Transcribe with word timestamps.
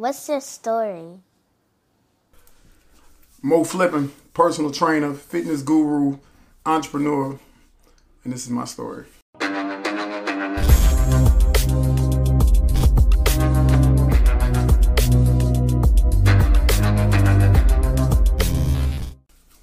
What's 0.00 0.26
your 0.30 0.40
story? 0.40 1.20
Moe 3.42 3.64
Flippen, 3.64 4.08
personal 4.32 4.70
trainer, 4.70 5.12
fitness 5.12 5.60
guru, 5.60 6.16
entrepreneur, 6.64 7.38
and 8.24 8.32
this 8.32 8.44
is 8.44 8.50
my 8.50 8.64
story. 8.64 9.04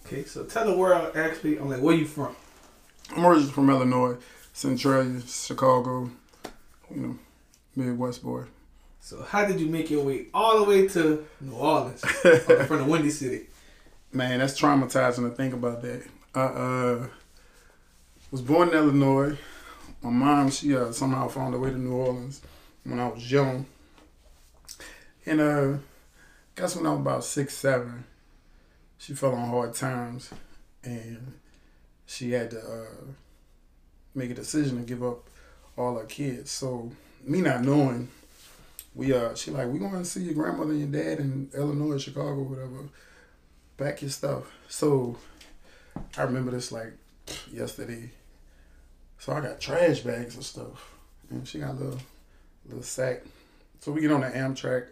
Okay, 0.06 0.24
so 0.26 0.44
tell 0.44 0.68
the 0.68 0.76
world 0.78 1.18
actually, 1.18 1.58
I'm 1.58 1.68
like, 1.68 1.82
where 1.82 1.96
you 1.96 2.06
from? 2.06 2.36
I'm 3.16 3.26
originally 3.26 3.52
from 3.54 3.72
Illinois, 3.72 4.18
Centralia, 4.54 5.20
Chicago, 5.22 6.12
you 6.94 7.02
know, 7.02 7.16
Midwest 7.76 8.22
boy. 8.22 8.44
So 9.08 9.22
how 9.22 9.46
did 9.46 9.62
you 9.62 9.68
make 9.68 9.90
your 9.90 10.04
way 10.04 10.26
all 10.34 10.58
the 10.58 10.70
way 10.70 10.86
to 10.90 11.26
New 11.40 11.54
Orleans 11.54 12.02
from 12.68 12.80
the 12.80 12.86
Windy 12.86 13.10
City? 13.10 13.46
Man, 14.12 14.40
that's 14.40 14.60
traumatizing 14.60 15.30
to 15.30 15.34
think 15.34 15.54
about 15.54 15.82
that. 15.84 16.06
I 16.36 16.42
uh, 16.42 17.08
was 18.32 18.42
born 18.42 18.68
in 18.68 18.74
Illinois. 18.74 19.38
My 20.02 20.10
mom, 20.10 20.52
she 20.52 20.76
uh, 20.76 20.92
somehow 20.92 21.30
found 21.30 21.54
her 21.54 21.60
way 21.62 21.70
to 21.70 21.78
New 21.78 21.94
Orleans 21.94 22.42
when 22.84 23.00
I 23.00 23.08
was 23.08 23.32
young. 23.32 23.66
And 25.26 25.40
uh, 25.40 25.78
guess 26.58 26.76
when 26.76 26.86
I 26.86 26.90
was 26.90 27.00
about 27.00 27.24
six, 27.24 27.56
seven, 27.56 28.04
she 28.98 29.14
fell 29.14 29.36
on 29.36 29.48
hard 29.48 29.74
times, 29.74 30.32
and 30.84 31.40
she 32.06 32.32
had 32.32 32.52
to 32.52 32.60
uh, 32.60 33.06
make 34.14 34.32
a 34.32 34.34
decision 34.34 34.80
to 34.80 34.84
give 34.84 35.02
up 35.02 35.30
all 35.78 35.98
her 35.98 36.04
kids. 36.04 36.52
So 36.52 36.92
me 37.24 37.40
not 37.40 37.64
knowing, 37.64 38.10
we 38.98 39.14
uh, 39.14 39.36
she 39.36 39.52
like 39.52 39.68
we 39.68 39.78
going 39.78 39.92
to 39.94 40.04
see 40.04 40.22
your 40.22 40.34
grandmother 40.34 40.72
and 40.72 40.92
your 40.92 41.04
dad 41.04 41.20
in 41.20 41.50
Illinois, 41.56 42.00
Chicago, 42.00 42.42
whatever. 42.42 42.90
Pack 43.78 44.02
your 44.02 44.10
stuff. 44.10 44.52
So 44.68 45.18
I 46.18 46.24
remember 46.24 46.50
this 46.50 46.72
like 46.72 46.94
yesterday. 47.52 48.10
So 49.20 49.34
I 49.34 49.42
got 49.42 49.62
trash 49.62 50.00
bags 50.00 50.34
and 50.34 50.44
stuff, 50.44 50.96
and 51.30 51.48
she 51.48 51.60
got 51.60 51.72
a 51.72 51.74
little 51.74 52.00
little 52.66 52.84
sack. 52.84 53.22
So 53.80 53.92
we 53.92 54.02
get 54.02 54.12
on 54.12 54.22
the 54.22 54.28
Amtrak, 54.28 54.88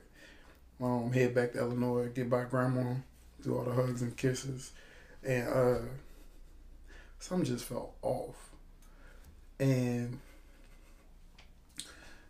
um, 0.80 1.12
head 1.12 1.34
back 1.34 1.54
to 1.54 1.60
Illinois, 1.60 2.10
get 2.10 2.30
by 2.30 2.44
grandma, 2.44 2.94
do 3.42 3.58
all 3.58 3.64
the 3.64 3.74
hugs 3.74 4.04
and 4.04 4.16
kisses, 4.16 4.72
and 5.24 5.48
uh, 5.48 5.80
something 7.18 7.46
just 7.46 7.66
felt 7.66 7.96
off, 8.04 8.52
and 9.60 10.20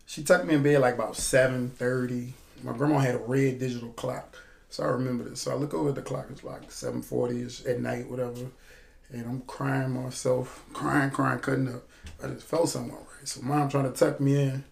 she 0.06 0.24
tucked 0.24 0.46
me 0.46 0.56
in 0.56 0.64
bed 0.64 0.82
like 0.82 0.96
about 0.96 1.16
seven 1.16 1.70
thirty. 1.70 2.34
My 2.64 2.74
grandma 2.74 3.00
had 3.00 3.16
a 3.16 3.20
red 3.20 3.60
digital 3.60 3.90
clock, 3.90 4.38
so 4.70 4.84
I 4.84 4.88
remember 4.88 5.24
this. 5.24 5.42
So 5.42 5.52
I 5.52 5.56
look 5.56 5.74
over 5.74 5.90
at 5.90 5.96
the 5.96 6.02
clock. 6.02 6.28
It's 6.30 6.44
like 6.44 6.72
seven 6.72 7.02
forty 7.02 7.42
ish 7.42 7.66
at 7.66 7.80
night, 7.80 8.10
whatever, 8.10 8.48
and 9.12 9.26
I'm 9.26 9.42
crying 9.42 9.92
myself, 9.92 10.64
crying, 10.74 11.12
crying, 11.12 11.40
cutting 11.40 11.68
up. 11.68 11.84
I 12.24 12.28
just 12.28 12.46
felt 12.46 12.70
something 12.70 12.94
right. 12.94 13.28
So 13.28 13.42
mom 13.42 13.70
trying 13.70 13.92
to 13.92 13.98
tuck 13.98 14.20
me 14.20 14.42
in, 14.42 14.64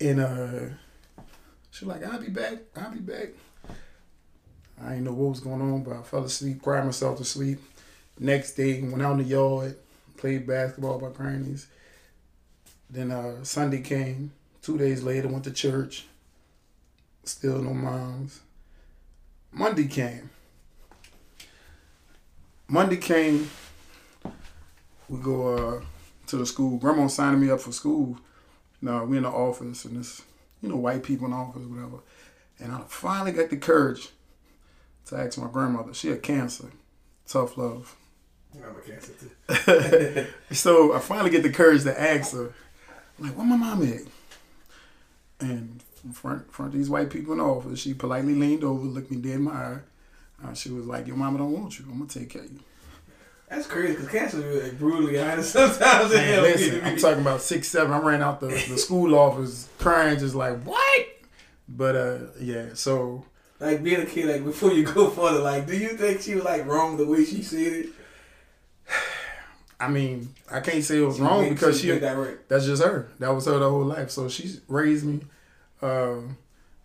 and 0.00 0.20
uh, 0.20 1.22
she 1.70 1.84
like, 1.84 2.04
"I'll 2.04 2.20
be 2.20 2.28
back. 2.28 2.58
I'll 2.76 2.90
be 2.90 3.00
back." 3.00 3.28
I 4.82 4.90
didn't 4.90 5.04
know 5.04 5.12
what 5.12 5.30
was 5.30 5.40
going 5.40 5.62
on, 5.62 5.82
but 5.84 5.94
I 5.94 6.02
fell 6.02 6.24
asleep, 6.24 6.62
cried 6.62 6.84
myself 6.84 7.16
to 7.18 7.24
sleep. 7.24 7.60
Next 8.18 8.52
day, 8.54 8.82
went 8.82 9.02
out 9.02 9.12
in 9.12 9.18
the 9.18 9.24
yard, 9.24 9.76
played 10.16 10.46
basketball 10.46 10.98
with 10.98 11.12
my 11.12 11.16
grannies. 11.16 11.66
Then 12.90 13.10
uh, 13.10 13.42
Sunday 13.42 13.80
came. 13.80 14.32
Two 14.66 14.76
days 14.76 15.04
later, 15.04 15.28
went 15.28 15.44
to 15.44 15.52
church. 15.52 16.06
Still 17.22 17.62
no 17.62 17.72
moms. 17.72 18.40
Monday 19.52 19.86
came. 19.86 20.28
Monday 22.66 22.96
came. 22.96 23.48
We 25.08 25.20
go 25.20 25.54
uh, 25.54 25.84
to 26.26 26.36
the 26.36 26.44
school. 26.44 26.78
Grandma 26.78 27.06
signing 27.06 27.42
me 27.42 27.48
up 27.48 27.60
for 27.60 27.70
school. 27.70 28.18
Now 28.82 29.04
we 29.04 29.18
in 29.18 29.22
the 29.22 29.28
office, 29.28 29.84
and 29.84 30.00
this, 30.00 30.22
you 30.60 30.68
know, 30.68 30.74
white 30.74 31.04
people 31.04 31.26
in 31.26 31.30
the 31.30 31.36
office, 31.36 31.62
whatever. 31.62 31.98
And 32.58 32.72
I 32.72 32.80
finally 32.88 33.30
got 33.30 33.50
the 33.50 33.58
courage 33.58 34.08
to 35.04 35.16
ask 35.16 35.38
my 35.38 35.46
grandmother. 35.46 35.94
She 35.94 36.08
had 36.08 36.24
cancer. 36.24 36.72
Tough 37.28 37.56
love. 37.56 37.94
I'm 38.52 38.74
a 38.76 38.80
cancer 38.80 39.12
too. 39.12 40.26
So 40.56 40.92
I 40.92 40.98
finally 40.98 41.30
get 41.30 41.44
the 41.44 41.50
courage 41.50 41.84
to 41.84 42.00
ask 42.00 42.32
her, 42.32 42.52
I'm 43.16 43.26
like, 43.26 43.36
where 43.36 43.46
my 43.46 43.56
mom 43.56 43.84
at? 43.84 44.00
And 45.40 45.82
front, 46.12 46.52
front 46.52 46.72
of 46.72 46.78
these 46.78 46.88
white 46.88 47.10
people 47.10 47.32
in 47.32 47.38
the 47.38 47.44
office, 47.44 47.80
she 47.80 47.94
politely 47.94 48.34
leaned 48.34 48.64
over, 48.64 48.84
looked 48.84 49.10
me 49.10 49.18
dead 49.18 49.34
in 49.36 49.42
my 49.42 49.52
eye. 49.52 49.78
Uh, 50.44 50.54
she 50.54 50.70
was 50.70 50.86
like, 50.86 51.06
your 51.06 51.16
mama 51.16 51.38
don't 51.38 51.52
want 51.52 51.78
you. 51.78 51.86
I'm 51.90 52.06
to 52.06 52.18
take 52.18 52.30
care 52.30 52.42
of 52.42 52.52
you. 52.52 52.60
That's 53.48 53.66
crazy 53.66 53.94
because 53.94 54.08
cancer 54.08 54.50
is 54.50 54.62
like 54.64 54.78
brutally 54.78 55.20
honest 55.20 55.52
sometimes. 55.52 56.12
Man, 56.12 56.42
listen. 56.42 56.84
I'm 56.84 56.96
talking 56.96 57.20
about 57.20 57.40
six, 57.40 57.68
seven. 57.68 57.92
I 57.92 57.98
ran 57.98 58.22
out 58.22 58.40
the, 58.40 58.48
the 58.48 58.78
school 58.78 59.14
office 59.14 59.68
crying, 59.78 60.18
just 60.18 60.34
like, 60.34 60.62
what? 60.64 61.06
But 61.68 61.96
uh, 61.96 62.18
yeah, 62.40 62.70
so 62.74 63.24
like 63.60 63.82
being 63.82 64.00
a 64.00 64.06
kid, 64.06 64.26
like 64.26 64.44
before 64.44 64.72
you 64.72 64.84
go 64.84 65.10
further, 65.10 65.40
like, 65.40 65.66
do 65.66 65.76
you 65.76 65.90
think 65.90 66.22
she 66.22 66.34
was 66.34 66.44
like 66.44 66.66
wrong 66.66 66.96
the 66.96 67.06
way 67.06 67.24
she 67.24 67.42
said 67.42 67.72
it? 67.72 67.86
I 69.78 69.88
mean, 69.88 70.34
I 70.50 70.60
can't 70.60 70.82
say 70.82 70.98
it 70.98 71.06
was 71.06 71.20
wrong 71.20 71.48
because 71.50 71.80
she 71.80 71.90
that 71.90 72.12
right. 72.16 72.48
that's 72.48 72.64
just 72.64 72.82
her. 72.82 73.10
That 73.18 73.34
was 73.34 73.46
her 73.46 73.58
the 73.58 73.68
whole 73.68 73.84
life. 73.84 74.10
So 74.10 74.28
she 74.28 74.58
raised 74.68 75.04
me. 75.04 75.20
Um, 75.82 76.38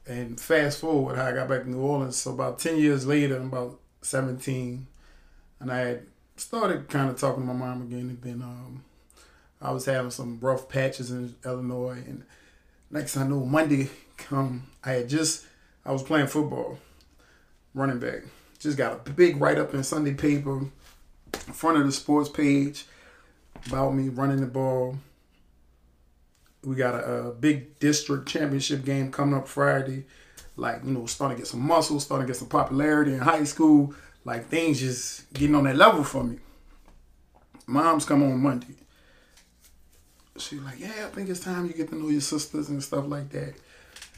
and 0.05 0.39
fast 0.39 0.79
forward, 0.79 1.15
how 1.15 1.27
I 1.27 1.31
got 1.31 1.47
back 1.47 1.63
to 1.63 1.69
New 1.69 1.79
Orleans. 1.79 2.17
So 2.17 2.31
about 2.31 2.59
ten 2.59 2.77
years 2.77 3.05
later, 3.05 3.37
I'm 3.37 3.47
about 3.47 3.79
seventeen, 4.01 4.87
and 5.59 5.71
I 5.71 5.79
had 5.79 6.05
started 6.35 6.89
kind 6.89 7.09
of 7.09 7.19
talking 7.19 7.43
to 7.43 7.53
my 7.53 7.53
mom 7.53 7.83
again. 7.83 8.09
And 8.09 8.21
then 8.21 8.41
um, 8.41 8.83
I 9.61 9.71
was 9.71 9.85
having 9.85 10.11
some 10.11 10.39
rough 10.41 10.67
patches 10.67 11.11
in 11.11 11.35
Illinois, 11.45 12.03
and 12.05 12.23
next 12.89 13.13
thing 13.13 13.23
I 13.23 13.27
know, 13.27 13.45
Monday 13.45 13.89
come, 14.17 14.67
I 14.83 14.91
had 14.91 15.09
just 15.09 15.45
I 15.85 15.91
was 15.91 16.03
playing 16.03 16.27
football, 16.27 16.77
running 17.73 17.99
back. 17.99 18.23
Just 18.59 18.77
got 18.77 19.07
a 19.07 19.11
big 19.11 19.39
write 19.39 19.57
up 19.57 19.73
in 19.73 19.83
Sunday 19.83 20.13
paper, 20.13 20.65
front 21.31 21.77
of 21.77 21.85
the 21.85 21.91
sports 21.91 22.29
page 22.29 22.85
about 23.67 23.93
me 23.93 24.09
running 24.09 24.41
the 24.41 24.47
ball. 24.47 24.97
We 26.63 26.75
got 26.75 26.95
a, 26.95 27.27
a 27.27 27.31
big 27.31 27.79
district 27.79 28.27
championship 28.27 28.85
game 28.85 29.11
coming 29.11 29.35
up 29.35 29.47
Friday. 29.47 30.05
Like, 30.57 30.83
you 30.83 30.91
know, 30.91 31.05
starting 31.05 31.37
to 31.37 31.41
get 31.41 31.47
some 31.47 31.61
muscle, 31.61 31.99
starting 31.99 32.27
to 32.27 32.33
get 32.33 32.37
some 32.37 32.49
popularity 32.49 33.13
in 33.13 33.19
high 33.19 33.45
school. 33.45 33.95
Like, 34.25 34.47
things 34.47 34.79
just 34.79 35.31
getting 35.33 35.55
on 35.55 35.63
that 35.63 35.75
level 35.75 36.03
for 36.03 36.23
me. 36.23 36.37
Mom's 37.65 38.05
come 38.05 38.21
on 38.21 38.39
Monday. 38.39 38.75
She's 40.37 40.59
like, 40.61 40.79
yeah, 40.79 41.05
I 41.05 41.09
think 41.09 41.29
it's 41.29 41.39
time 41.39 41.65
you 41.67 41.73
get 41.73 41.89
to 41.89 41.95
know 41.95 42.09
your 42.09 42.21
sisters 42.21 42.69
and 42.69 42.83
stuff 42.83 43.05
like 43.07 43.29
that. 43.29 43.53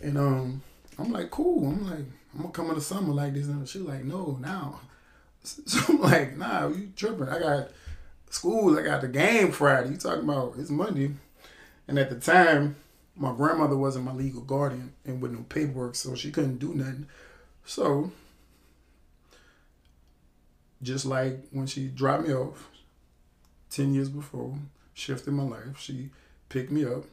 And 0.01 0.17
um, 0.17 0.61
I'm 0.97 1.11
like, 1.11 1.29
cool. 1.31 1.67
I'm 1.67 1.89
like, 1.89 2.05
I'm 2.33 2.41
gonna 2.41 2.49
come 2.49 2.69
in 2.69 2.75
the 2.75 2.81
summer 2.81 3.13
like 3.13 3.33
this. 3.33 3.47
And 3.47 3.67
she's 3.67 3.81
like, 3.81 4.03
no, 4.03 4.37
now. 4.41 4.79
So 5.65 5.79
I'm 5.89 6.01
like, 6.01 6.37
nah, 6.37 6.67
you 6.69 6.91
tripping. 6.95 7.27
I 7.27 7.39
got 7.39 7.69
school, 8.29 8.77
I 8.77 8.81
got 8.81 9.01
the 9.01 9.07
game 9.07 9.51
Friday. 9.51 9.89
You 9.89 9.97
talking 9.97 10.23
about 10.23 10.55
it's 10.57 10.69
Monday. 10.69 11.11
And 11.87 11.99
at 11.99 12.09
the 12.09 12.19
time, 12.19 12.77
my 13.15 13.33
grandmother 13.33 13.77
wasn't 13.77 14.05
my 14.05 14.13
legal 14.13 14.41
guardian 14.41 14.93
and 15.05 15.21
with 15.21 15.31
no 15.31 15.43
paperwork, 15.49 15.95
so 15.95 16.15
she 16.15 16.31
couldn't 16.31 16.57
do 16.57 16.73
nothing. 16.73 17.07
So, 17.65 18.11
just 20.81 21.05
like 21.05 21.45
when 21.51 21.67
she 21.67 21.87
dropped 21.87 22.27
me 22.27 22.33
off 22.33 22.69
10 23.69 23.93
years 23.93 24.09
before, 24.09 24.55
shifted 24.93 25.31
my 25.31 25.43
life, 25.43 25.77
she 25.79 26.09
picked 26.49 26.71
me 26.71 26.85
up. 26.85 27.03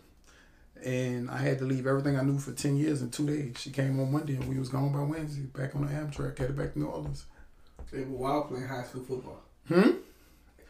And 0.83 1.31
I 1.31 1.39
had 1.39 1.59
to 1.59 1.67
leave 1.67 1.87
everything 1.87 2.19
I 2.19 2.23
knew 2.23 2.39
for 2.39 2.53
10 2.53 2.77
years 2.77 3.03
in 3.03 3.11
two 3.11 3.27
days. 3.27 3.59
She 3.59 3.71
came 3.71 4.01
on 4.01 4.13
Monday 4.13 4.37
and 4.37 4.49
we 4.49 4.59
was 4.59 4.71
gone 4.71 4.93
by 4.93 5.03
Wednesday, 5.03 5.43
back 5.43 5.77
on 5.77 5.87
the 5.87 5.93
Amtrak, 5.93 6.39
headed 6.39 6.57
back 6.57 6.73
to 6.73 6.79
New 6.79 6.87
Orleans. 6.87 7.27
It 7.93 8.07
while 8.07 8.43
playing 8.43 8.69
high 8.69 8.85
school 8.85 9.03
football. 9.03 9.41
Hmm? 9.69 9.91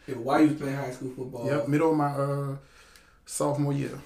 It 0.07 0.17
while 0.17 0.41
you 0.41 0.49
was 0.49 0.59
playing 0.59 0.77
high 0.77 0.91
school 0.91 1.11
football. 1.11 1.47
Yep, 1.47 1.69
middle 1.69 1.91
of 1.91 1.97
my 1.97 2.07
uh, 2.07 2.57
sophomore 3.27 3.73
year. 3.73 3.99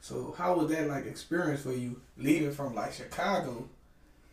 So 0.00 0.34
how 0.36 0.56
was 0.56 0.70
that 0.70 0.88
like 0.88 1.06
experience 1.06 1.62
for 1.62 1.72
you 1.72 2.00
leaving 2.16 2.52
from 2.52 2.74
like 2.74 2.92
Chicago 2.92 3.68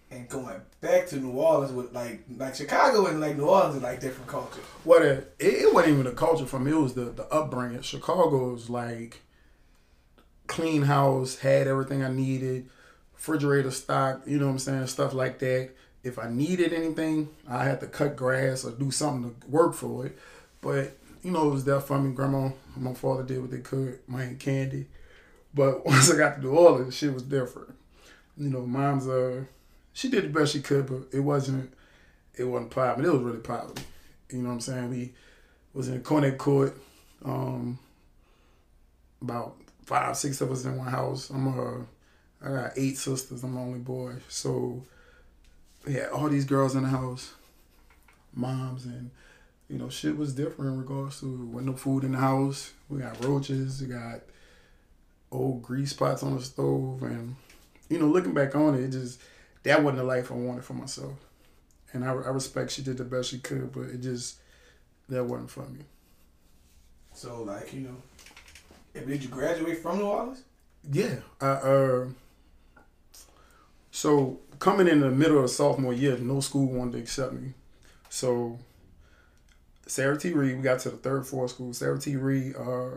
and 0.09 0.27
going 0.29 0.61
back 0.81 1.07
to 1.07 1.17
New 1.17 1.31
Orleans 1.31 1.71
with 1.71 1.94
like 1.94 2.23
like 2.38 2.55
Chicago 2.55 3.07
and 3.07 3.19
like 3.19 3.38
New 3.38 3.45
Orleans 3.45 3.75
is 3.75 3.81
like 3.83 4.00
different 4.00 4.27
cultures. 4.29 4.63
What 4.83 5.01
a, 5.01 5.17
it, 5.39 5.63
it 5.65 5.73
wasn't 5.73 5.93
even 5.93 6.05
the 6.05 6.11
culture 6.11 6.45
for 6.45 6.59
me. 6.59 6.71
It 6.71 6.75
was 6.75 6.93
the 6.93 7.05
the 7.05 7.25
upbringing. 7.31 7.81
Chicago 7.81 8.53
was 8.53 8.69
like 8.69 9.21
clean 10.47 10.83
house, 10.83 11.38
had 11.38 11.67
everything 11.67 12.03
I 12.03 12.09
needed, 12.09 12.69
refrigerator 13.13 13.71
stock. 13.71 14.21
You 14.25 14.39
know 14.39 14.45
what 14.45 14.53
I'm 14.53 14.59
saying, 14.59 14.88
stuff 14.88 15.13
like 15.13 15.39
that. 15.39 15.71
If 16.07 16.19
I 16.19 16.30
needed 16.30 16.74
anything, 16.74 17.30
I 17.48 17.65
had 17.65 17.80
to 17.81 17.88
cut 17.88 18.15
grass 18.15 18.65
or 18.65 18.71
do 18.71 18.92
something 18.92 19.36
to 19.42 19.48
work 19.48 19.74
for 19.74 20.06
it. 20.06 20.18
But 20.62 20.98
you 21.24 21.31
know, 21.31 21.50
it 21.50 21.54
was 21.54 21.65
there 21.65 21.80
for 21.80 22.00
me. 22.00 22.13
Grandma, 22.13 22.50
and 22.75 22.83
my 22.83 22.94
father 22.94 23.24
did 23.24 23.42
what 23.42 23.51
they 23.51 23.59
could. 23.59 24.00
My 24.07 24.24
aunt 24.24 24.39
Candy. 24.39 24.88
But 25.54 25.86
once 25.86 26.12
I 26.12 26.18
got 26.18 26.36
to 26.36 26.42
New 26.42 26.51
Orleans, 26.51 26.95
shit 26.95 27.13
was 27.13 27.24
different. 27.24 27.75
you 28.38 28.50
know, 28.50 28.65
mom's 28.65 29.07
uh, 29.07 29.44
she 29.94 30.09
did 30.09 30.25
the 30.25 30.30
best 30.30 30.54
she 30.54 30.62
could, 30.62 30.88
but 30.88 31.07
it 31.12 31.19
wasn't, 31.19 31.74
it 32.36 32.44
wasn't 32.44 32.71
poverty. 32.71 33.07
It 33.07 33.12
was 33.12 33.21
really 33.21 33.39
poverty. 33.39 33.83
You 34.30 34.39
know 34.39 34.50
what 34.50 34.56
I'm 34.56 34.62
saying? 34.62 34.89
We 34.89 35.13
was 35.74 35.88
in 35.88 35.98
a 35.98 36.00
corner 36.00 36.31
court. 36.36 36.77
Um, 37.25 37.80
about 39.21 39.56
five, 39.86 40.15
six 40.15 40.39
of 40.42 40.51
us 40.51 40.65
in 40.65 40.77
one 40.77 40.88
house. 40.88 41.30
I'm 41.30 41.48
uh, 41.48 41.83
I 42.42 42.50
got 42.50 42.71
eight 42.77 42.98
sisters. 42.98 43.44
I'm 43.44 43.56
the 43.56 43.60
only 43.60 43.80
boy, 43.80 44.15
so 44.27 44.83
yeah, 45.88 46.07
all 46.07 46.30
these 46.30 46.45
girls 46.45 46.75
in 46.75 46.84
the 46.84 46.89
house, 46.89 47.34
moms, 48.34 48.86
and 48.86 49.12
you 49.69 49.78
know, 49.78 49.89
shit 49.89 50.18
was 50.18 50.34
different 50.34 50.72
in 50.74 50.80
regards 50.80 51.19
to 51.19 51.28
with 51.28 51.66
no 51.66 51.74
food 51.74 52.04
in 52.04 52.13
the 52.13 52.18
house. 52.18 52.74
We 52.89 53.00
got 53.00 53.24
roaches. 53.24 53.81
We 53.81 53.88
got 53.88 54.22
old 55.31 55.62
grease 55.62 55.92
spots 55.92 56.24
on 56.24 56.36
the 56.36 56.44
stove, 56.44 57.04
and 57.04 57.36
you 57.89 58.00
know, 58.00 58.07
looking 58.07 58.34
back 58.34 58.56
on 58.56 58.75
it, 58.75 58.84
it 58.84 58.92
just 58.92 59.22
that 59.63 59.84
wasn't 59.84 59.98
the 59.98 60.04
life 60.04 60.31
I 60.31 60.36
wanted 60.36 60.63
for 60.63 60.74
myself. 60.74 61.13
And 61.94 62.04
I, 62.04 62.10
I 62.10 62.30
respect 62.30 62.72
she 62.72 62.81
did 62.81 62.98
the 62.98 63.06
best 63.06 63.30
she 63.30 63.39
could, 63.39 63.72
but 63.72 63.84
it 63.84 64.01
just 64.01 64.38
that 65.10 65.24
wasn't 65.24 65.50
for 65.50 65.68
me. 65.68 65.81
So 67.13 67.44
like 67.44 67.74
you 67.74 67.81
know, 67.81 69.04
did 69.06 69.24
you 69.24 69.30
graduate 69.30 69.80
from 69.80 69.98
New 70.00 70.06
Orleans? 70.06 70.44
Yeah. 70.92 71.16
I, 71.42 71.48
uh, 71.48 72.07
so 73.97 74.39
coming 74.59 74.88
in 74.88 74.99
the 74.99 75.09
middle 75.09 75.44
of 75.44 75.49
sophomore 75.49 75.91
year, 75.91 76.19
no 76.19 76.39
school 76.39 76.67
wanted 76.67 76.91
to 76.91 76.97
accept 76.99 77.33
me. 77.33 77.55
So 78.09 78.59
Sarah 79.88 80.19
T. 80.19 80.33
Reed, 80.33 80.55
we 80.55 80.61
got 80.61 80.81
to 80.81 80.91
the 80.91 80.97
third, 80.97 81.25
fourth 81.25 81.49
school. 81.49 81.73
Sarah 81.73 81.97
T. 81.97 82.15
Reed, 82.15 82.55
uh, 82.55 82.89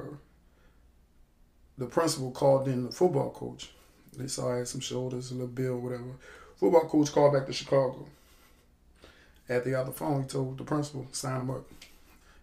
the 1.78 1.86
principal 1.86 2.32
called 2.32 2.68
in 2.68 2.84
the 2.84 2.92
football 2.92 3.30
coach. 3.30 3.70
They 4.14 4.26
saw 4.26 4.52
I 4.52 4.58
had 4.58 4.68
some 4.68 4.82
shoulders, 4.82 5.30
a 5.30 5.34
little 5.36 5.48
build, 5.48 5.82
whatever. 5.82 6.04
Football 6.56 6.86
coach 6.86 7.10
called 7.12 7.32
back 7.32 7.46
to 7.46 7.54
Chicago. 7.54 8.06
At 9.48 9.64
the 9.64 9.74
other 9.76 9.92
phone, 9.92 10.24
he 10.24 10.28
told 10.28 10.58
the 10.58 10.64
principal, 10.64 11.06
sign 11.12 11.40
him 11.40 11.50
up. 11.50 11.64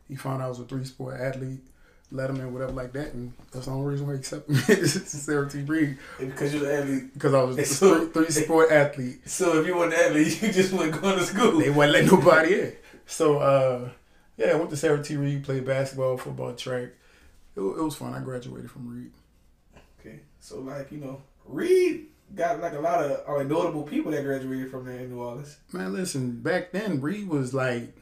He 0.08 0.16
found 0.16 0.42
out 0.42 0.46
I 0.48 0.50
was 0.50 0.60
a 0.62 0.64
three 0.64 0.84
sport 0.84 1.22
athlete 1.22 1.62
let 2.12 2.30
him 2.30 2.40
in, 2.40 2.54
whatever 2.54 2.72
like 2.72 2.94
that, 2.94 3.14
and 3.14 3.34
that's 3.52 3.66
the 3.66 3.72
only 3.72 3.92
reason 3.92 4.08
why 4.08 4.14
he 4.14 4.20
accepted 4.20 4.50
me. 4.50 4.86
Sarah 4.86 5.50
T. 5.50 5.62
Reed. 5.64 5.98
Because 6.20 6.54
you're 6.54 6.70
an 6.70 6.84
athlete. 6.84 7.14
Because 7.14 7.34
I 7.34 7.44
was 7.44 7.58
a 7.58 7.66
so, 7.66 8.06
three, 8.08 8.26
three 8.26 8.44
sport 8.44 8.72
athlete. 8.72 9.28
So 9.28 9.60
if 9.60 9.68
you 9.68 9.76
weren't 9.76 9.94
an 9.94 10.00
athlete, 10.00 10.42
you 10.42 10.52
just 10.52 10.72
wouldn't 10.74 11.02
go 11.02 11.16
to 11.16 11.24
school. 11.24 11.60
They 11.60 11.70
wouldn't 11.70 11.94
let 11.94 12.06
nobody 12.06 12.60
in. 12.62 12.74
So 13.06 13.40
uh, 13.40 13.90
yeah, 14.38 14.48
I 14.48 14.56
went 14.56 14.70
to 14.70 14.78
Sarah 14.78 15.04
T. 15.04 15.18
Reed, 15.18 15.44
played 15.44 15.66
basketball, 15.66 16.18
football, 16.18 16.54
track. 16.54 16.90
It, 17.56 17.62
it 17.62 17.84
was 17.84 17.96
fun. 17.96 18.14
I 18.14 18.20
graduated 18.20 18.72
from 18.72 18.88
Reed. 18.88 19.12
Okay, 20.00 20.20
so 20.40 20.60
like 20.60 20.92
you 20.92 21.00
know, 21.00 21.22
Reed 21.46 22.08
got 22.36 22.60
like 22.60 22.74
a 22.74 22.80
lot 22.80 23.04
of 23.04 23.38
like 23.38 23.48
notable 23.48 23.84
people 23.84 24.12
that 24.12 24.24
graduated 24.24 24.70
from 24.72 24.86
there 24.86 25.00
in 25.00 25.10
New 25.10 25.22
Orleans. 25.22 25.58
Man, 25.74 25.94
listen, 25.94 26.40
back 26.40 26.72
then 26.72 27.02
Reed 27.02 27.28
was 27.28 27.54
like 27.54 27.94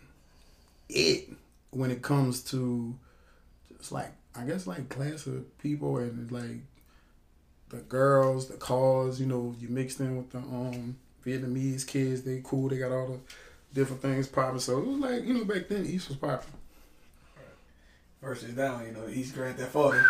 it 0.90 1.30
when 1.72 1.90
it 1.90 2.02
comes 2.02 2.42
to 2.46 2.96
it's 3.86 3.92
like 3.92 4.12
I 4.36 4.46
guess 4.46 4.66
like 4.66 4.90
class 4.90 5.28
of 5.28 5.58
people 5.60 5.98
and 5.98 6.32
like 6.32 6.62
the 7.70 7.78
girls, 7.78 8.48
the 8.48 8.56
cars, 8.56 9.20
you 9.20 9.28
know, 9.28 9.54
you 9.60 9.70
mixed 9.70 10.00
in 10.00 10.18
with 10.18 10.32
the 10.32 10.40
um 10.40 10.98
Vietnamese 11.24 11.86
kids, 11.86 12.24
they 12.24 12.42
cool, 12.44 12.70
they 12.70 12.80
got 12.80 12.92
all 12.92 13.08
the 13.08 13.20
different 13.80 14.02
things 14.02 14.28
popping. 14.28 14.60
So 14.60 14.80
it 14.80 14.88
was 14.88 14.98
like, 14.98 15.24
you 15.24 15.36
know, 15.36 15.46
back 15.46 15.68
then 15.68 15.86
East 15.86 16.10
was 16.10 16.18
popping. 16.18 16.52
Versus 18.24 18.56
down, 18.56 18.88
you 18.88 18.92
know, 18.92 19.08
East 19.08 19.36
Grand 19.36 19.56
Theft 19.56 19.76
Auto. 19.76 20.04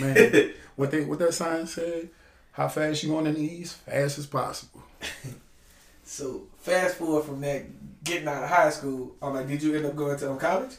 Man, 0.00 0.52
what 0.76 0.92
they 0.92 1.04
what 1.04 1.18
that 1.18 1.34
sign 1.34 1.66
said, 1.66 2.10
how 2.52 2.68
fast 2.68 3.02
you 3.02 3.08
going 3.08 3.26
in 3.26 3.34
the 3.34 3.40
East? 3.40 3.78
Fast 3.78 4.18
as 4.18 4.26
possible. 4.26 4.84
so 6.04 6.42
fast 6.58 6.98
forward 6.98 7.24
from 7.24 7.40
that, 7.40 7.64
getting 8.04 8.28
out 8.28 8.44
of 8.44 8.48
high 8.48 8.70
school, 8.70 9.16
I'm 9.20 9.34
like, 9.34 9.48
did 9.48 9.60
you 9.60 9.74
end 9.74 9.86
up 9.86 9.96
going 9.96 10.16
to 10.16 10.36
college? 10.36 10.76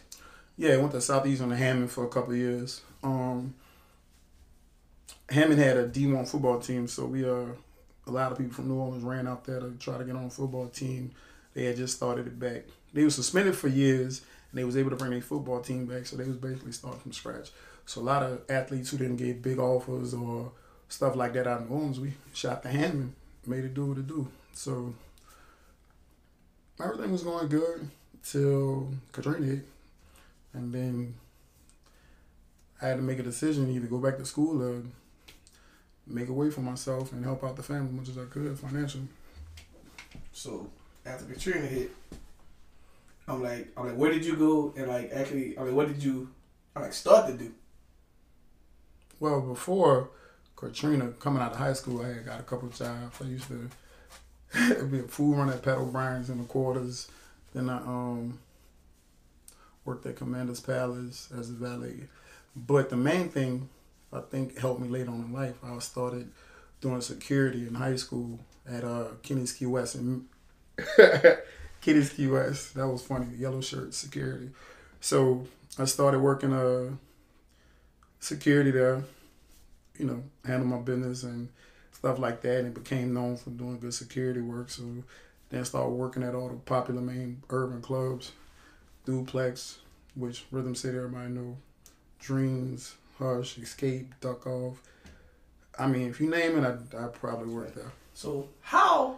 Yeah, 0.59 0.73
I 0.73 0.77
went 0.77 0.91
to 0.91 0.99
Southeastern 0.99 1.51
Hammond 1.51 1.89
for 1.89 2.03
a 2.03 2.09
couple 2.09 2.35
years. 2.35 2.81
Um, 3.01 3.55
Hammond 5.29 5.57
had 5.57 5.77
a 5.77 5.87
D 5.87 6.05
one 6.05 6.25
football 6.25 6.59
team, 6.59 6.85
so 6.85 7.05
we 7.05 7.23
uh 7.23 7.45
a 8.05 8.11
lot 8.11 8.33
of 8.33 8.37
people 8.37 8.53
from 8.53 8.67
New 8.67 8.75
Orleans 8.75 9.05
ran 9.05 9.25
out 9.25 9.45
there 9.45 9.61
to 9.61 9.71
try 9.79 9.97
to 9.97 10.03
get 10.03 10.17
on 10.17 10.25
a 10.25 10.29
football 10.29 10.67
team. 10.67 11.11
They 11.53 11.63
had 11.63 11.77
just 11.77 11.95
started 11.95 12.27
it 12.27 12.37
back. 12.37 12.63
They 12.91 13.05
were 13.05 13.09
suspended 13.09 13.55
for 13.55 13.69
years, 13.69 14.21
and 14.51 14.59
they 14.59 14.65
was 14.65 14.75
able 14.75 14.89
to 14.89 14.97
bring 14.97 15.11
their 15.11 15.21
football 15.21 15.61
team 15.61 15.85
back, 15.85 16.05
so 16.05 16.17
they 16.17 16.25
was 16.25 16.35
basically 16.35 16.73
starting 16.73 16.99
from 16.99 17.13
scratch. 17.13 17.51
So 17.85 18.01
a 18.01 18.03
lot 18.03 18.21
of 18.23 18.41
athletes 18.49 18.89
who 18.89 18.97
didn't 18.97 19.15
get 19.15 19.41
big 19.41 19.59
offers 19.59 20.13
or 20.13 20.51
stuff 20.89 21.15
like 21.15 21.31
that 21.35 21.47
out 21.47 21.61
in 21.61 21.69
New 21.69 21.75
Orleans, 21.75 22.01
we 22.01 22.15
shot 22.33 22.63
the 22.63 22.69
Hammond, 22.69 23.13
made 23.47 23.63
it 23.63 23.73
do 23.73 23.85
what 23.85 23.97
it 23.97 24.07
do. 24.07 24.27
So 24.51 24.93
everything 26.83 27.13
was 27.13 27.23
going 27.23 27.47
good 27.47 27.89
till 28.23 28.89
Katrina 29.13 29.45
hit. 29.45 29.65
And 30.53 30.73
then 30.73 31.15
I 32.81 32.87
had 32.87 32.97
to 32.97 33.03
make 33.03 33.19
a 33.19 33.23
decision 33.23 33.69
either 33.69 33.87
go 33.87 33.99
back 33.99 34.17
to 34.17 34.25
school 34.25 34.61
or 34.61 34.83
make 36.07 36.29
a 36.29 36.33
way 36.33 36.49
for 36.49 36.61
myself 36.61 37.11
and 37.11 37.23
help 37.23 37.43
out 37.43 37.55
the 37.55 37.63
family 37.63 37.87
as 37.87 37.93
much 37.93 38.09
as 38.09 38.17
I 38.17 38.25
could 38.25 38.57
financially. 38.57 39.07
So 40.31 40.69
after 41.05 41.25
Katrina 41.25 41.67
hit, 41.67 41.91
I'm 43.27 43.43
like, 43.43 43.71
I'm 43.77 43.87
like, 43.87 43.95
where 43.95 44.11
did 44.11 44.25
you 44.25 44.35
go? 44.35 44.73
And 44.75 44.87
like, 44.87 45.11
actually, 45.13 45.57
I 45.57 45.63
mean, 45.63 45.75
what 45.75 45.87
did 45.87 46.03
you, 46.03 46.29
I 46.75 46.81
like, 46.81 46.93
start 46.93 47.27
to 47.27 47.33
do? 47.33 47.51
Well, 49.19 49.41
before 49.41 50.09
Katrina, 50.55 51.09
coming 51.19 51.41
out 51.41 51.51
of 51.51 51.57
high 51.57 51.73
school, 51.73 52.01
I 52.03 52.07
had 52.07 52.25
got 52.25 52.39
a 52.39 52.43
couple 52.43 52.69
jobs. 52.69 53.21
I 53.21 53.25
used 53.25 53.47
to 53.49 53.69
be 54.85 54.99
a 54.99 55.03
food 55.03 55.37
runner 55.37 55.53
at 55.53 55.61
Pat 55.61 55.77
O'Brien's 55.77 56.29
in 56.29 56.39
the 56.39 56.45
quarters. 56.45 57.07
Then 57.53 57.69
I 57.69 57.77
um 57.77 58.39
worked 59.89 60.05
at 60.05 60.15
Commander's 60.15 60.59
Palace 60.59 61.29
as 61.37 61.49
a 61.49 61.53
valet. 61.53 62.07
But 62.55 62.91
the 62.91 62.95
main 62.95 63.29
thing 63.29 63.69
I 64.13 64.21
think 64.21 64.57
helped 64.57 64.81
me 64.81 64.87
later 64.87 65.09
on 65.09 65.21
in 65.21 65.33
life, 65.33 65.55
I 65.63 65.77
started 65.79 66.31
doing 66.79 67.01
security 67.01 67.67
in 67.67 67.73
high 67.73 67.95
school 67.95 68.39
at 68.69 68.83
uh, 68.83 69.05
Kenny's 69.23 69.51
Key 69.51 69.65
West. 69.65 69.95
And 69.95 70.27
Kenny's 71.81 72.11
Key 72.11 72.27
West, 72.27 72.75
that 72.75 72.87
was 72.87 73.01
funny, 73.01 73.35
yellow 73.35 73.61
shirt 73.61 73.95
security. 73.95 74.51
So 75.01 75.47
I 75.79 75.85
started 75.85 76.19
working 76.19 76.53
uh, 76.53 76.91
security 78.19 78.69
there, 78.69 79.03
you 79.97 80.05
know, 80.05 80.23
handle 80.45 80.67
my 80.67 80.77
business 80.77 81.23
and 81.23 81.49
stuff 81.93 82.19
like 82.19 82.41
that, 82.41 82.59
and 82.59 82.73
became 82.75 83.13
known 83.15 83.37
for 83.37 83.49
doing 83.49 83.79
good 83.79 83.95
security 83.95 84.41
work. 84.41 84.69
So 84.69 84.83
then 85.49 85.61
I 85.61 85.63
started 85.63 85.89
working 85.89 86.21
at 86.21 86.35
all 86.35 86.49
the 86.49 86.57
popular 86.57 87.01
main 87.01 87.41
urban 87.49 87.81
clubs 87.81 88.33
Duplex, 89.09 89.79
which 90.13 90.45
Rhythm 90.51 90.75
City 90.75 90.95
everybody 90.95 91.29
know, 91.29 91.57
Dreams, 92.19 92.93
Hush, 93.17 93.57
Escape, 93.57 94.13
Duck 94.21 94.45
Off. 94.45 94.79
I 95.79 95.87
mean, 95.87 96.09
if 96.09 96.21
you 96.21 96.29
name 96.29 96.63
it, 96.63 96.63
I 96.63 97.05
I 97.05 97.07
probably 97.07 97.51
work 97.51 97.73
there. 97.73 97.91
So 98.13 98.49
how 98.61 99.15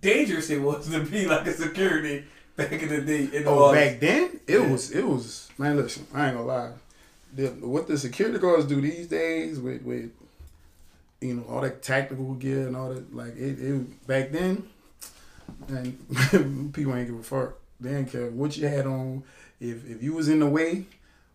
dangerous 0.00 0.48
it 0.48 0.62
was 0.62 0.88
to 0.88 1.00
be 1.04 1.26
like 1.26 1.46
a 1.46 1.52
security 1.52 2.24
back 2.56 2.72
in 2.72 2.88
the 2.88 3.02
day? 3.02 3.24
In 3.24 3.44
the 3.44 3.50
oh, 3.50 3.72
back 3.74 4.00
then 4.00 4.40
it 4.46 4.60
yeah. 4.60 4.72
was 4.72 4.90
it 4.92 5.06
was 5.06 5.50
man. 5.58 5.76
Listen, 5.76 6.06
I 6.14 6.28
ain't 6.28 6.36
gonna 6.36 6.46
lie. 6.46 6.72
The, 7.34 7.48
what 7.48 7.86
the 7.86 7.98
security 7.98 8.38
guards 8.38 8.64
do 8.64 8.80
these 8.80 9.08
days 9.08 9.60
with 9.60 9.82
with 9.82 10.10
you 11.20 11.34
know 11.34 11.44
all 11.50 11.60
that 11.60 11.82
tactical 11.82 12.32
gear 12.34 12.66
and 12.66 12.74
all 12.74 12.94
that 12.94 13.14
like 13.14 13.36
it, 13.36 13.60
it 13.60 14.06
back 14.06 14.30
then, 14.30 14.66
and 15.68 16.72
people 16.72 16.96
ain't 16.96 17.08
give 17.08 17.18
a 17.18 17.22
fuck. 17.22 17.59
They 17.80 17.90
didn't 17.90 18.12
care 18.12 18.30
what 18.30 18.56
you 18.56 18.68
had 18.68 18.86
on. 18.86 19.24
If 19.58 19.88
if 19.88 20.02
you 20.02 20.14
was 20.14 20.28
in 20.28 20.40
the 20.40 20.46
way, 20.46 20.86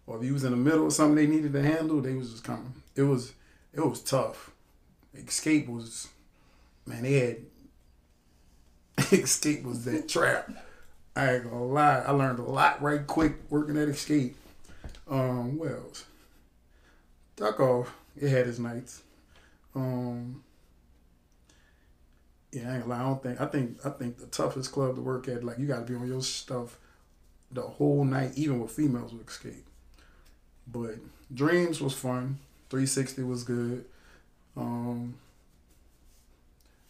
or 0.07 0.17
if 0.17 0.23
you 0.23 0.33
was 0.33 0.43
in 0.43 0.51
the 0.51 0.57
middle 0.57 0.87
of 0.87 0.93
something 0.93 1.15
they 1.15 1.27
needed 1.27 1.53
to 1.53 1.61
handle, 1.61 2.01
they 2.01 2.13
was 2.13 2.31
just 2.31 2.43
coming. 2.43 2.73
It 2.95 3.03
was 3.03 3.33
it 3.73 3.85
was 3.85 4.01
tough. 4.01 4.51
Escape 5.15 5.67
was, 5.67 6.09
man. 6.85 7.03
They 7.03 7.13
had 7.13 7.37
Escape 9.11 9.63
was 9.63 9.85
that 9.85 10.07
trap. 10.07 10.49
I 11.15 11.35
ain't 11.35 11.45
gonna 11.45 11.63
lie. 11.63 11.99
I 11.99 12.11
learned 12.11 12.39
a 12.39 12.43
lot 12.43 12.81
right 12.81 13.05
quick 13.05 13.35
working 13.49 13.77
at 13.77 13.87
Escape. 13.87 14.35
Um, 15.09 15.59
else? 15.65 16.05
Duck 17.35 17.59
off. 17.59 17.93
It 18.19 18.29
had 18.29 18.47
its 18.47 18.59
nights. 18.59 19.03
Um, 19.75 20.43
yeah, 22.55 22.71
I 22.71 22.75
ain't 22.77 22.87
lie. 22.87 22.99
I 22.99 23.03
don't 23.03 23.21
think. 23.21 23.41
I 23.41 23.45
think. 23.45 23.85
I 23.85 23.89
think 23.89 24.17
the 24.17 24.27
toughest 24.27 24.71
club 24.71 24.95
to 24.95 25.01
work 25.01 25.27
at, 25.27 25.43
like 25.43 25.59
you 25.59 25.67
got 25.67 25.85
to 25.85 25.93
be 25.93 25.99
on 25.99 26.07
your 26.07 26.21
stuff 26.21 26.77
the 27.51 27.61
whole 27.61 28.05
night, 28.05 28.31
even 28.35 28.61
with 28.61 28.71
females 28.71 29.13
with 29.13 29.27
escape. 29.27 29.65
But 30.65 30.95
Dreams 31.33 31.81
was 31.81 31.93
fun. 31.93 32.39
360 32.69 33.23
was 33.23 33.43
good. 33.43 33.85
Um, 34.55 35.15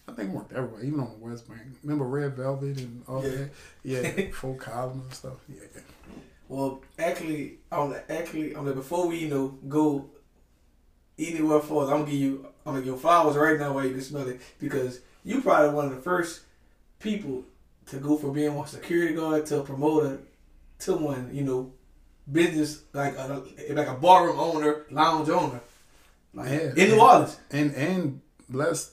I 0.08 0.12
think 0.12 0.32
worked 0.32 0.54
everywhere, 0.54 0.84
even 0.84 1.00
on 1.00 1.10
the 1.20 1.26
West 1.26 1.50
Bank. 1.50 1.62
Remember 1.82 2.06
Red 2.06 2.36
Velvet 2.36 2.78
and 2.78 3.04
all 3.08 3.24
yeah. 3.24 3.30
that? 3.30 3.50
Yeah, 3.84 4.32
full 4.34 4.56
column 4.60 5.02
and 5.02 5.14
stuff. 5.14 5.38
Yeah. 5.50 5.82
Well, 6.48 6.82
actually, 7.00 7.58
on 7.72 7.90
the, 7.90 8.12
actually 8.12 8.54
on 8.54 8.66
the 8.66 8.74
before 8.74 9.08
we 9.08 9.18
you 9.18 9.30
know 9.30 9.58
go 9.68 10.12
anywhere 11.18 11.60
for 11.60 11.84
us. 11.84 11.90
I'm 11.90 12.02
gonna 12.02 12.12
give 12.12 12.20
you 12.20 12.48
I'm 12.66 12.74
gonna 12.74 12.86
give 12.86 12.94
you 12.94 13.00
flowers 13.00 13.36
right 13.36 13.60
now 13.60 13.74
while 13.74 13.84
you 13.84 13.94
can 13.94 14.02
smell 14.02 14.28
it 14.28 14.40
because 14.60 15.02
you 15.26 15.42
probably 15.42 15.74
one 15.76 15.86
of 15.88 15.96
the 15.96 16.02
first 16.02 16.42
people 17.00 17.44
to 17.88 17.98
go 17.98 18.16
from 18.18 18.32
being 18.34 18.56
a 18.58 18.68
security 18.68 19.14
guard 19.14 19.46
to 19.48 19.60
a 19.60 19.64
promoter 19.64 20.20
to 20.80 20.94
one, 20.96 21.30
you 21.34 21.44
know, 21.44 21.74
business 22.32 22.82
like 22.94 23.16
a 23.18 23.44
like 23.74 23.88
a 23.88 23.96
barroom 23.96 24.40
owner, 24.40 24.86
lounge 24.90 25.30
owner. 25.30 25.60
Like 26.34 26.50
Yeah. 26.50 26.72
in 26.76 26.90
New 26.92 27.00
Orleans. 27.02 27.38
and 27.52 27.74
and 27.76 28.22
blessed 28.50 28.92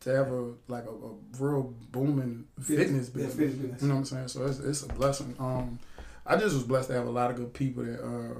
to 0.00 0.10
have 0.10 0.30
a 0.30 0.52
like 0.68 0.84
a, 0.86 0.90
a 0.90 1.12
real 1.38 1.74
booming 1.90 2.46
fitness 2.60 3.10
Yeah, 3.14 3.26
business. 3.26 3.34
fitness 3.34 3.54
business. 3.54 3.82
You 3.82 3.88
know 3.88 3.94
what 3.94 3.98
I'm 4.00 4.04
saying? 4.06 4.28
So 4.28 4.46
it's, 4.46 4.58
it's 4.60 4.82
a 4.82 4.88
blessing. 4.88 5.34
Um, 5.38 5.78
I 6.24 6.36
just 6.36 6.54
was 6.54 6.64
blessed 6.64 6.88
to 6.88 6.94
have 6.94 7.06
a 7.06 7.10
lot 7.10 7.30
of 7.30 7.36
good 7.36 7.52
people 7.54 7.84
that 7.84 8.00
uh, 8.04 8.38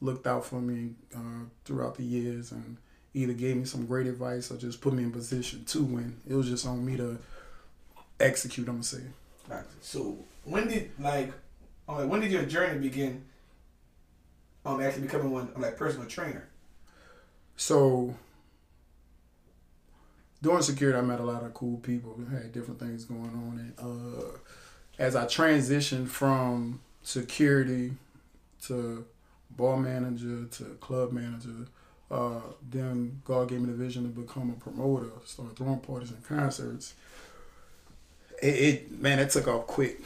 looked 0.00 0.26
out 0.26 0.44
for 0.44 0.60
me 0.60 0.92
uh, 1.14 1.44
throughout 1.64 1.94
the 1.96 2.02
years 2.04 2.50
and 2.52 2.76
either 3.14 3.32
gave 3.32 3.56
me 3.56 3.64
some 3.64 3.86
great 3.86 4.06
advice 4.06 4.50
or 4.50 4.56
just 4.56 4.80
put 4.80 4.92
me 4.92 5.02
in 5.02 5.10
position 5.10 5.64
to 5.66 5.82
win. 5.82 6.16
It 6.28 6.34
was 6.34 6.48
just 6.48 6.66
on 6.66 6.84
me 6.84 6.96
to 6.96 7.18
execute. 8.18 8.68
I'm 8.68 8.74
gonna 8.74 8.84
say. 8.84 9.02
So 9.80 10.18
when 10.44 10.68
did 10.68 10.90
like, 10.98 11.32
um, 11.88 11.96
like 11.96 12.08
when 12.08 12.20
did 12.20 12.30
your 12.30 12.44
journey 12.44 12.78
begin? 12.78 13.24
Um, 14.64 14.80
actually 14.80 15.02
becoming 15.02 15.30
one 15.30 15.50
like 15.56 15.76
personal 15.76 16.06
trainer. 16.06 16.46
So 17.56 18.14
during 20.42 20.62
security, 20.62 20.98
I 20.98 21.02
met 21.02 21.20
a 21.20 21.24
lot 21.24 21.42
of 21.44 21.52
cool 21.54 21.78
people. 21.78 22.14
We 22.16 22.24
had 22.34 22.52
different 22.52 22.80
things 22.80 23.04
going 23.04 23.20
on, 23.20 23.58
and 23.58 23.74
uh, 23.78 24.38
as 24.98 25.16
I 25.16 25.24
transitioned 25.24 26.08
from 26.08 26.80
security 27.02 27.92
to 28.62 29.04
ball 29.50 29.76
manager 29.76 30.44
to 30.44 30.64
club 30.80 31.12
manager, 31.12 31.66
uh, 32.10 32.40
then 32.70 33.20
God 33.24 33.48
gave 33.48 33.60
me 33.60 33.66
the 33.66 33.72
vision 33.72 34.02
to 34.02 34.08
become 34.20 34.50
a 34.50 34.54
promoter, 34.54 35.10
start 35.24 35.56
throwing 35.56 35.78
parties 35.80 36.10
and 36.10 36.24
concerts. 36.26 36.94
It, 38.42 38.54
it 38.54 39.00
man, 39.00 39.18
it 39.18 39.30
took 39.30 39.48
off 39.48 39.66
quick. 39.66 40.00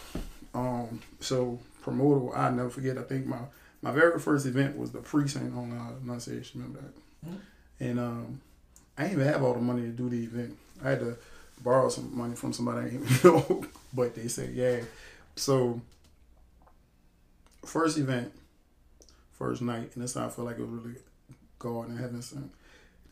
Um, 0.55 1.01
so 1.21 1.59
promoter, 1.83 2.37
I 2.37 2.51
never 2.51 2.71
forget. 2.71 2.99
I 2.99 3.03
think 3.03 3.27
my 3.27 3.39
my 3.83 3.91
very 3.93 4.19
first 4.19 4.47
event 4.47 4.77
was 4.77 4.91
the 4.93 4.99
precinct 4.99 5.57
on 5.57 5.73
uh, 5.73 6.03
Annunciation. 6.03 6.61
Remember 6.63 6.81
that? 6.81 7.29
Mhm. 7.31 7.39
And 7.81 8.01
um, 8.01 8.41
I 8.99 9.03
didn't 9.05 9.21
even 9.21 9.33
have 9.33 9.43
all 9.43 9.55
the 9.55 9.61
money 9.61 9.83
to 9.83 9.89
do 9.89 10.09
the 10.09 10.25
event. 10.25 10.57
I 10.85 10.91
had 10.91 11.01
to 11.01 11.17
borrow 11.63 11.89
some 11.89 12.17
money 12.17 12.35
from 12.35 12.53
somebody, 12.53 12.79
I 12.87 12.91
didn't 12.91 13.11
even 13.11 13.31
know, 13.33 13.65
but 13.93 14.15
they 14.15 14.29
said 14.29 14.51
yeah. 14.55 14.81
So 15.37 15.81
first 17.65 17.99
event, 17.99 18.33
first 19.33 19.63
night, 19.63 19.91
and 19.95 20.03
that's 20.03 20.15
how 20.15 20.27
I 20.27 20.29
feel 20.29 20.45
like 20.45 20.59
it 20.59 20.63
was 20.69 20.71
really 20.71 20.97
God 21.65 21.89
in 21.89 21.97
heaven 21.97 22.21
sent. 22.21 22.53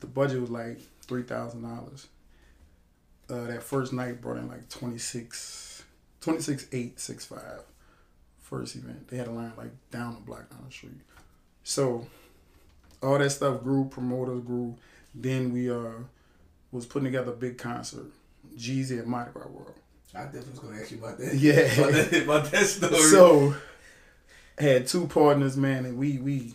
The 0.00 0.06
budget 0.06 0.40
was 0.40 0.50
like 0.50 0.78
three 1.00 1.22
thousand 1.22 1.62
dollars. 1.62 2.08
Uh, 3.30 3.46
that 3.46 3.62
first 3.62 3.94
night 3.94 4.20
brought 4.20 4.36
in 4.36 4.46
like 4.48 4.68
26, 4.68 5.84
26 6.20 6.66
8, 6.70 7.00
6 7.00 7.24
5. 7.24 7.40
First 8.42 8.76
event. 8.76 9.08
They 9.08 9.16
had 9.16 9.28
a 9.28 9.30
line 9.30 9.52
like 9.56 9.70
down 9.90 10.14
the 10.14 10.20
block 10.20 10.50
down 10.50 10.64
the 10.66 10.72
street. 10.72 11.00
So 11.64 12.06
all 13.02 13.18
that 13.18 13.30
stuff 13.30 13.62
grew, 13.62 13.86
promoters 13.86 14.40
grew. 14.40 14.76
Then 15.14 15.52
we 15.52 15.70
uh 15.70 16.02
was 16.72 16.84
putting 16.84 17.04
together 17.04 17.32
a 17.32 17.36
big 17.36 17.56
concert. 17.56 18.06
Jeezy 18.56 18.98
at 18.98 19.06
Mardi 19.06 19.30
Gras 19.32 19.48
World. 19.48 19.74
I 20.14 20.24
definitely 20.24 20.50
was 20.50 20.58
gonna 20.58 20.80
ask 20.80 20.90
you 20.90 20.98
about 20.98 21.18
that. 21.18 21.34
Yeah. 21.34 21.52
about 21.78 21.92
that, 21.92 22.22
about 22.22 22.50
that 22.50 22.66
story. 22.66 22.94
So 22.96 23.54
had 24.58 24.86
two 24.86 25.06
partners, 25.06 25.56
man, 25.56 25.86
and 25.86 25.96
we 25.96 26.18
we 26.18 26.52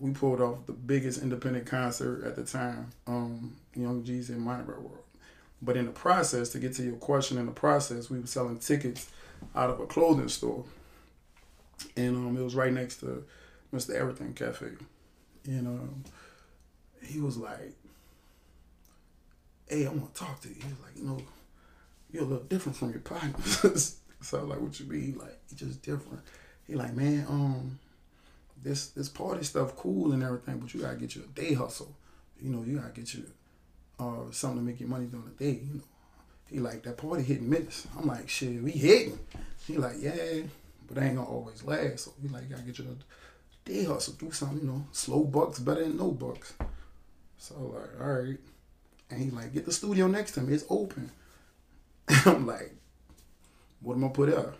we 0.00 0.12
pulled 0.12 0.40
off 0.40 0.66
the 0.66 0.72
biggest 0.72 1.22
independent 1.22 1.66
concert 1.66 2.24
at 2.24 2.36
the 2.36 2.44
time, 2.44 2.90
um, 3.06 3.56
Young 3.74 4.02
Jeezy 4.02 4.30
in 4.30 4.44
Gras 4.44 4.64
World. 4.64 4.98
But 5.60 5.76
in 5.76 5.86
the 5.86 5.92
process, 5.92 6.50
to 6.50 6.58
get 6.58 6.74
to 6.74 6.82
your 6.82 6.96
question, 6.96 7.38
in 7.38 7.46
the 7.46 7.52
process, 7.52 8.08
we 8.08 8.20
were 8.20 8.26
selling 8.26 8.58
tickets 8.58 9.10
out 9.56 9.70
of 9.70 9.80
a 9.80 9.86
clothing 9.86 10.28
store, 10.28 10.64
and 11.96 12.16
um, 12.16 12.36
it 12.36 12.42
was 12.42 12.54
right 12.54 12.72
next 12.72 13.00
to 13.00 13.24
Mr. 13.74 13.94
Everything 13.94 14.34
Cafe, 14.34 14.66
and 15.46 15.66
um, 15.66 16.04
he 17.02 17.20
was 17.20 17.36
like, 17.36 17.74
"Hey, 19.68 19.86
I 19.86 19.90
want 19.90 20.14
to 20.14 20.20
talk 20.20 20.40
to 20.42 20.48
you." 20.48 20.54
He 20.54 20.68
was 20.68 20.80
like, 20.84 20.96
"You 20.96 21.04
know, 21.04 21.22
you're 22.12 22.22
a 22.22 22.26
little 22.26 22.44
different 22.44 22.76
from 22.76 22.90
your 22.90 23.00
partners." 23.00 23.96
so 24.20 24.38
I 24.38 24.40
was 24.42 24.50
like, 24.50 24.60
"What 24.60 24.78
you 24.78 24.86
mean?" 24.86 25.02
He 25.02 25.12
like, 25.12 25.40
"You 25.50 25.56
just 25.56 25.82
different." 25.82 26.20
He 26.68 26.76
like, 26.76 26.94
"Man, 26.94 27.26
um, 27.28 27.78
this 28.62 28.88
this 28.88 29.08
party 29.08 29.44
stuff 29.44 29.76
cool 29.76 30.12
and 30.12 30.22
everything, 30.22 30.58
but 30.58 30.72
you 30.74 30.80
gotta 30.80 30.96
get 30.96 31.14
your 31.14 31.24
day 31.34 31.54
hustle. 31.54 31.94
You 32.40 32.50
know, 32.50 32.62
you 32.64 32.78
gotta 32.78 32.92
get 32.92 33.14
your 33.14 33.26
uh 33.98 34.30
something 34.30 34.60
to 34.60 34.64
make 34.64 34.80
your 34.80 34.88
money 34.88 35.06
during 35.06 35.26
the 35.26 35.44
day. 35.44 35.60
You 35.64 35.74
know." 35.74 35.84
He 36.50 36.60
like 36.60 36.82
that 36.84 36.96
party 36.96 37.22
hitting 37.22 37.50
minutes. 37.50 37.86
I'm 37.96 38.06
like, 38.06 38.28
shit, 38.28 38.62
we 38.62 38.70
hitting. 38.70 39.18
He 39.66 39.76
like, 39.76 39.96
yeah, 40.00 40.14
but 40.86 41.02
ain't 41.02 41.16
gonna 41.16 41.28
always 41.28 41.62
last. 41.62 42.06
So 42.06 42.12
he 42.22 42.28
like, 42.28 42.48
gotta 42.48 42.62
get 42.62 42.78
your 42.78 42.86
day 43.64 43.84
hustle, 43.84 44.14
do 44.14 44.30
something, 44.32 44.60
you 44.60 44.66
know, 44.66 44.86
slow 44.92 45.24
bucks 45.24 45.58
better 45.58 45.82
than 45.82 45.98
no 45.98 46.10
bucks. 46.10 46.54
So 47.36 47.54
like, 47.54 48.00
all 48.00 48.12
right. 48.12 48.38
And 49.10 49.20
he 49.20 49.30
like, 49.30 49.52
get 49.52 49.66
the 49.66 49.72
studio 49.72 50.06
next 50.06 50.32
to 50.32 50.40
me, 50.40 50.54
it's 50.54 50.64
open. 50.70 51.10
I'm 52.24 52.46
like, 52.46 52.74
what 53.80 53.94
am 53.94 54.04
I 54.04 54.08
put 54.08 54.32
up? 54.32 54.56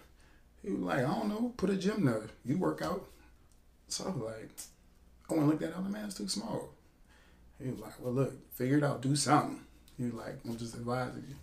He 0.63 0.71
was 0.71 0.81
like, 0.81 0.99
I 0.99 1.03
don't 1.03 1.29
know, 1.29 1.55
put 1.57 1.71
a 1.71 1.77
gym 1.77 2.05
there. 2.05 2.27
You 2.45 2.59
work 2.59 2.83
out. 2.83 3.09
So 3.89 4.05
I 4.05 4.09
was 4.09 4.17
like, 4.17 4.51
I 5.31 5.33
went 5.33 5.43
and 5.43 5.51
looked 5.51 5.63
at 5.63 5.71
it, 5.71 5.75
I'm 5.77 5.85
like, 5.85 5.93
man, 5.93 6.05
it's 6.05 6.15
too 6.15 6.29
small. 6.29 6.69
He 7.63 7.71
was 7.71 7.81
like, 7.81 7.95
well, 8.01 8.13
look, 8.13 8.55
figure 8.55 8.79
it 8.79 8.85
out, 8.85 9.03
do 9.03 9.17
something. 9.17 9.61
He 9.97 10.05
was 10.05 10.15
like, 10.15 10.39
I'm 10.45 10.57
just 10.57 10.75
advising 10.75 11.25
you. 11.29 11.35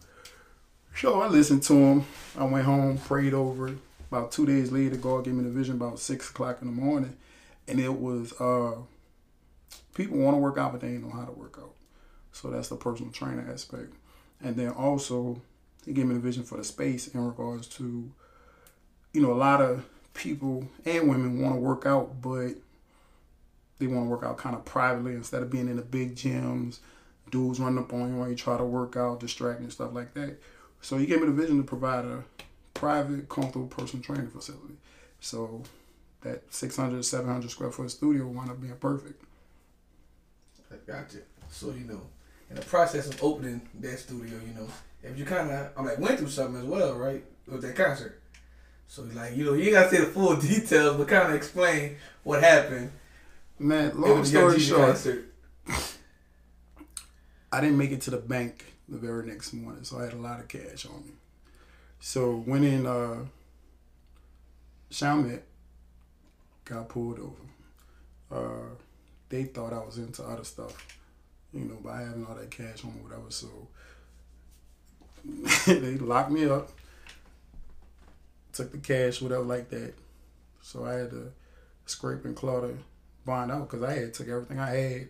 So 0.96 1.22
I 1.22 1.28
listened 1.28 1.64
to 1.64 1.74
him. 1.74 2.06
I 2.38 2.46
went 2.46 2.66
home, 2.66 2.98
prayed 2.98 3.34
over 3.34 3.68
it. 3.68 3.78
About 4.10 4.32
two 4.32 4.46
days 4.46 4.72
later, 4.72 4.96
God 4.96 5.26
gave 5.26 5.34
me 5.34 5.44
the 5.44 5.50
vision 5.50 5.76
about 5.76 6.00
six 6.00 6.30
o'clock 6.30 6.60
in 6.62 6.68
the 6.68 6.74
morning. 6.74 7.18
And 7.68 7.80
it 7.80 7.94
was 7.94 8.32
uh, 8.40 8.76
people 9.94 10.20
want 10.20 10.36
to 10.36 10.40
work 10.40 10.58
out, 10.58 10.72
but 10.72 10.82
they 10.82 10.90
ain't 10.90 11.04
know 11.04 11.14
how 11.14 11.26
to 11.26 11.32
work 11.32 11.58
out. 11.60 11.74
So 12.32 12.50
that's 12.50 12.70
the 12.70 12.76
personal 12.76 13.12
trainer 13.12 13.46
aspect. 13.52 13.94
And 14.42 14.56
then 14.56 14.70
also, 14.70 15.42
he 15.86 15.92
gave 15.92 16.06
me 16.06 16.14
the 16.14 16.20
vision 16.20 16.44
for 16.44 16.58
the 16.58 16.64
space 16.64 17.08
in 17.08 17.26
regards 17.26 17.68
to, 17.78 18.10
you 19.14 19.22
know, 19.22 19.34
a 19.34 19.36
lot 19.36 19.62
of 19.62 19.86
people 20.16 20.68
and 20.86 21.08
women 21.08 21.40
want 21.40 21.54
to 21.54 21.60
work 21.60 21.86
out, 21.86 22.22
but 22.22 22.54
they 23.78 23.86
want 23.86 24.06
to 24.06 24.10
work 24.10 24.24
out 24.24 24.38
kind 24.38 24.56
of 24.56 24.66
privately 24.66 25.14
instead 25.14 25.44
of 25.44 25.52
being 25.52 25.68
in 25.68 25.76
the 25.76 25.84
big 25.84 26.16
gyms, 26.16 26.80
dudes 27.30 27.60
running 27.60 27.78
up 27.78 27.94
on 27.94 28.10
you 28.10 28.16
while 28.16 28.30
you 28.30 28.36
try 28.36 28.58
to 28.58 28.64
work 28.64 28.96
out, 28.96 29.20
distracting, 29.20 29.70
stuff 29.70 29.94
like 29.94 30.14
that. 30.16 30.38
So 30.82 30.98
he 30.98 31.06
gave 31.06 31.20
me 31.20 31.28
the 31.28 31.34
vision 31.34 31.58
to 31.58 31.64
provide 31.64 32.06
a 32.06 32.24
private, 32.74 33.30
comfortable 33.30 33.68
personal 33.68 34.04
training 34.04 34.30
facility. 34.30 34.76
So 35.20 35.64
that 36.22 36.42
600, 36.54 37.04
700 37.04 37.52
square 37.52 37.72
foot 37.72 37.92
studio 37.92 38.26
wound 38.26 38.50
up 38.50 38.62
being 38.62 38.76
perfect. 38.76 39.22
I 40.72 40.76
Gotcha. 40.88 41.20
So 41.50 41.68
you 41.68 41.86
know, 41.86 42.02
in 42.50 42.56
the 42.56 42.62
process 42.62 43.08
of 43.08 43.22
opening 43.24 43.62
that 43.80 44.00
studio, 44.00 44.40
you 44.46 44.54
know, 44.54 44.68
if 45.04 45.18
you 45.18 45.26
kind 45.26 45.52
of, 45.52 45.72
I'm 45.78 45.86
like, 45.86 46.00
went 46.00 46.18
through 46.18 46.30
something 46.30 46.62
as 46.62 46.68
well, 46.68 46.94
right, 46.96 47.24
with 47.48 47.62
that 47.62 47.76
concert. 47.76 48.22
So 48.88 49.04
like, 49.14 49.36
you 49.36 49.46
know, 49.46 49.54
you 49.54 49.64
ain't 49.66 49.74
gotta 49.74 49.90
say 49.90 49.98
the 50.00 50.06
full 50.08 50.36
details, 50.40 50.98
but 50.98 51.08
kind 51.08 51.30
of 51.30 51.36
explain 51.36 51.98
what 52.24 52.42
happened. 52.42 52.92
Man, 53.58 54.00
long 54.00 54.24
story 54.26 54.60
short, 54.60 54.88
concert. 54.88 55.34
I 57.52 57.62
didn't 57.62 57.78
make 57.78 57.92
it 57.92 58.02
to 58.02 58.12
the 58.12 58.18
bank 58.18 58.66
the 58.90 58.98
very 58.98 59.26
next 59.26 59.54
morning, 59.54 59.84
so 59.84 60.00
I 60.00 60.04
had 60.06 60.14
a 60.14 60.18
lot 60.18 60.40
of 60.40 60.48
cash 60.48 60.86
on 60.86 61.06
me. 61.06 61.14
So 62.00 62.44
went 62.46 62.66
in 62.66 62.86
uh 62.86 63.26
Chalmette, 64.92 65.44
got 66.66 66.90
pulled 66.90 67.20
over. 67.20 67.36
Uh 68.32 68.76
they 69.30 69.46
thought 69.46 69.74
I 69.74 69.80
was 69.80 69.98
into 69.98 70.24
other 70.24 70.44
stuff, 70.44 70.76
you 71.54 71.62
know, 71.66 71.76
by 71.84 72.02
having 72.02 72.26
all 72.26 72.36
that 72.36 72.52
cash 72.52 72.84
on 72.84 72.94
me, 72.94 73.02
whatever. 73.02 73.30
So 73.30 73.48
they 75.66 75.98
locked 75.98 76.32
me 76.32 76.46
up, 76.46 76.70
took 78.56 78.72
the 78.72 78.78
cash, 78.78 79.22
whatever 79.22 79.44
like 79.44 79.70
that. 79.70 79.94
So 80.62 80.86
I 80.86 80.94
had 80.94 81.12
to 81.12 81.32
scrape 81.86 82.26
and 82.26 82.36
claw 82.36 82.62
to 82.62 82.78
bond 83.26 83.52
out 83.52 83.70
because 83.70 83.84
I 83.84 83.94
had 83.94 84.14
took 84.14 84.28
everything 84.28 84.60
I 84.60 84.70
had 84.70 85.08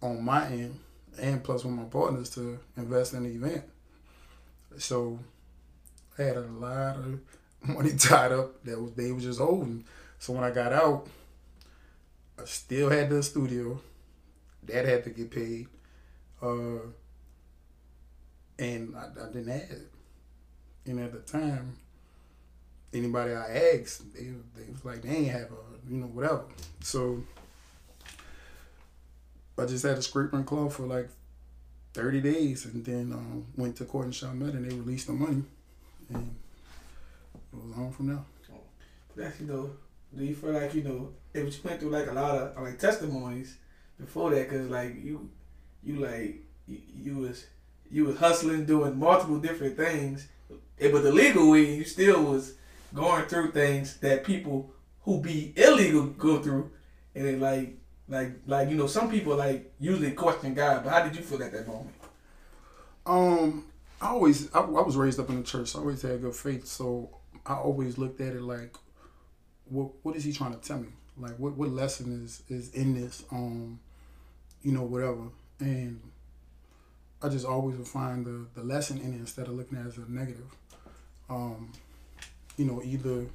on 0.00 0.24
my 0.24 0.46
end 0.46 0.78
and 1.20 1.42
plus 1.42 1.64
with 1.64 1.74
my 1.74 1.84
partners 1.84 2.30
to 2.30 2.58
invest 2.76 3.14
in 3.14 3.24
the 3.24 3.30
event. 3.30 3.64
So 4.78 5.18
I 6.18 6.22
had 6.22 6.36
a 6.36 6.40
lot 6.40 6.96
of 6.96 7.20
money 7.62 7.92
tied 7.96 8.32
up 8.32 8.62
that 8.64 8.80
was 8.80 8.92
they 8.92 9.12
was 9.12 9.24
just 9.24 9.40
holding. 9.40 9.84
So 10.18 10.32
when 10.32 10.44
I 10.44 10.50
got 10.50 10.72
out, 10.72 11.06
I 12.38 12.44
still 12.44 12.90
had 12.90 13.10
the 13.10 13.22
studio. 13.22 13.80
That 14.64 14.84
had 14.84 15.04
to 15.04 15.10
get 15.10 15.30
paid. 15.30 15.66
Uh, 16.40 16.78
and 18.58 18.94
I, 18.96 19.06
I 19.20 19.26
didn't 19.26 19.48
have 19.48 19.70
it. 19.70 19.90
And 20.86 21.00
at 21.00 21.12
the 21.12 21.18
time, 21.18 21.76
anybody 22.94 23.32
I 23.32 23.78
asked, 23.80 24.14
they, 24.14 24.30
they 24.56 24.70
was 24.70 24.84
like, 24.84 25.02
they 25.02 25.10
ain't 25.10 25.32
have 25.32 25.50
a, 25.50 25.90
you 25.90 25.98
know, 25.98 26.06
whatever. 26.06 26.44
So 26.80 27.22
I 29.58 29.66
just 29.66 29.84
had 29.84 29.98
a 29.98 30.02
scraping 30.02 30.44
claw 30.44 30.68
for 30.68 30.84
like 30.84 31.08
30 31.94 32.20
days 32.20 32.64
and 32.64 32.84
then 32.84 33.12
um, 33.12 33.46
went 33.56 33.76
to 33.76 33.84
court 33.84 34.06
in 34.06 34.12
Chalmette 34.12 34.54
and 34.54 34.70
they 34.70 34.74
released 34.74 35.06
the 35.06 35.12
money. 35.12 35.42
And 36.12 36.34
it 37.52 37.56
was 37.56 37.76
on 37.76 37.92
from 37.92 38.08
there. 38.08 38.18
That's, 39.14 39.40
you 39.40 39.46
know, 39.46 39.70
do 40.16 40.24
you 40.24 40.34
feel 40.34 40.52
like, 40.52 40.74
you 40.74 40.82
know, 40.82 41.12
if 41.34 41.44
you 41.44 41.60
went 41.64 41.80
through 41.80 41.90
like 41.90 42.08
a 42.08 42.12
lot 42.12 42.34
of 42.34 42.62
like 42.62 42.78
testimonies 42.78 43.56
before 44.00 44.30
that, 44.30 44.48
cause 44.48 44.68
like 44.68 44.94
you, 45.02 45.28
you 45.82 45.96
like, 45.96 46.40
you, 46.66 46.78
you 46.94 47.18
was, 47.18 47.46
you 47.90 48.06
was 48.06 48.16
hustling, 48.16 48.64
doing 48.64 48.98
multiple 48.98 49.38
different 49.38 49.76
things, 49.76 50.28
but 50.78 51.02
the 51.02 51.12
legal 51.12 51.50
way, 51.50 51.74
you 51.74 51.84
still 51.84 52.22
was 52.24 52.54
going 52.94 53.26
through 53.26 53.52
things 53.52 53.96
that 53.98 54.24
people 54.24 54.72
who 55.02 55.20
be 55.20 55.52
illegal 55.56 56.06
go 56.06 56.40
through, 56.40 56.70
and 57.14 57.26
then 57.26 57.40
like 57.40 57.76
like 58.08 58.32
like 58.46 58.68
you 58.68 58.76
know 58.76 58.86
some 58.86 59.10
people 59.10 59.36
like 59.36 59.72
usually 59.80 60.12
question 60.12 60.54
God, 60.54 60.84
but 60.84 60.92
how 60.92 61.02
did 61.02 61.16
you 61.16 61.22
feel 61.22 61.42
at 61.42 61.52
that 61.52 61.66
moment? 61.66 61.94
Um, 63.04 63.66
I 64.00 64.08
always 64.08 64.52
I, 64.54 64.60
I 64.60 64.82
was 64.82 64.96
raised 64.96 65.18
up 65.18 65.28
in 65.30 65.36
the 65.36 65.42
church. 65.42 65.68
So 65.68 65.78
I 65.78 65.82
always 65.82 66.02
had 66.02 66.20
good 66.20 66.34
faith, 66.34 66.66
so 66.66 67.18
I 67.46 67.54
always 67.54 67.98
looked 67.98 68.20
at 68.20 68.34
it 68.34 68.42
like, 68.42 68.76
what 69.64 69.90
what 70.02 70.16
is 70.16 70.24
he 70.24 70.32
trying 70.32 70.52
to 70.52 70.60
tell 70.60 70.78
me? 70.78 70.88
Like 71.16 71.38
what 71.38 71.56
what 71.56 71.70
lesson 71.70 72.22
is 72.24 72.42
is 72.48 72.70
in 72.70 72.94
this? 72.94 73.24
Um, 73.32 73.80
you 74.62 74.72
know 74.72 74.82
whatever, 74.82 75.28
and 75.58 76.00
I 77.22 77.28
just 77.28 77.46
always 77.46 77.76
would 77.76 77.88
find 77.88 78.24
the 78.24 78.46
the 78.54 78.64
lesson 78.64 78.98
in 78.98 79.14
it 79.14 79.18
instead 79.18 79.48
of 79.48 79.54
looking 79.54 79.78
at 79.78 79.86
it 79.86 79.88
as 79.88 79.98
a 79.98 80.10
negative. 80.10 80.50
Um, 81.28 81.72
you 82.56 82.64
know 82.64 82.82
either 82.82 83.26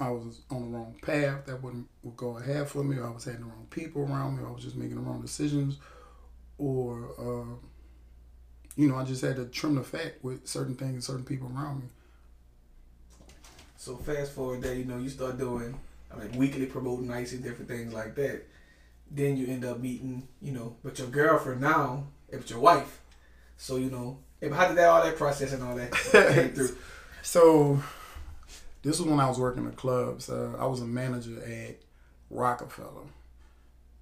I 0.00 0.10
was 0.10 0.40
on 0.50 0.62
the 0.62 0.76
wrong 0.76 0.96
path 1.00 1.46
that 1.46 1.62
wouldn't 1.62 1.88
would 2.02 2.16
go 2.16 2.36
ahead 2.38 2.68
for 2.68 2.82
me, 2.82 2.96
or 2.96 3.06
I 3.06 3.10
was 3.10 3.24
having 3.24 3.40
the 3.40 3.46
wrong 3.46 3.66
people 3.70 4.02
around 4.02 4.36
me, 4.36 4.42
or 4.42 4.48
I 4.48 4.50
was 4.50 4.62
just 4.62 4.76
making 4.76 4.96
the 4.96 5.00
wrong 5.00 5.22
decisions, 5.22 5.78
or 6.58 7.10
uh, 7.18 7.54
you 8.76 8.88
know, 8.88 8.96
I 8.96 9.04
just 9.04 9.22
had 9.22 9.36
to 9.36 9.46
trim 9.46 9.76
the 9.76 9.82
fat 9.82 10.14
with 10.22 10.46
certain 10.46 10.74
things, 10.74 10.92
and 10.92 11.04
certain 11.04 11.24
people 11.24 11.50
around 11.54 11.80
me. 11.80 11.86
So 13.76 13.96
fast 13.96 14.32
forward 14.32 14.62
that 14.62 14.76
you 14.76 14.84
know 14.84 14.98
you 14.98 15.08
start 15.08 15.38
doing 15.38 15.78
like 16.16 16.34
weekly 16.34 16.66
promoting 16.66 17.08
nights 17.08 17.32
and 17.32 17.42
different 17.42 17.68
things 17.68 17.92
like 17.92 18.14
that. 18.16 18.42
Then 19.10 19.36
you 19.36 19.46
end 19.46 19.64
up 19.64 19.78
meeting, 19.78 20.26
you 20.40 20.52
know, 20.52 20.76
but 20.82 20.98
your 20.98 21.08
girlfriend 21.08 21.60
now, 21.60 22.04
it's 22.28 22.50
your 22.50 22.60
wife. 22.60 23.00
So 23.56 23.76
you 23.76 23.90
know, 23.90 24.18
how 24.52 24.66
did 24.66 24.78
that 24.78 24.88
all 24.88 25.04
that 25.04 25.16
process 25.16 25.52
and 25.52 25.62
all 25.62 25.76
that 25.76 25.92
came 26.12 26.50
through? 26.50 26.76
So 27.22 27.80
this 28.82 28.98
was 28.98 29.08
when 29.08 29.20
I 29.20 29.28
was 29.28 29.38
working 29.38 29.64
the 29.64 29.70
clubs. 29.70 30.28
Uh, 30.28 30.54
I 30.58 30.66
was 30.66 30.80
a 30.80 30.86
manager 30.86 31.42
at 31.44 31.76
Rockefeller, 32.30 33.06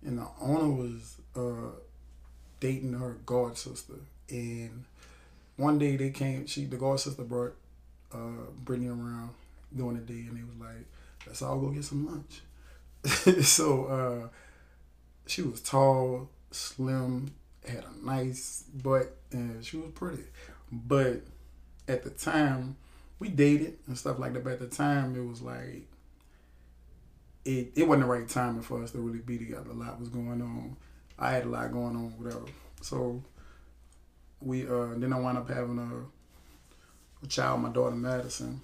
and 0.04 0.18
the 0.18 0.26
owner 0.40 0.70
was 0.70 1.16
uh, 1.36 1.76
dating 2.60 2.94
her 2.94 3.18
god 3.26 3.58
sister. 3.58 3.94
And 4.30 4.84
one 5.56 5.78
day 5.78 5.96
they 5.96 6.10
came. 6.10 6.46
She 6.46 6.64
the 6.64 6.78
god 6.78 6.98
sister 6.98 7.22
brought 7.22 7.54
uh, 8.12 8.48
Brittany 8.64 8.88
around 8.88 9.30
during 9.76 9.96
the 9.96 10.02
day, 10.02 10.20
and 10.20 10.38
they 10.38 10.42
was 10.42 10.56
like, 10.58 10.86
"Let's 11.26 11.42
all 11.42 11.58
go 11.58 11.68
get 11.68 11.84
some 11.84 12.06
lunch." 12.06 12.40
so 13.44 13.84
uh, 13.84 14.28
she 15.26 15.42
was 15.42 15.60
tall, 15.60 16.30
slim, 16.50 17.32
had 17.66 17.84
a 17.84 18.06
nice 18.06 18.64
butt, 18.74 19.14
and 19.30 19.62
she 19.62 19.76
was 19.76 19.90
pretty. 19.94 20.24
But 20.72 21.20
at 21.86 22.02
the 22.02 22.10
time 22.10 22.76
we 23.20 23.28
dated 23.28 23.78
and 23.86 23.96
stuff 23.96 24.18
like 24.18 24.32
that. 24.32 24.42
But 24.42 24.54
at 24.54 24.58
the 24.58 24.66
time, 24.66 25.14
it 25.14 25.24
was 25.24 25.40
like 25.40 25.86
it 27.44 27.72
it 27.76 27.86
wasn't 27.86 28.06
the 28.06 28.12
right 28.12 28.28
timing 28.28 28.62
for 28.62 28.82
us 28.82 28.90
to 28.92 28.98
really 28.98 29.20
be 29.20 29.38
together. 29.38 29.70
A 29.70 29.74
lot 29.74 30.00
was 30.00 30.08
going 30.08 30.42
on. 30.42 30.76
I 31.18 31.32
had 31.32 31.44
a 31.44 31.48
lot 31.48 31.70
going 31.72 31.94
on, 31.94 32.14
whatever. 32.18 32.46
So 32.80 33.22
we 34.40 34.66
uh 34.66 34.94
then 34.96 35.12
I 35.12 35.20
wound 35.20 35.38
up 35.38 35.48
having 35.48 35.78
a, 35.78 37.24
a 37.24 37.28
child, 37.28 37.60
my 37.60 37.68
daughter 37.68 37.94
Madison. 37.94 38.60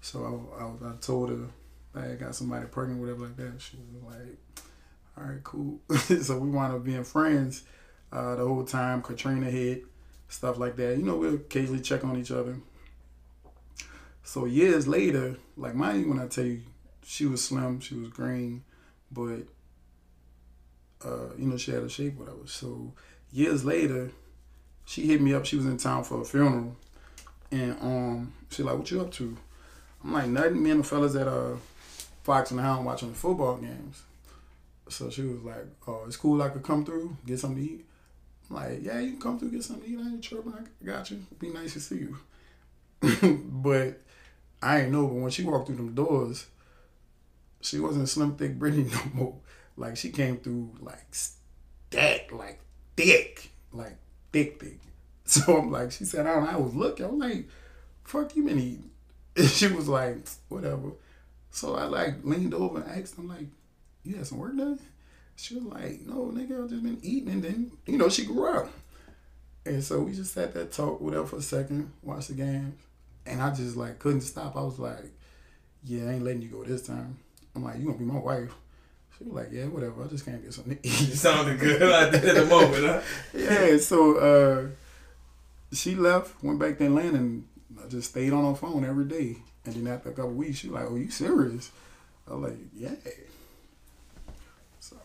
So 0.00 0.48
I, 0.58 0.62
I, 0.62 0.92
I 0.92 0.96
told 1.00 1.30
her 1.30 1.48
I 1.94 2.14
got 2.14 2.34
somebody 2.34 2.66
pregnant, 2.66 3.00
whatever 3.00 3.26
like 3.26 3.36
that. 3.36 3.54
She 3.58 3.78
was 3.92 4.02
like, 4.04 4.38
"All 5.18 5.24
right, 5.24 5.42
cool." 5.42 5.80
so 6.22 6.38
we 6.38 6.50
wound 6.50 6.74
up 6.74 6.84
being 6.84 7.02
friends 7.02 7.64
uh, 8.12 8.36
the 8.36 8.46
whole 8.46 8.64
time. 8.64 9.02
Katrina 9.02 9.50
hit, 9.50 9.84
stuff 10.28 10.58
like 10.58 10.76
that. 10.76 10.98
You 10.98 11.04
know, 11.04 11.16
we'll 11.16 11.34
occasionally 11.34 11.80
check 11.80 12.04
on 12.04 12.16
each 12.18 12.30
other. 12.30 12.58
So 14.26 14.44
years 14.44 14.88
later, 14.88 15.36
like 15.56 15.76
mind 15.76 16.00
you, 16.00 16.08
when 16.08 16.18
I 16.18 16.26
tell 16.26 16.44
you, 16.44 16.62
she 17.04 17.26
was 17.26 17.44
slim, 17.44 17.78
she 17.78 17.94
was 17.94 18.08
green, 18.08 18.64
but 19.12 19.42
uh, 21.04 21.28
you 21.38 21.46
know 21.46 21.56
she 21.56 21.70
had 21.70 21.84
a 21.84 21.88
shape, 21.88 22.18
whatever. 22.18 22.44
So 22.46 22.92
years 23.30 23.64
later, 23.64 24.10
she 24.84 25.06
hit 25.06 25.20
me 25.20 25.32
up. 25.32 25.46
She 25.46 25.54
was 25.54 25.64
in 25.64 25.76
town 25.76 26.02
for 26.02 26.22
a 26.22 26.24
funeral, 26.24 26.74
and 27.52 27.76
um, 27.80 28.32
she 28.50 28.64
like, 28.64 28.76
"What 28.76 28.90
you 28.90 29.00
up 29.00 29.12
to?" 29.12 29.36
I'm 30.02 30.12
like, 30.12 30.26
"Nothing." 30.26 30.60
Me 30.60 30.72
and 30.72 30.80
the 30.80 30.84
fellas 30.84 31.14
at 31.14 31.28
uh, 31.28 31.54
Fox 32.24 32.50
and 32.50 32.58
the 32.58 32.64
Hound 32.64 32.84
watching 32.84 33.10
the 33.10 33.14
football 33.14 33.56
games. 33.58 34.02
So 34.88 35.08
she 35.08 35.22
was 35.22 35.40
like, 35.44 35.66
"Oh, 35.86 36.02
it's 36.08 36.16
cool. 36.16 36.42
I 36.42 36.48
could 36.48 36.64
come 36.64 36.84
through, 36.84 37.16
get 37.24 37.38
something 37.38 37.64
to 37.64 37.72
eat." 37.74 37.86
I'm 38.50 38.56
like, 38.56 38.80
"Yeah, 38.82 38.98
you 38.98 39.12
can 39.12 39.20
come 39.20 39.38
through, 39.38 39.52
get 39.52 39.62
something 39.62 39.84
to 39.84 39.88
eat. 39.88 40.04
I 40.04 40.08
ain't 40.08 40.24
tripping. 40.24 40.52
I 40.52 40.84
got 40.84 41.12
you. 41.12 41.24
Be 41.38 41.50
nice 41.50 41.74
to 41.74 41.80
see 41.80 41.98
you." 41.98 42.18
but 43.62 44.00
I 44.62 44.82
ain't 44.82 44.92
know, 44.92 45.06
but 45.06 45.14
when 45.14 45.30
she 45.30 45.44
walked 45.44 45.66
through 45.66 45.76
them 45.76 45.94
doors, 45.94 46.46
she 47.60 47.78
wasn't 47.78 48.08
slim 48.08 48.36
thick 48.36 48.58
Brittany 48.58 48.90
no 48.92 49.00
more. 49.14 49.34
Like 49.76 49.96
she 49.96 50.10
came 50.10 50.38
through 50.38 50.70
like 50.80 51.06
stacked, 51.10 52.32
like 52.32 52.60
thick, 52.96 53.50
like 53.72 53.96
thick, 54.32 54.60
thick. 54.60 54.78
So 55.28 55.58
I'm 55.58 55.72
like, 55.72 55.90
she 55.90 56.04
said, 56.04 56.24
I, 56.24 56.34
don't 56.34 56.44
know, 56.44 56.50
I 56.50 56.56
was 56.56 56.72
looking. 56.72 57.04
I'm 57.04 57.18
like, 57.18 57.48
fuck 58.04 58.36
you 58.36 58.44
been 58.44 58.60
eating? 58.60 58.90
And 59.36 59.48
she 59.48 59.66
was 59.66 59.88
like, 59.88 60.18
whatever. 60.48 60.92
So 61.50 61.74
I 61.74 61.84
like 61.84 62.22
leaned 62.22 62.54
over 62.54 62.80
and 62.80 62.88
asked 62.88 63.18
him, 63.18 63.28
like, 63.28 63.48
you 64.04 64.14
had 64.14 64.26
some 64.26 64.38
work 64.38 64.56
done? 64.56 64.78
She 65.34 65.56
was 65.56 65.64
like, 65.64 66.06
no, 66.06 66.30
nigga, 66.32 66.64
I 66.64 66.68
just 66.68 66.82
been 66.82 67.00
eating. 67.02 67.30
And 67.30 67.42
then, 67.42 67.72
you 67.86 67.98
know, 67.98 68.08
she 68.08 68.24
grew 68.24 68.48
up. 68.48 68.70
And 69.66 69.82
so 69.82 70.00
we 70.00 70.12
just 70.12 70.32
sat 70.32 70.54
there, 70.54 70.64
talk, 70.64 71.00
whatever, 71.00 71.26
for 71.26 71.36
a 71.38 71.42
second, 71.42 71.92
watch 72.02 72.28
the 72.28 72.34
games. 72.34 72.80
And 73.26 73.42
I 73.42 73.52
just 73.52 73.76
like 73.76 73.98
couldn't 73.98 74.20
stop. 74.22 74.56
I 74.56 74.62
was 74.62 74.78
like, 74.78 75.04
yeah, 75.84 76.04
I 76.04 76.12
ain't 76.14 76.24
letting 76.24 76.42
you 76.42 76.48
go 76.48 76.64
this 76.64 76.86
time. 76.86 77.18
I'm 77.54 77.64
like, 77.64 77.78
you 77.78 77.86
gonna 77.86 77.98
be 77.98 78.04
my 78.04 78.18
wife. 78.18 78.52
She 79.16 79.24
was 79.24 79.32
like, 79.32 79.48
yeah, 79.52 79.64
whatever. 79.64 80.04
I 80.04 80.08
just 80.08 80.24
can't 80.24 80.42
get 80.42 80.52
something 80.52 80.76
to 80.76 80.86
eat. 80.86 81.00
You 81.08 81.14
sounded 81.14 81.58
good 81.58 81.80
like 81.80 82.12
that 82.12 82.24
at 82.24 82.34
the 82.34 82.46
moment, 82.46 82.84
huh? 82.84 83.00
yeah, 83.34 83.78
so 83.78 84.18
uh, 84.18 84.66
she 85.72 85.94
left, 85.94 86.42
went 86.42 86.58
back 86.58 86.76
to 86.78 86.84
Atlanta, 86.84 87.18
and 87.18 87.46
I 87.82 87.88
just 87.88 88.10
stayed 88.10 88.32
on 88.32 88.44
her 88.44 88.54
phone 88.54 88.84
every 88.84 89.06
day. 89.06 89.36
And 89.64 89.74
then 89.74 89.92
after 89.92 90.10
a 90.10 90.12
couple 90.12 90.32
weeks, 90.32 90.58
she 90.58 90.68
was 90.68 90.80
like, 90.80 90.90
oh, 90.90 90.96
you 90.96 91.10
serious? 91.10 91.70
I 92.28 92.34
was 92.34 92.50
like, 92.50 92.58
yeah. 92.74 92.90
So, 94.80 94.96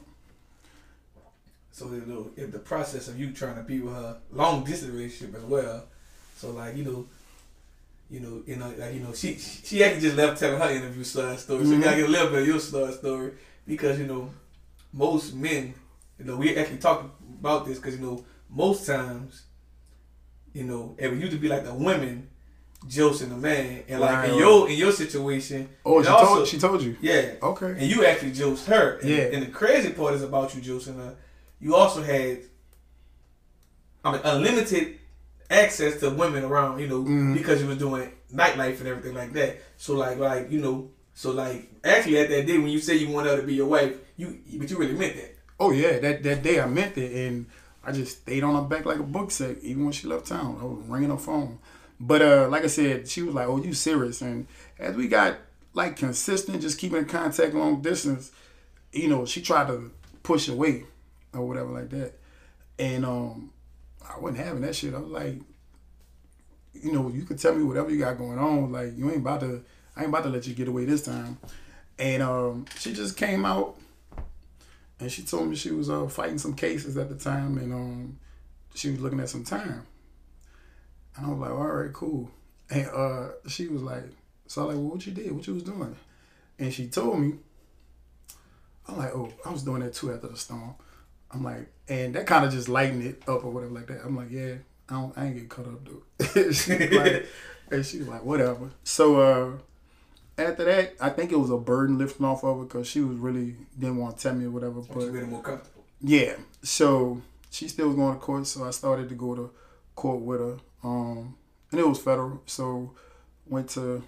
so 1.71 1.86
you 1.86 2.03
know, 2.05 2.31
if 2.36 2.51
the 2.51 2.60
process 2.60 3.07
of 3.07 3.19
you 3.19 3.31
trying 3.31 3.55
to 3.55 3.63
be 3.63 3.79
with 3.79 3.93
her, 3.93 4.17
long 4.31 4.63
distance 4.63 4.91
relationship 4.91 5.36
as 5.36 5.43
well. 5.43 5.86
So 6.38 6.51
like, 6.51 6.75
you 6.75 6.84
know, 6.84 7.07
you 8.12 8.19
know, 8.19 8.43
you 8.45 8.58
know, 8.58 8.67
like 8.78 8.93
you 8.93 9.00
know, 9.00 9.13
she 9.13 9.38
she 9.38 9.82
actually 9.84 10.02
just 10.02 10.17
left 10.17 10.38
telling 10.38 10.60
her 10.60 10.69
interview 10.69 11.04
side 11.04 11.39
story. 11.39 11.63
So 11.63 11.71
mm-hmm. 11.71 11.80
you 11.80 11.84
gotta 11.84 11.95
get 11.95 12.10
a 12.10 12.12
little 12.12 12.30
bit 12.30 12.41
of 12.41 12.47
your 12.47 12.60
side 12.60 12.93
story 12.93 13.32
because 13.65 13.97
you 13.97 14.06
know, 14.06 14.30
most 14.91 15.34
men, 15.34 15.74
you 16.19 16.26
know, 16.26 16.36
we 16.36 16.56
actually 16.58 16.80
talked 16.80 17.06
about 17.39 17.65
this 17.65 17.78
because 17.80 17.95
you 17.97 18.06
know, 18.06 18.26
most 18.50 18.86
times, 18.86 19.43
you 20.54 20.65
know, 20.65 20.93
it 20.97 21.13
used 21.13 21.32
to 21.32 21.38
be 21.38 21.47
like 21.47 21.63
the 21.63 21.74
women 21.74 22.28
josting 22.86 23.30
the 23.30 23.38
man, 23.38 23.86
and 23.88 24.02
like 24.02 24.30
in 24.30 24.36
your 24.36 24.69
in 24.69 24.78
your 24.78 24.91
situation, 24.91 25.69
oh, 25.86 26.04
she 26.04 26.10
also, 26.10 26.36
told 26.36 26.47
she 26.47 26.60
told 26.60 26.82
you, 26.82 26.97
yeah, 27.00 27.36
okay, 27.41 27.67
and 27.67 27.84
you 27.84 28.06
actually 28.06 28.34
joked 28.34 28.65
her, 28.65 28.97
and, 28.97 29.10
yeah, 29.10 29.24
and 29.32 29.43
the 29.43 29.52
crazy 29.52 29.93
part 29.93 30.15
is 30.15 30.21
about 30.21 30.54
you 30.54 30.60
josting 30.60 30.97
her. 30.97 31.15
You 31.62 31.76
also 31.76 32.04
had, 32.04 32.39
I 34.04 34.12
mean, 34.12 34.21
unlimited 34.26 35.00
access 35.51 35.99
to 35.99 36.09
women 36.09 36.43
around, 36.43 36.79
you 36.79 36.87
know, 36.87 37.01
mm-hmm. 37.01 37.33
because 37.33 37.61
you 37.61 37.67
was 37.67 37.77
doing 37.77 38.11
nightlife 38.33 38.79
and 38.79 38.87
everything 38.87 39.13
like 39.13 39.33
that. 39.33 39.57
So 39.77 39.95
like 39.95 40.17
like 40.17 40.49
you 40.49 40.61
know, 40.61 40.89
so 41.13 41.31
like 41.31 41.69
actually 41.83 42.19
at 42.19 42.29
that 42.29 42.47
day 42.47 42.57
when 42.57 42.69
you 42.69 42.79
say 42.79 42.95
you 42.95 43.09
wanted 43.09 43.31
her 43.31 43.41
to 43.41 43.47
be 43.47 43.55
your 43.55 43.67
wife, 43.67 43.95
you 44.17 44.39
but 44.57 44.69
you 44.69 44.77
really 44.77 44.93
meant 44.93 45.15
that. 45.17 45.35
Oh 45.59 45.71
yeah, 45.71 45.99
that 45.99 46.23
that 46.23 46.41
day 46.41 46.59
I 46.59 46.65
meant 46.65 46.97
it, 46.97 47.11
and 47.27 47.45
I 47.83 47.91
just 47.91 48.21
stayed 48.21 48.43
on 48.43 48.55
her 48.55 48.61
back 48.61 48.85
like 48.85 48.99
a 48.99 49.03
book 49.03 49.29
set, 49.31 49.57
even 49.61 49.83
when 49.83 49.91
she 49.91 50.07
left 50.07 50.27
town. 50.27 50.57
I 50.59 50.65
was 50.65 50.85
ringing 50.87 51.09
her 51.09 51.17
phone. 51.17 51.59
But 51.99 52.21
uh, 52.23 52.47
like 52.49 52.63
I 52.63 52.67
said, 52.67 53.07
she 53.07 53.21
was 53.21 53.35
like, 53.35 53.47
"Oh, 53.47 53.61
you 53.61 53.73
serious?" 53.73 54.21
And 54.21 54.47
as 54.79 54.95
we 54.95 55.07
got 55.07 55.37
like 55.73 55.97
consistent, 55.97 56.61
just 56.61 56.79
keeping 56.79 56.97
in 56.97 57.05
contact 57.05 57.53
long 57.53 57.81
distance, 57.81 58.31
you 58.91 59.07
know, 59.07 59.25
she 59.25 59.41
tried 59.41 59.67
to 59.67 59.91
push 60.23 60.47
away 60.47 60.85
or 61.33 61.47
whatever 61.47 61.69
like 61.69 61.89
that, 61.91 62.13
and 62.79 63.05
um, 63.05 63.51
I 64.09 64.19
wasn't 64.19 64.45
having 64.45 64.61
that 64.61 64.75
shit. 64.75 64.93
I 64.93 64.99
was 64.99 65.11
like, 65.11 65.35
you 66.73 66.91
know, 66.91 67.09
you 67.09 67.23
could 67.23 67.39
tell 67.39 67.55
me 67.55 67.63
whatever 67.63 67.89
you 67.89 67.99
got 67.99 68.17
going 68.17 68.39
on. 68.39 68.71
Like 68.71 68.97
you 68.97 69.09
ain't 69.09 69.21
about 69.21 69.41
to, 69.41 69.63
I 69.95 70.01
ain't 70.01 70.09
about 70.09 70.23
to 70.23 70.29
let 70.29 70.47
you 70.47 70.53
get 70.53 70.67
away 70.67 70.85
this 70.85 71.03
time. 71.03 71.37
And 71.99 72.23
um, 72.23 72.65
she 72.79 72.93
just 72.93 73.15
came 73.17 73.45
out, 73.45 73.77
and 74.99 75.11
she 75.11 75.21
told 75.21 75.49
me 75.49 75.55
she 75.55 75.71
was 75.71 75.89
uh, 75.89 76.07
fighting 76.07 76.37
some 76.37 76.55
cases 76.55 76.97
at 76.97 77.09
the 77.09 77.15
time, 77.15 77.57
and 77.57 77.73
um, 77.73 78.19
she 78.73 78.89
was 78.89 78.99
looking 79.01 79.19
at 79.19 79.29
some 79.29 79.43
time. 79.43 79.85
And 81.15 81.25
I 81.25 81.29
was 81.29 81.39
like, 81.39 81.51
all 81.51 81.67
right, 81.67 81.93
cool. 81.93 82.31
And 82.69 82.87
uh, 82.87 83.27
she 83.47 83.67
was 83.67 83.83
like, 83.83 84.05
so 84.47 84.63
I 84.63 84.65
was 84.65 84.75
like, 84.75 84.83
well, 84.83 84.93
what 84.95 85.05
you 85.05 85.13
did? 85.13 85.31
What 85.31 85.45
you 85.45 85.53
was 85.53 85.63
doing? 85.63 85.95
And 86.57 86.73
she 86.73 86.87
told 86.87 87.19
me. 87.19 87.33
I'm 88.87 88.97
like, 88.97 89.13
oh, 89.15 89.31
I 89.45 89.51
was 89.51 89.63
doing 89.63 89.81
that 89.81 89.93
too 89.93 90.11
after 90.11 90.27
the 90.27 90.37
storm. 90.37 90.75
I'm 91.34 91.44
like, 91.44 91.72
and 91.88 92.15
that 92.15 92.28
kind 92.28 92.46
of 92.46 92.52
just 92.52 92.70
lightened 92.70 93.04
it 93.04 93.22
up 93.28 93.44
or 93.44 93.52
whatever 93.52 93.74
like 93.74 93.88
that. 93.88 94.02
I'm 94.04 94.15
like, 94.15 94.32
yeah, 94.32 94.56
I 94.89 94.94
don't, 94.94 95.17
I 95.17 95.26
ain't 95.26 95.36
get 95.36 95.50
caught 95.50 95.67
up 95.67 95.80
though. 95.86 96.52
she 96.52 96.88
like, 96.89 97.28
and 97.72 97.86
she 97.86 98.00
was 98.00 98.08
like, 98.08 98.24
whatever. 98.24 98.72
So 98.84 99.22
uh, 99.22 100.41
after 100.41 100.65
that, 100.65 100.96
I 101.00 101.10
think 101.10 101.32
it 101.32 101.39
was 101.39 101.50
a 101.50 101.58
burden 101.58 101.98
lifting 101.98 102.26
off 102.26 102.44
of 102.44 102.58
her 102.58 102.63
because 102.63 102.88
she 102.88 103.02
was 103.02 103.17
really 103.17 103.56
didn't 103.80 103.98
want 103.98 104.17
to 104.17 104.24
tell 104.24 104.36
me 104.36 104.46
or 104.46 104.52
whatever. 104.52 104.82
But 104.82 105.02
you 105.02 105.12
made 105.12 105.24
it 105.24 105.30
more 105.30 105.41
comfortable. 105.41 105.84
yeah, 106.02 106.36
so 106.62 107.22
she 107.50 107.67
still 107.67 107.88
was 107.88 107.96
going 107.96 108.13
to 108.13 108.20
court, 108.20 108.48
so 108.48 108.63
I 108.63 108.72
started 108.72 109.10
to 109.10 109.15
go 109.15 109.36
to 109.36 109.52
court 109.96 110.22
with 110.22 110.39
her. 110.39 110.58
Um, 110.84 111.36
and 111.72 111.80
it 111.80 111.88
was 111.88 112.00
federal, 112.00 112.41
so 112.46 112.91
went 113.48 113.70
to, 113.72 114.04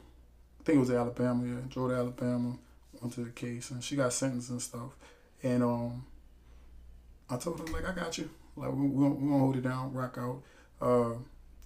I 0.59 0.63
think 0.63 0.77
it 0.77 0.79
was 0.79 0.91
Alabama, 0.91 1.45
yeah, 1.45 1.61
drove 1.69 1.91
to 1.91 1.95
Alabama, 1.95 2.57
went 2.99 3.13
to 3.13 3.23
the 3.23 3.31
case, 3.31 3.71
and 3.71 3.83
she 3.83 3.95
got 3.95 4.11
sentenced 4.11 4.49
and 4.49 4.61
stuff. 4.61 4.95
And 5.43 5.61
um, 5.63 6.05
I 7.33 7.37
told 7.37 7.59
her 7.59 7.73
like, 7.73 7.87
I 7.87 7.93
got 7.93 8.17
you, 8.17 8.29
like 8.55 8.71
we 8.71 8.87
we 8.87 9.03
gonna 9.03 9.39
hold 9.39 9.55
it 9.55 9.63
down, 9.63 9.93
rock 9.93 10.17
out. 10.19 10.41
Uh, 10.81 11.15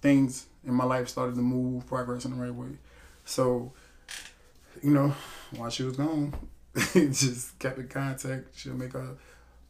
things 0.00 0.46
in 0.64 0.74
my 0.74 0.84
life 0.84 1.08
started 1.08 1.34
to 1.34 1.42
move, 1.42 1.86
progress 1.86 2.24
in 2.24 2.36
the 2.36 2.42
right 2.42 2.54
way. 2.54 2.78
So, 3.24 3.72
you 4.82 4.90
know, 4.90 5.14
while 5.56 5.70
she 5.70 5.82
was 5.82 5.96
gone, 5.96 6.34
just 6.94 7.58
kept 7.58 7.78
in 7.78 7.88
contact. 7.88 8.56
She'll 8.56 8.74
make 8.74 8.92
her, 8.92 9.16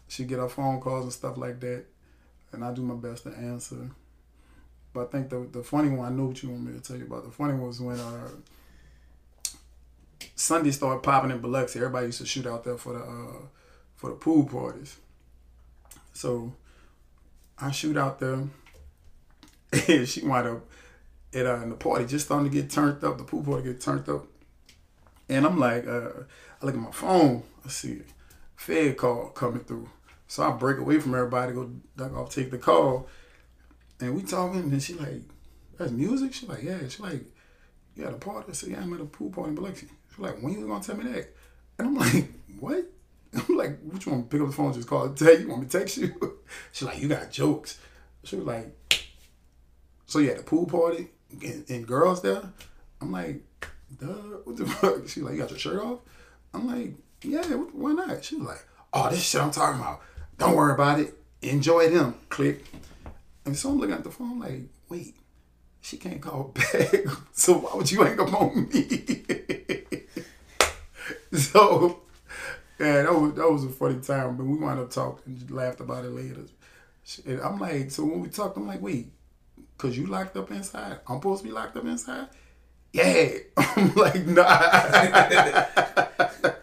she 0.06 0.24
get 0.24 0.38
her 0.38 0.48
phone 0.48 0.80
calls 0.80 1.04
and 1.04 1.12
stuff 1.12 1.36
like 1.36 1.60
that, 1.60 1.84
and 2.52 2.64
I 2.64 2.72
do 2.72 2.82
my 2.82 2.94
best 2.94 3.24
to 3.24 3.30
answer. 3.30 3.90
But 4.92 5.08
I 5.08 5.10
think 5.10 5.30
the 5.30 5.48
the 5.50 5.62
funny 5.62 5.90
one, 5.90 6.12
I 6.12 6.14
know 6.14 6.26
what 6.26 6.42
you 6.42 6.50
want 6.50 6.64
me 6.64 6.72
to 6.72 6.80
tell 6.80 6.96
you 6.96 7.06
about. 7.06 7.24
The 7.24 7.30
funny 7.30 7.54
one 7.54 7.66
was 7.66 7.80
when 7.80 7.98
uh, 7.98 8.28
Sunday 10.34 10.70
started 10.70 11.02
popping 11.02 11.30
in 11.30 11.40
Biloxi. 11.40 11.78
Everybody 11.78 12.06
used 12.06 12.20
to 12.20 12.26
shoot 12.26 12.46
out 12.46 12.64
there 12.64 12.76
for 12.76 12.92
the 12.92 13.00
uh, 13.00 13.46
for 13.96 14.10
the 14.10 14.16
pool 14.16 14.44
parties. 14.44 14.96
So 16.18 16.52
I 17.60 17.70
shoot 17.70 17.96
out 17.96 18.18
there, 18.18 18.48
and 19.88 20.08
she 20.08 20.26
wind 20.26 20.48
up 20.48 20.66
at 21.32 21.46
uh, 21.46 21.60
in 21.62 21.70
the 21.70 21.76
party 21.76 22.06
just 22.06 22.26
starting 22.26 22.50
to 22.50 22.52
get 22.52 22.68
turned 22.68 23.04
up. 23.04 23.18
The 23.18 23.22
pool 23.22 23.44
party 23.44 23.62
get 23.62 23.80
turned 23.80 24.08
up, 24.08 24.26
and 25.28 25.46
I'm 25.46 25.60
like, 25.60 25.86
uh, 25.86 26.08
I 26.60 26.66
look 26.66 26.74
at 26.74 26.80
my 26.80 26.90
phone. 26.90 27.44
I 27.64 27.68
see 27.68 28.00
a 28.00 28.02
Fed 28.56 28.96
call 28.96 29.28
coming 29.28 29.60
through. 29.60 29.88
So 30.26 30.42
I 30.42 30.50
break 30.50 30.78
away 30.78 30.98
from 30.98 31.14
everybody, 31.14 31.52
go 31.52 31.70
duck 31.96 32.12
off, 32.16 32.34
take 32.34 32.50
the 32.50 32.58
call, 32.58 33.06
and 34.00 34.16
we 34.16 34.22
talking. 34.22 34.62
And 34.62 34.82
she 34.82 34.94
like, 34.94 35.22
that's 35.78 35.92
music. 35.92 36.34
She 36.34 36.46
like, 36.46 36.64
yeah. 36.64 36.80
She 36.88 37.00
like, 37.00 37.22
you 37.94 38.04
at 38.04 38.12
a 38.12 38.16
party? 38.16 38.46
I 38.48 38.54
said, 38.54 38.70
yeah, 38.70 38.80
I'm 38.82 38.92
at 38.92 39.00
a 39.00 39.04
pool 39.04 39.30
party 39.30 39.50
in 39.50 39.54
Biloxi. 39.54 39.86
She 40.16 40.20
like, 40.20 40.42
when 40.42 40.52
you 40.52 40.66
gonna 40.66 40.82
tell 40.82 40.96
me 40.96 41.12
that? 41.12 41.32
And 41.78 41.86
I'm 41.86 41.94
like, 41.94 42.28
what? 42.58 42.86
I'm 43.48 43.56
like, 43.56 43.78
what 43.82 44.04
you 44.04 44.12
want 44.12 44.24
me 44.24 44.28
to 44.28 44.28
pick 44.30 44.40
up 44.40 44.46
the 44.48 44.52
phone 44.52 44.72
just 44.72 44.88
call 44.88 45.04
and 45.04 45.16
tell 45.16 45.38
you? 45.38 45.48
Want 45.48 45.62
me 45.62 45.68
to 45.68 45.78
text 45.78 45.96
you? 45.96 46.38
She 46.72 46.86
like, 46.86 46.98
you 46.98 47.08
got 47.08 47.30
jokes. 47.30 47.78
She 48.24 48.36
was 48.36 48.46
like, 48.46 48.74
so 50.06 50.18
you 50.18 50.30
had 50.30 50.38
a 50.38 50.42
pool 50.42 50.64
party 50.64 51.08
and, 51.42 51.68
and 51.68 51.86
girls 51.86 52.22
there? 52.22 52.42
I'm 53.02 53.12
like, 53.12 53.42
duh, 54.00 54.06
what 54.44 54.56
the 54.56 54.66
fuck? 54.66 55.06
She 55.08 55.20
like, 55.20 55.34
you 55.34 55.40
got 55.40 55.50
your 55.50 55.58
shirt 55.58 55.82
off? 55.82 55.98
I'm 56.54 56.66
like, 56.66 56.94
yeah, 57.22 57.42
why 57.42 57.92
not? 57.92 58.24
She 58.24 58.36
was 58.36 58.48
like, 58.48 58.66
oh, 58.94 59.10
this 59.10 59.22
shit 59.22 59.42
I'm 59.42 59.50
talking 59.50 59.80
about. 59.80 60.00
Don't 60.38 60.56
worry 60.56 60.72
about 60.72 61.00
it. 61.00 61.14
Enjoy 61.42 61.90
them. 61.90 62.14
Click. 62.30 62.64
And 63.44 63.56
so 63.56 63.70
I'm 63.70 63.78
looking 63.78 63.94
at 63.94 64.04
the 64.04 64.10
phone 64.10 64.40
like, 64.40 64.62
wait, 64.88 65.16
she 65.80 65.96
can't 65.96 66.20
call 66.20 66.54
back. 66.54 67.04
so 67.32 67.58
why 67.58 67.76
would 67.76 67.90
you 67.90 68.02
hang 68.02 68.18
up 68.20 68.32
on 68.32 68.68
me? 68.68 70.06
so 71.32 72.00
yeah, 72.78 73.02
that 73.02 73.14
was 73.14 73.34
that 73.34 73.50
was 73.50 73.64
a 73.64 73.68
funny 73.68 74.00
time, 74.00 74.36
but 74.36 74.46
we 74.46 74.56
wound 74.56 74.80
up 74.80 74.90
talking, 74.90 75.22
and 75.26 75.50
laughed 75.50 75.80
about 75.80 76.04
it 76.04 76.10
later. 76.10 76.42
And 77.26 77.40
I'm 77.40 77.58
like, 77.58 77.90
so 77.90 78.04
when 78.04 78.20
we 78.20 78.28
talked, 78.28 78.56
I'm 78.56 78.66
like, 78.66 78.82
wait, 78.82 79.10
cause 79.78 79.96
you 79.96 80.06
locked 80.06 80.36
up 80.36 80.50
inside? 80.50 81.00
I'm 81.08 81.16
supposed 81.18 81.42
to 81.42 81.48
be 81.48 81.54
locked 81.54 81.76
up 81.76 81.84
inside? 81.84 82.28
Yeah. 82.92 83.28
I'm 83.56 83.94
like, 83.94 84.26
nah. 84.26 85.64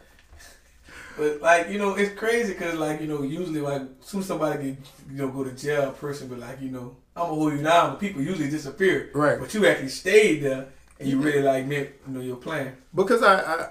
But 1.18 1.42
like 1.42 1.70
you 1.70 1.78
know, 1.80 1.96
it's 1.96 2.14
crazy 2.20 2.54
because 2.54 2.76
like 2.76 3.00
you 3.00 3.08
know, 3.08 3.24
usually 3.24 3.62
like 3.62 3.84
soon 4.02 4.22
somebody 4.22 4.64
get 4.64 4.78
you 5.10 5.18
know 5.18 5.30
go 5.30 5.44
to 5.44 5.52
jail, 5.52 5.90
a 5.90 5.94
person 5.94 6.28
be 6.28 6.36
like 6.36 6.62
you 6.62 6.72
know, 6.72 6.98
I'm 7.16 7.24
gonna 7.24 7.36
hold 7.36 7.54
you 7.54 7.64
down. 7.64 7.92
But 7.92 8.00
people 8.00 8.22
usually 8.22 8.50
disappear. 8.50 9.12
Right. 9.14 9.40
But 9.40 9.54
you 9.54 9.66
actually 9.66 9.90
stayed 9.90 10.44
there 10.44 10.68
and 11.00 11.08
you 11.08 11.20
really 11.22 11.42
like 11.42 11.66
meant 11.68 11.90
you 12.08 12.14
know 12.14 12.20
your 12.20 12.36
plan. 12.36 12.76
because 12.94 13.24
I, 13.24 13.40
I 13.40 13.70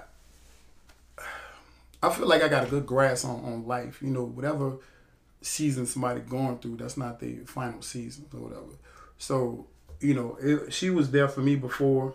I 2.05 2.13
feel 2.13 2.27
like 2.27 2.43
I 2.43 2.47
got 2.47 2.65
a 2.65 2.69
good 2.69 2.85
grasp 2.85 3.25
on, 3.25 3.43
on 3.43 3.67
life. 3.67 4.01
You 4.01 4.09
know, 4.09 4.23
whatever 4.23 4.77
season 5.41 5.85
somebody 5.85 6.21
going 6.21 6.59
through, 6.59 6.77
that's 6.77 6.97
not 6.97 7.19
the 7.19 7.37
final 7.45 7.81
season 7.81 8.25
or 8.33 8.41
whatever. 8.41 8.73
So, 9.17 9.67
you 9.99 10.13
know, 10.13 10.37
it, 10.41 10.73
she 10.73 10.89
was 10.89 11.11
there 11.11 11.27
for 11.27 11.41
me 11.41 11.55
before. 11.55 12.13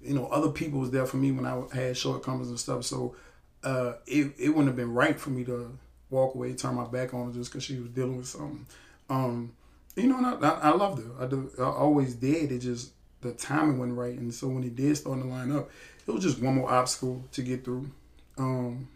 You 0.00 0.14
know, 0.14 0.26
other 0.26 0.50
people 0.50 0.80
was 0.80 0.90
there 0.90 1.06
for 1.06 1.16
me 1.16 1.32
when 1.32 1.46
I 1.46 1.62
had 1.74 1.96
shortcomings 1.96 2.48
and 2.48 2.58
stuff. 2.58 2.84
So, 2.84 3.14
uh, 3.62 3.94
it 4.06 4.32
it 4.38 4.48
wouldn't 4.48 4.66
have 4.66 4.76
been 4.76 4.92
right 4.92 5.18
for 5.18 5.30
me 5.30 5.44
to 5.44 5.78
walk 6.10 6.34
away, 6.34 6.52
turn 6.54 6.74
my 6.74 6.84
back 6.86 7.14
on 7.14 7.26
her 7.26 7.32
just 7.32 7.50
because 7.50 7.64
she 7.64 7.78
was 7.78 7.88
dealing 7.90 8.16
with 8.16 8.26
something. 8.26 8.66
Um, 9.08 9.52
you 9.96 10.08
know, 10.08 10.18
I, 10.18 10.46
I, 10.46 10.70
I 10.70 10.74
loved 10.74 11.02
her. 11.02 11.24
I, 11.24 11.26
do, 11.26 11.50
I 11.58 11.64
always 11.64 12.14
did. 12.14 12.50
It 12.52 12.58
just 12.58 12.92
the 13.20 13.32
timing 13.32 13.78
wasn't 13.78 13.98
right, 13.98 14.18
and 14.18 14.32
so 14.32 14.48
when 14.48 14.64
it 14.64 14.74
did 14.74 14.96
start 14.96 15.20
to 15.20 15.26
line 15.26 15.52
up, 15.52 15.70
it 16.06 16.10
was 16.10 16.24
just 16.24 16.40
one 16.40 16.56
more 16.56 16.70
obstacle 16.70 17.24
to 17.32 17.42
get 17.42 17.64
through. 17.64 17.90
Um, 18.38 18.88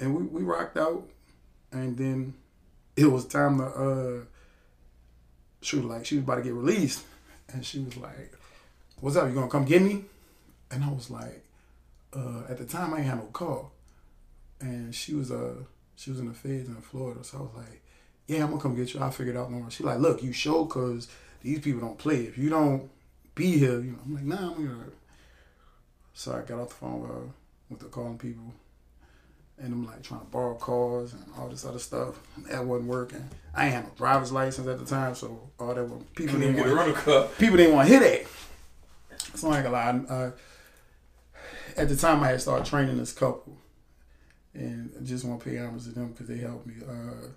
and 0.00 0.14
we, 0.14 0.22
we 0.22 0.42
rocked 0.42 0.76
out, 0.76 1.04
and 1.72 1.96
then 1.96 2.34
it 2.96 3.06
was 3.06 3.26
time 3.26 3.58
to 3.58 3.64
uh, 3.64 4.24
she 5.62 5.76
was 5.76 5.84
like 5.84 6.06
she 6.06 6.16
was 6.16 6.24
about 6.24 6.36
to 6.36 6.42
get 6.42 6.54
released, 6.54 7.04
and 7.52 7.64
she 7.64 7.80
was 7.80 7.96
like, 7.96 8.36
"What's 9.00 9.16
up? 9.16 9.28
You 9.28 9.34
gonna 9.34 9.48
come 9.48 9.64
get 9.64 9.82
me?" 9.82 10.04
And 10.70 10.84
I 10.84 10.88
was 10.88 11.10
like, 11.10 11.44
uh, 12.14 12.42
at 12.48 12.58
the 12.58 12.64
time 12.64 12.94
I 12.94 12.98
ain't 12.98 13.06
had 13.06 13.18
no 13.18 13.26
car, 13.26 13.66
and 14.60 14.94
she 14.94 15.14
was 15.14 15.30
uh 15.30 15.54
she 15.96 16.10
was 16.10 16.20
in 16.20 16.28
the 16.28 16.34
feds 16.34 16.68
in 16.68 16.76
Florida, 16.76 17.22
so 17.22 17.38
I 17.38 17.40
was 17.42 17.50
like, 17.56 17.82
"Yeah, 18.26 18.44
I'm 18.44 18.50
gonna 18.50 18.62
come 18.62 18.74
get 18.74 18.94
you. 18.94 19.00
I'll 19.00 19.10
figure 19.10 19.34
it 19.34 19.38
out." 19.38 19.50
No, 19.50 19.68
she 19.68 19.84
like, 19.84 19.98
"Look, 19.98 20.22
you 20.22 20.32
show 20.32 20.64
cause 20.64 21.08
these 21.42 21.60
people 21.60 21.80
don't 21.80 21.98
play. 21.98 22.22
If 22.22 22.38
you 22.38 22.48
don't 22.48 22.90
be 23.34 23.58
here, 23.58 23.80
you 23.80 23.92
know." 23.92 23.98
I'm 24.04 24.14
like, 24.14 24.24
"Nah, 24.24 24.52
I'm 24.52 24.66
gonna." 24.66 24.84
So 26.14 26.32
I 26.32 26.40
got 26.40 26.60
off 26.60 26.68
the 26.70 26.74
phone 26.74 27.00
with 27.00 27.10
her, 27.10 27.22
with 27.70 27.80
the 27.80 27.86
calling 27.86 28.18
people, 28.18 28.52
and 29.62 29.72
I'm 29.72 29.86
like 29.86 30.02
trying 30.02 30.20
to 30.20 30.26
borrow 30.26 30.54
cars 30.54 31.12
and 31.12 31.24
all 31.38 31.48
this 31.48 31.64
other 31.64 31.78
stuff. 31.78 32.20
That 32.50 32.64
wasn't 32.64 32.88
working. 32.88 33.28
I 33.54 33.66
ain't 33.66 33.74
had 33.74 33.84
no 33.84 33.90
driver's 33.96 34.32
license 34.32 34.66
at 34.66 34.78
the 34.78 34.86
time, 34.86 35.14
so 35.14 35.50
all 35.58 35.74
that 35.74 35.84
was 35.84 36.02
people 36.14 36.38
didn't 36.38 36.58
a 36.58 36.62
want 36.62 36.74
rental 36.74 36.94
car. 36.94 37.28
people 37.38 37.56
didn't 37.56 37.74
want 37.74 37.88
to 37.88 37.94
hear 37.94 38.00
that. 38.00 38.26
So 39.36 39.50
I 39.50 39.56
ain't 39.56 39.64
gonna 39.64 40.04
lie. 40.08 40.14
Uh, 40.14 40.30
at 41.76 41.88
the 41.88 41.96
time, 41.96 42.22
I 42.22 42.28
had 42.28 42.40
started 42.40 42.66
training 42.66 42.98
this 42.98 43.12
couple, 43.12 43.56
and 44.54 44.92
I 44.98 45.04
just 45.04 45.24
want 45.24 45.40
to 45.40 45.50
pay 45.50 45.58
homage 45.58 45.84
to 45.84 45.90
them 45.90 46.08
because 46.12 46.26
they 46.28 46.38
helped 46.38 46.66
me. 46.66 46.74
Uh, 46.88 47.28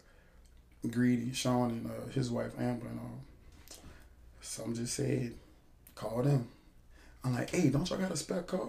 Greedy, 0.90 1.32
Sean, 1.34 1.70
and 1.70 1.88
uh, 1.88 2.12
his 2.14 2.30
wife 2.30 2.52
Amber, 2.60 2.88
and 2.88 3.00
all. 3.00 3.22
so 4.42 4.64
I'm 4.64 4.76
just 4.76 4.94
saying, 4.96 5.34
call 5.96 6.24
them. 6.24 6.48
I'm 7.24 7.34
like, 7.34 7.52
hey, 7.52 7.70
don't 7.70 7.90
y'all 7.90 8.00
got 8.00 8.12
a 8.12 8.18
spec 8.18 8.48
car? 8.48 8.68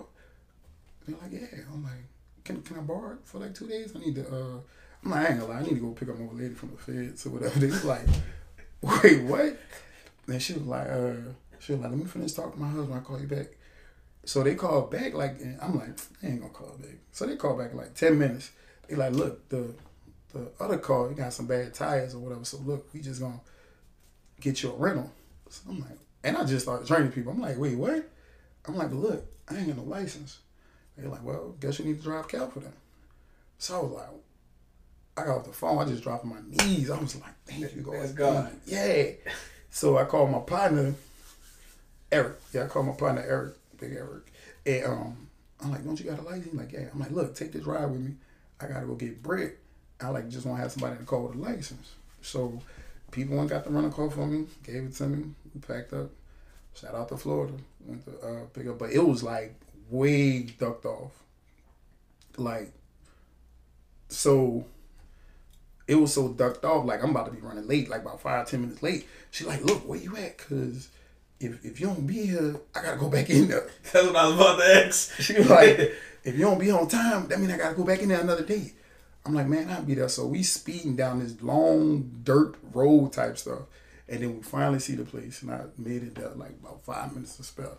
They're 1.06 1.16
like, 1.20 1.32
yeah. 1.32 1.58
I'm 1.72 1.82
like, 1.82 2.04
can 2.44 2.62
can 2.62 2.78
I 2.78 2.80
borrow 2.80 3.18
for 3.24 3.38
like 3.38 3.54
two 3.54 3.66
days? 3.66 3.94
I 3.96 3.98
need 4.00 4.14
to. 4.16 4.28
Uh, 4.28 4.60
I'm 5.04 5.10
like, 5.10 5.20
I 5.20 5.30
ain't 5.30 5.40
gonna 5.40 5.52
lie. 5.52 5.58
I 5.58 5.62
need 5.62 5.74
to 5.74 5.80
go 5.80 5.90
pick 5.92 6.08
up 6.08 6.18
my 6.18 6.24
old 6.24 6.38
lady 6.38 6.54
from 6.54 6.70
the 6.70 6.76
feds 6.76 7.26
or 7.26 7.30
whatever. 7.30 7.58
They 7.60 7.66
was 7.66 7.84
like, 7.84 8.06
wait, 8.80 9.22
what? 9.22 9.56
And 10.26 10.40
she 10.40 10.54
was 10.54 10.62
like, 10.62 10.88
uh, 10.88 11.12
she 11.58 11.72
was 11.72 11.80
like, 11.80 11.90
let 11.90 11.98
me 11.98 12.04
finish 12.04 12.32
talking 12.32 12.52
to 12.52 12.58
my 12.58 12.68
husband. 12.68 12.94
I'll 12.94 13.00
call 13.00 13.20
you 13.20 13.26
back. 13.26 13.48
So 14.24 14.42
they 14.42 14.54
called 14.54 14.90
back 14.90 15.12
like, 15.14 15.38
I'm 15.60 15.78
like, 15.78 15.98
I 16.22 16.26
ain't 16.26 16.40
gonna 16.40 16.52
call 16.52 16.76
back. 16.78 16.96
So 17.12 17.26
they 17.26 17.36
called 17.36 17.58
back 17.58 17.74
like 17.74 17.94
ten 17.94 18.18
minutes. 18.18 18.52
They 18.88 18.96
like, 18.96 19.12
look, 19.12 19.48
the 19.48 19.74
the 20.32 20.50
other 20.60 20.78
car, 20.78 21.08
you 21.08 21.14
got 21.14 21.32
some 21.32 21.46
bad 21.46 21.72
tires 21.74 22.14
or 22.14 22.18
whatever. 22.18 22.44
So 22.44 22.58
look, 22.58 22.92
we 22.92 23.00
just 23.00 23.20
gonna 23.20 23.40
get 24.40 24.62
you 24.62 24.72
a 24.72 24.76
rental. 24.76 25.10
So 25.48 25.70
I'm 25.70 25.80
like, 25.80 25.98
and 26.24 26.36
I 26.36 26.44
just 26.44 26.64
started 26.64 26.86
training 26.86 27.12
people. 27.12 27.32
I'm 27.32 27.40
like, 27.40 27.58
wait, 27.58 27.76
what? 27.76 28.10
I'm 28.66 28.76
like, 28.76 28.90
look, 28.92 29.24
I 29.48 29.56
ain't 29.56 29.68
got 29.68 29.76
no 29.76 29.84
license. 29.84 30.38
They're 30.96 31.08
like, 31.08 31.24
well, 31.24 31.54
guess 31.60 31.78
you 31.78 31.84
need 31.84 31.98
to 31.98 32.02
drive 32.02 32.28
cab 32.28 32.52
for 32.52 32.60
them. 32.60 32.72
So 33.58 33.78
I 33.78 33.82
was 33.82 33.92
like, 33.92 34.08
I 35.16 35.24
got 35.24 35.38
off 35.38 35.44
the 35.44 35.52
phone. 35.52 35.78
I 35.78 35.84
just 35.84 36.02
dropped 36.02 36.24
my 36.24 36.36
knees. 36.48 36.90
I 36.90 36.98
was 36.98 37.16
like, 37.16 37.32
thank 37.46 37.74
you, 37.74 37.82
God. 37.82 37.94
That's 37.94 38.12
God. 38.12 38.52
Yeah. 38.66 39.10
So 39.70 39.98
I 39.98 40.04
called 40.04 40.30
my 40.30 40.40
partner, 40.40 40.94
Eric. 42.12 42.36
Yeah, 42.52 42.64
I 42.64 42.66
called 42.66 42.86
my 42.86 42.92
partner, 42.92 43.24
Eric, 43.26 43.54
Big 43.78 43.92
Eric. 43.92 44.32
And 44.66 44.84
um, 44.86 45.16
I'm 45.62 45.72
like, 45.72 45.84
don't 45.84 45.98
you 45.98 46.10
got 46.10 46.18
a 46.18 46.22
license? 46.22 46.46
He's 46.46 46.54
like, 46.54 46.72
yeah. 46.72 46.86
I'm 46.92 47.00
like, 47.00 47.10
look, 47.10 47.34
take 47.34 47.52
this 47.52 47.64
ride 47.64 47.86
with 47.86 48.00
me. 48.00 48.14
I 48.60 48.66
got 48.66 48.80
to 48.80 48.86
go 48.86 48.94
get 48.94 49.22
bread. 49.22 49.52
I 50.00 50.08
like 50.08 50.28
just 50.28 50.46
want 50.46 50.58
to 50.58 50.62
have 50.62 50.72
somebody 50.72 50.96
to 50.96 51.04
call 51.04 51.26
with 51.26 51.36
a 51.36 51.38
license. 51.38 51.92
So 52.22 52.60
people 53.10 53.36
went 53.36 53.50
got 53.50 53.64
the 53.64 53.70
rental 53.70 53.92
car 53.92 54.10
for 54.10 54.26
me, 54.26 54.46
gave 54.62 54.84
it 54.84 54.94
to 54.96 55.06
me. 55.06 55.30
We 55.54 55.60
packed 55.60 55.92
up. 55.92 56.10
Shout 56.74 56.94
out 56.94 57.08
to 57.10 57.16
Florida. 57.16 57.54
Went 57.84 58.04
to 58.06 58.26
uh, 58.26 58.44
pick 58.52 58.66
up, 58.66 58.78
but 58.78 58.90
it 58.90 59.06
was 59.06 59.22
like 59.22 59.54
way 59.90 60.42
ducked 60.42 60.86
off. 60.86 61.12
Like 62.36 62.72
so 64.08 64.66
it 65.86 65.96
was 65.96 66.14
so 66.14 66.28
ducked 66.28 66.64
off, 66.64 66.86
like 66.86 67.02
I'm 67.02 67.10
about 67.10 67.26
to 67.26 67.32
be 67.32 67.40
running 67.40 67.68
late, 67.68 67.88
like 67.88 68.02
about 68.02 68.20
five, 68.20 68.48
ten 68.48 68.62
minutes 68.62 68.82
late. 68.82 69.06
She 69.30 69.44
like, 69.44 69.64
look, 69.64 69.86
where 69.86 69.98
you 69.98 70.16
at? 70.16 70.38
Cause 70.38 70.88
if 71.40 71.64
if 71.64 71.80
you 71.80 71.88
don't 71.88 72.06
be 72.06 72.26
here, 72.26 72.56
I 72.74 72.82
gotta 72.82 72.98
go 72.98 73.08
back 73.08 73.28
in 73.30 73.48
there. 73.48 73.68
That's 73.92 74.06
what 74.06 74.16
I 74.16 74.26
was 74.26 74.34
about 74.34 74.58
to 74.58 74.86
ask. 74.86 75.20
She 75.20 75.34
was 75.34 75.50
like, 75.50 75.78
if 76.24 76.34
you 76.34 76.40
don't 76.40 76.58
be 76.58 76.70
on 76.70 76.88
time, 76.88 77.28
that 77.28 77.38
mean 77.38 77.50
I 77.50 77.58
gotta 77.58 77.74
go 77.74 77.84
back 77.84 78.00
in 78.00 78.08
there 78.08 78.20
another 78.20 78.44
day. 78.44 78.72
I'm 79.26 79.34
like, 79.34 79.46
man, 79.46 79.70
I'll 79.70 79.82
be 79.82 79.94
there. 79.94 80.08
So 80.08 80.26
we 80.26 80.42
speeding 80.42 80.96
down 80.96 81.20
this 81.20 81.40
long 81.42 82.20
dirt 82.22 82.56
road 82.72 83.12
type 83.12 83.38
stuff. 83.38 83.62
And 84.06 84.22
then 84.22 84.36
we 84.36 84.42
finally 84.42 84.80
see 84.80 84.96
the 84.96 85.04
place 85.04 85.40
and 85.40 85.50
I 85.50 85.62
made 85.78 86.02
it 86.02 86.14
there 86.14 86.28
like 86.36 86.50
about 86.62 86.84
five 86.84 87.12
minutes 87.14 87.36
to 87.38 87.42
spell. 87.42 87.78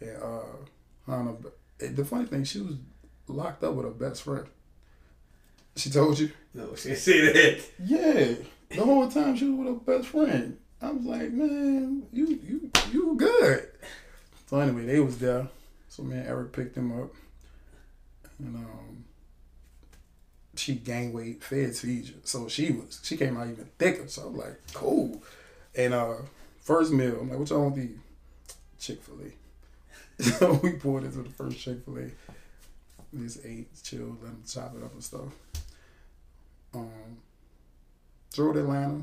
And 0.00 0.22
uh 0.22 0.66
Hannah, 1.06 1.36
the 1.78 2.04
funny 2.04 2.26
thing, 2.26 2.44
she 2.44 2.60
was 2.60 2.76
locked 3.26 3.64
up 3.64 3.74
with 3.74 3.86
her 3.86 3.92
best 3.92 4.22
friend. 4.22 4.46
She 5.76 5.90
told 5.90 6.18
you? 6.18 6.30
No, 6.54 6.74
she 6.74 6.90
didn't 6.90 7.00
say 7.00 7.32
that. 7.32 7.64
Yeah. 7.84 8.34
The 8.68 8.84
whole 8.84 9.08
time 9.08 9.36
she 9.36 9.48
was 9.48 9.58
with 9.58 9.68
her 9.68 9.96
best 9.98 10.08
friend. 10.08 10.58
I 10.80 10.90
was 10.90 11.04
like, 11.04 11.32
man, 11.32 12.02
you 12.12 12.26
you 12.26 12.70
you 12.90 13.14
good. 13.16 13.68
So 14.48 14.58
anyway, 14.58 14.84
they 14.84 15.00
was 15.00 15.18
there. 15.18 15.48
So 15.88 16.02
man, 16.02 16.26
Eric 16.26 16.52
picked 16.52 16.76
him 16.76 17.00
up. 17.00 17.14
And 18.38 18.56
um 18.56 19.04
she 20.54 20.74
gained 20.74 21.14
weight, 21.14 21.42
fed 21.42 21.74
seizure. 21.74 22.14
So 22.24 22.48
she 22.48 22.72
was 22.72 23.00
she 23.02 23.16
came 23.16 23.36
out 23.36 23.48
even 23.48 23.68
thicker. 23.78 24.08
So 24.08 24.26
I'm 24.26 24.36
like, 24.36 24.60
cool. 24.74 25.22
And 25.74 25.94
uh 25.94 26.16
first 26.60 26.92
meal, 26.92 27.18
I'm 27.20 27.30
like, 27.30 27.38
what 27.38 27.50
y'all 27.50 27.62
want 27.62 27.76
to 27.76 27.82
eat? 27.82 27.98
Chick-fil-A. 28.78 29.41
So 30.20 30.52
we 30.62 30.72
poured 30.72 31.04
into 31.04 31.22
the 31.22 31.30
first 31.30 31.58
Chick-fil-A. 31.58 32.10
We 33.12 33.24
just 33.24 33.44
ate, 33.44 33.68
chilled, 33.82 34.22
let 34.22 34.32
them 34.32 34.42
chop 34.46 34.74
it 34.76 34.82
up 34.82 34.92
and 34.92 35.04
stuff. 35.04 35.32
Um 36.74 37.18
drove 38.32 38.54
to 38.54 38.60
Atlanta, 38.60 39.02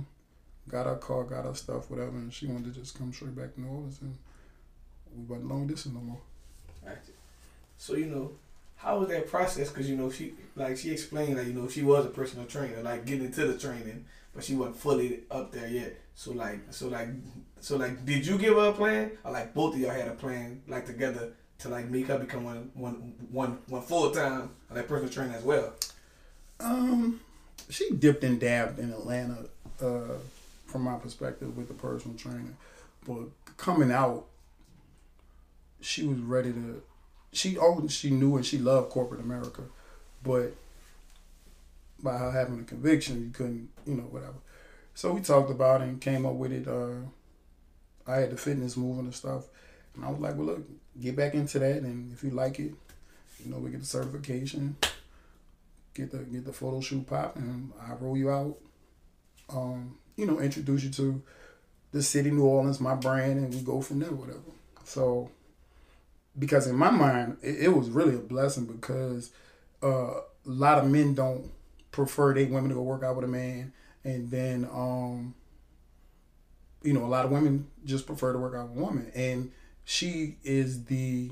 got 0.68 0.88
our 0.88 0.96
car, 0.98 1.24
got 1.24 1.46
our 1.46 1.56
stuff, 1.56 1.90
whatever, 1.90 2.18
and 2.18 2.34
she 2.34 2.48
wanted 2.48 2.74
to 2.74 2.80
just 2.80 2.98
come 2.98 3.14
straight 3.14 3.36
back 3.36 3.54
to 3.54 3.62
New 3.62 3.68
Orleans 3.68 4.00
and 4.02 4.16
we 5.16 5.24
wasn't 5.26 5.50
long 5.50 5.68
distance 5.68 5.94
no 5.94 6.02
more. 6.02 6.22
So 7.78 7.96
you 7.96 8.06
know, 8.08 8.32
how 8.78 9.00
was 9.00 9.10
that 9.10 9.28
process? 9.28 9.70
Because 9.70 9.90
you 9.90 9.96
know 9.96 10.10
she 10.10 10.34
like 10.56 10.78
she 10.78 10.92
explained 10.92 11.38
like 11.38 11.48
you 11.48 11.54
know 11.54 11.68
she 11.68 11.84
was 11.84 12.06
a 12.06 12.10
personal 12.10 12.46
trainer, 12.46 12.82
like 12.82 13.06
getting 13.06 13.26
into 13.26 13.46
the 13.48 13.58
training, 13.58 14.06
but 14.34 14.44
she 14.44 14.56
wasn't 14.56 14.78
fully 14.78 15.22
up 15.32 15.52
there 15.52 15.68
yet. 15.68 15.98
So 16.16 16.32
like 16.32 16.60
so 16.72 16.88
like 16.88 17.08
so 17.62 17.78
like 17.78 18.06
did 18.06 18.26
you 18.26 18.38
give 18.38 18.56
her 18.56 18.70
a 18.70 18.74
plan 18.74 19.12
or 19.24 19.32
like 19.32 19.54
both 19.54 19.76
of 19.76 19.80
y'all 19.80 19.92
had 19.92 20.08
a 20.08 20.14
plan 20.14 20.62
like 20.68 20.86
together 20.86 21.34
to 21.60 21.70
like 21.70 21.90
make 21.90 22.08
her 22.08 22.18
become 22.18 22.44
one 22.44 22.72
one 22.74 23.14
one 23.32 23.60
one 23.68 23.82
full 23.82 24.12
time 24.12 24.50
like 24.74 24.88
personal 24.88 25.12
trainer 25.12 25.36
as 25.36 25.44
well? 25.44 25.74
Um, 26.60 27.22
she 27.70 27.92
dipped 27.92 28.24
and 28.24 28.40
dabbed 28.40 28.80
in 28.80 28.92
Atlanta, 28.92 29.46
uh, 29.82 30.18
from 30.66 30.84
my 30.84 30.96
perspective 30.98 31.56
with 31.56 31.68
the 31.68 31.74
personal 31.74 32.18
trainer, 32.18 32.54
but 33.08 33.24
coming 33.58 33.92
out, 33.92 34.26
she 35.82 36.06
was 36.06 36.20
ready 36.20 36.52
to. 36.52 36.82
She 37.32 37.58
oh 37.58 37.88
she 37.88 38.10
knew 38.10 38.38
and 38.38 38.46
she 38.46 38.58
loved 38.58 38.90
corporate 38.90 39.22
America, 39.22 39.62
but 40.24 40.54
by 42.02 42.18
her 42.18 42.32
having 42.32 42.60
a 42.60 42.64
conviction, 42.64 43.22
you 43.22 43.30
couldn't 43.32 43.70
you 43.86 43.96
know 43.96 44.04
whatever. 44.04 44.36
So 44.96 45.14
we 45.14 45.22
talked 45.22 45.52
about 45.52 45.82
it 45.82 45.86
and 45.86 46.02
came 46.02 46.26
up 46.26 46.34
with 46.34 46.52
it. 46.52 46.68
Uh, 46.68 47.08
I 48.10 48.18
had 48.18 48.32
the 48.32 48.38
fitness 48.38 48.76
moving 48.76 49.06
and 49.06 49.16
stuff, 49.16 49.46
and 49.96 50.04
I 50.04 50.10
was 50.10 50.20
like, 50.20 50.36
well 50.36 50.48
look, 50.48 50.70
get 51.00 51.16
back 51.16 51.34
into 51.34 51.60
that, 51.60 51.78
and 51.78 52.12
if 52.12 52.24
you 52.24 52.32
like 52.32 52.60
it, 52.60 52.74
you 53.44 53.52
know 53.52 53.58
we 53.58 53.72
get 53.72 53.80
the 53.80 53.86
certification 53.86 54.76
get 56.00 56.12
the 56.12 56.20
get 56.20 56.46
the 56.46 56.54
photo 56.54 56.82
shoot 56.82 57.06
pop, 57.08 57.36
And 57.36 57.72
I 57.82 57.94
roll 57.94 58.18
you 58.18 58.30
out. 58.30 58.58
Um, 59.50 59.98
you 60.16 60.26
know, 60.26 60.40
introduce 60.40 60.84
you 60.84 60.90
to 60.92 61.22
the 61.92 62.04
city, 62.04 62.30
New 62.30 62.44
Orleans, 62.44 62.80
my 62.80 62.96
brand, 62.96 63.40
and 63.40 63.54
we 63.54 63.62
go 63.62 63.82
from 63.82 64.00
there, 64.00 64.12
whatever. 64.12 64.40
So, 64.84 65.32
because 66.38 66.68
in 66.68 66.76
my 66.76 66.92
mind, 66.92 67.38
it, 67.42 67.64
it 67.64 67.68
was 67.70 67.90
really 67.90 68.16
a 68.16 68.20
blessing 68.20 68.66
because 68.66 69.32
uh, 69.82 69.88
a 69.88 70.24
lot 70.46 70.78
of 70.78 70.90
men 70.90 71.16
don't 71.16 71.50
prefer 71.92 72.34
they 72.34 72.46
women 72.46 72.70
to 72.70 72.76
go 72.76 72.82
work 72.82 73.04
out 73.04 73.16
with 73.16 73.26
a 73.26 73.30
man, 73.30 73.74
and 74.04 74.30
then 74.30 74.66
um, 74.72 75.34
you 76.84 76.94
know, 76.94 77.06
a 77.06 77.08
lot 77.08 77.26
of 77.26 77.32
women 77.32 77.68
just 77.86 78.06
prefer 78.06 78.34
to 78.34 78.40
work 78.40 78.56
out 78.56 78.70
with 78.70 78.78
a 78.78 78.82
woman, 78.82 79.12
and 79.16 79.52
she 79.84 80.38
is 80.44 80.86
the 80.86 81.32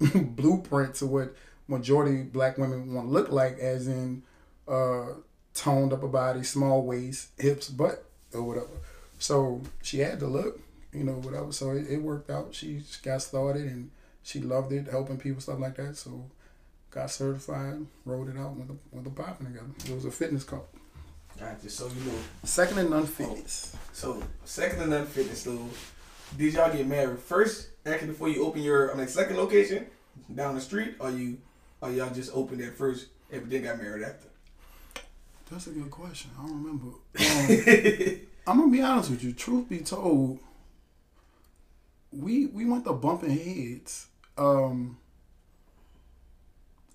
blueprint 0.14 0.94
to 0.96 1.06
what 1.06 1.34
majority 1.68 2.22
black 2.22 2.58
women 2.58 2.92
want 2.94 3.08
to 3.08 3.12
look 3.12 3.30
like, 3.30 3.58
as 3.58 3.86
in 3.88 4.22
uh, 4.68 5.06
toned 5.54 5.92
up 5.92 6.02
a 6.02 6.08
body, 6.08 6.42
small 6.42 6.82
waist, 6.82 7.28
hips, 7.38 7.68
butt, 7.68 8.04
or 8.32 8.42
whatever. 8.42 8.68
So 9.18 9.62
she 9.82 10.00
had 10.00 10.20
to 10.20 10.26
look, 10.26 10.60
you 10.92 11.04
know, 11.04 11.14
whatever. 11.14 11.52
So 11.52 11.70
it, 11.70 11.86
it 11.88 12.02
worked 12.02 12.30
out. 12.30 12.54
She 12.54 12.82
got 13.02 13.22
started 13.22 13.62
and 13.62 13.90
she 14.22 14.40
loved 14.40 14.72
it, 14.72 14.88
helping 14.88 15.18
people, 15.18 15.40
stuff 15.40 15.60
like 15.60 15.76
that. 15.76 15.96
So 15.96 16.30
got 16.90 17.10
certified, 17.10 17.86
rolled 18.04 18.28
it 18.28 18.36
out 18.38 18.54
with 18.56 18.68
the 18.68 18.76
with 18.92 19.04
the 19.04 19.10
popping 19.10 19.46
together. 19.46 19.66
It 19.86 19.94
was 19.94 20.04
a 20.04 20.10
fitness 20.10 20.44
club. 20.44 20.64
Gotcha. 21.38 21.68
So 21.68 21.86
you 21.88 22.10
know, 22.10 22.18
second 22.44 22.78
and 22.78 22.90
none 22.90 23.06
fitness. 23.06 23.76
So 23.92 24.22
second 24.44 24.82
and 24.82 24.90
none 24.90 25.06
fitness. 25.06 25.42
So 25.42 25.58
did 26.36 26.54
y'all 26.54 26.72
get 26.72 26.86
married 26.86 27.18
first? 27.18 27.70
Actually, 27.86 28.08
before 28.08 28.28
you 28.28 28.46
open 28.46 28.62
your, 28.62 28.92
I 28.92 28.96
mean, 28.96 29.08
second 29.08 29.36
location 29.36 29.86
down 30.34 30.54
the 30.54 30.60
street, 30.60 30.94
or 30.98 31.10
you 31.10 31.38
or 31.80 31.90
y'all 31.90 32.12
just 32.12 32.34
opened 32.34 32.62
at 32.62 32.74
first 32.74 33.06
and 33.30 33.50
then 33.50 33.62
got 33.62 33.78
married 33.78 34.04
after? 34.04 34.28
That's 35.50 35.66
a 35.66 35.70
good 35.70 35.90
question. 35.90 36.30
I 36.38 36.46
don't 36.46 36.62
remember. 36.62 36.86
Um, 37.18 38.20
I'm 38.46 38.58
gonna 38.58 38.72
be 38.72 38.82
honest 38.82 39.10
with 39.10 39.22
you. 39.22 39.32
Truth 39.32 39.68
be 39.68 39.78
told, 39.80 40.38
we 42.12 42.46
we 42.46 42.64
went 42.64 42.84
to 42.84 42.92
bumping 42.92 43.30
heads. 43.30 44.06
Um, 44.38 44.98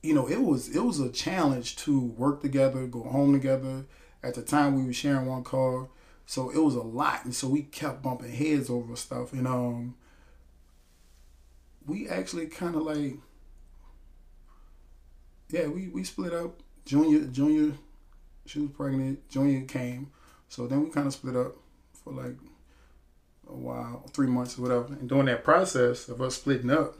you 0.01 0.13
know, 0.13 0.27
it 0.27 0.41
was 0.41 0.69
it 0.75 0.83
was 0.83 0.99
a 0.99 1.09
challenge 1.11 1.75
to 1.77 1.99
work 1.99 2.41
together, 2.41 2.85
go 2.87 3.03
home 3.03 3.33
together. 3.33 3.85
At 4.21 4.35
the 4.35 4.41
time, 4.41 4.75
we 4.75 4.85
were 4.85 4.93
sharing 4.93 5.25
one 5.25 5.43
car, 5.43 5.87
so 6.25 6.49
it 6.49 6.57
was 6.57 6.75
a 6.75 6.81
lot, 6.81 7.25
and 7.25 7.33
so 7.33 7.47
we 7.47 7.63
kept 7.63 8.01
bumping 8.01 8.31
heads 8.31 8.69
over 8.69 8.95
stuff. 8.95 9.33
And 9.33 9.47
um, 9.47 9.95
we 11.85 12.07
actually 12.07 12.47
kind 12.47 12.75
of 12.75 12.83
like 12.83 13.15
yeah, 15.49 15.67
we, 15.67 15.87
we 15.87 16.03
split 16.03 16.33
up. 16.33 16.59
Junior 16.85 17.25
Junior, 17.27 17.73
she 18.45 18.59
was 18.59 18.69
pregnant. 18.71 19.27
Junior 19.29 19.65
came, 19.65 20.11
so 20.47 20.67
then 20.67 20.83
we 20.83 20.89
kind 20.89 21.07
of 21.07 21.13
split 21.13 21.35
up 21.35 21.55
for 21.93 22.13
like 22.13 22.35
a 23.47 23.55
while, 23.55 24.05
three 24.13 24.27
months 24.27 24.57
or 24.57 24.63
whatever. 24.63 24.93
And 24.93 25.09
during 25.09 25.25
that 25.25 25.43
process 25.43 26.07
of 26.07 26.21
us 26.21 26.35
splitting 26.35 26.71
up, 26.71 26.95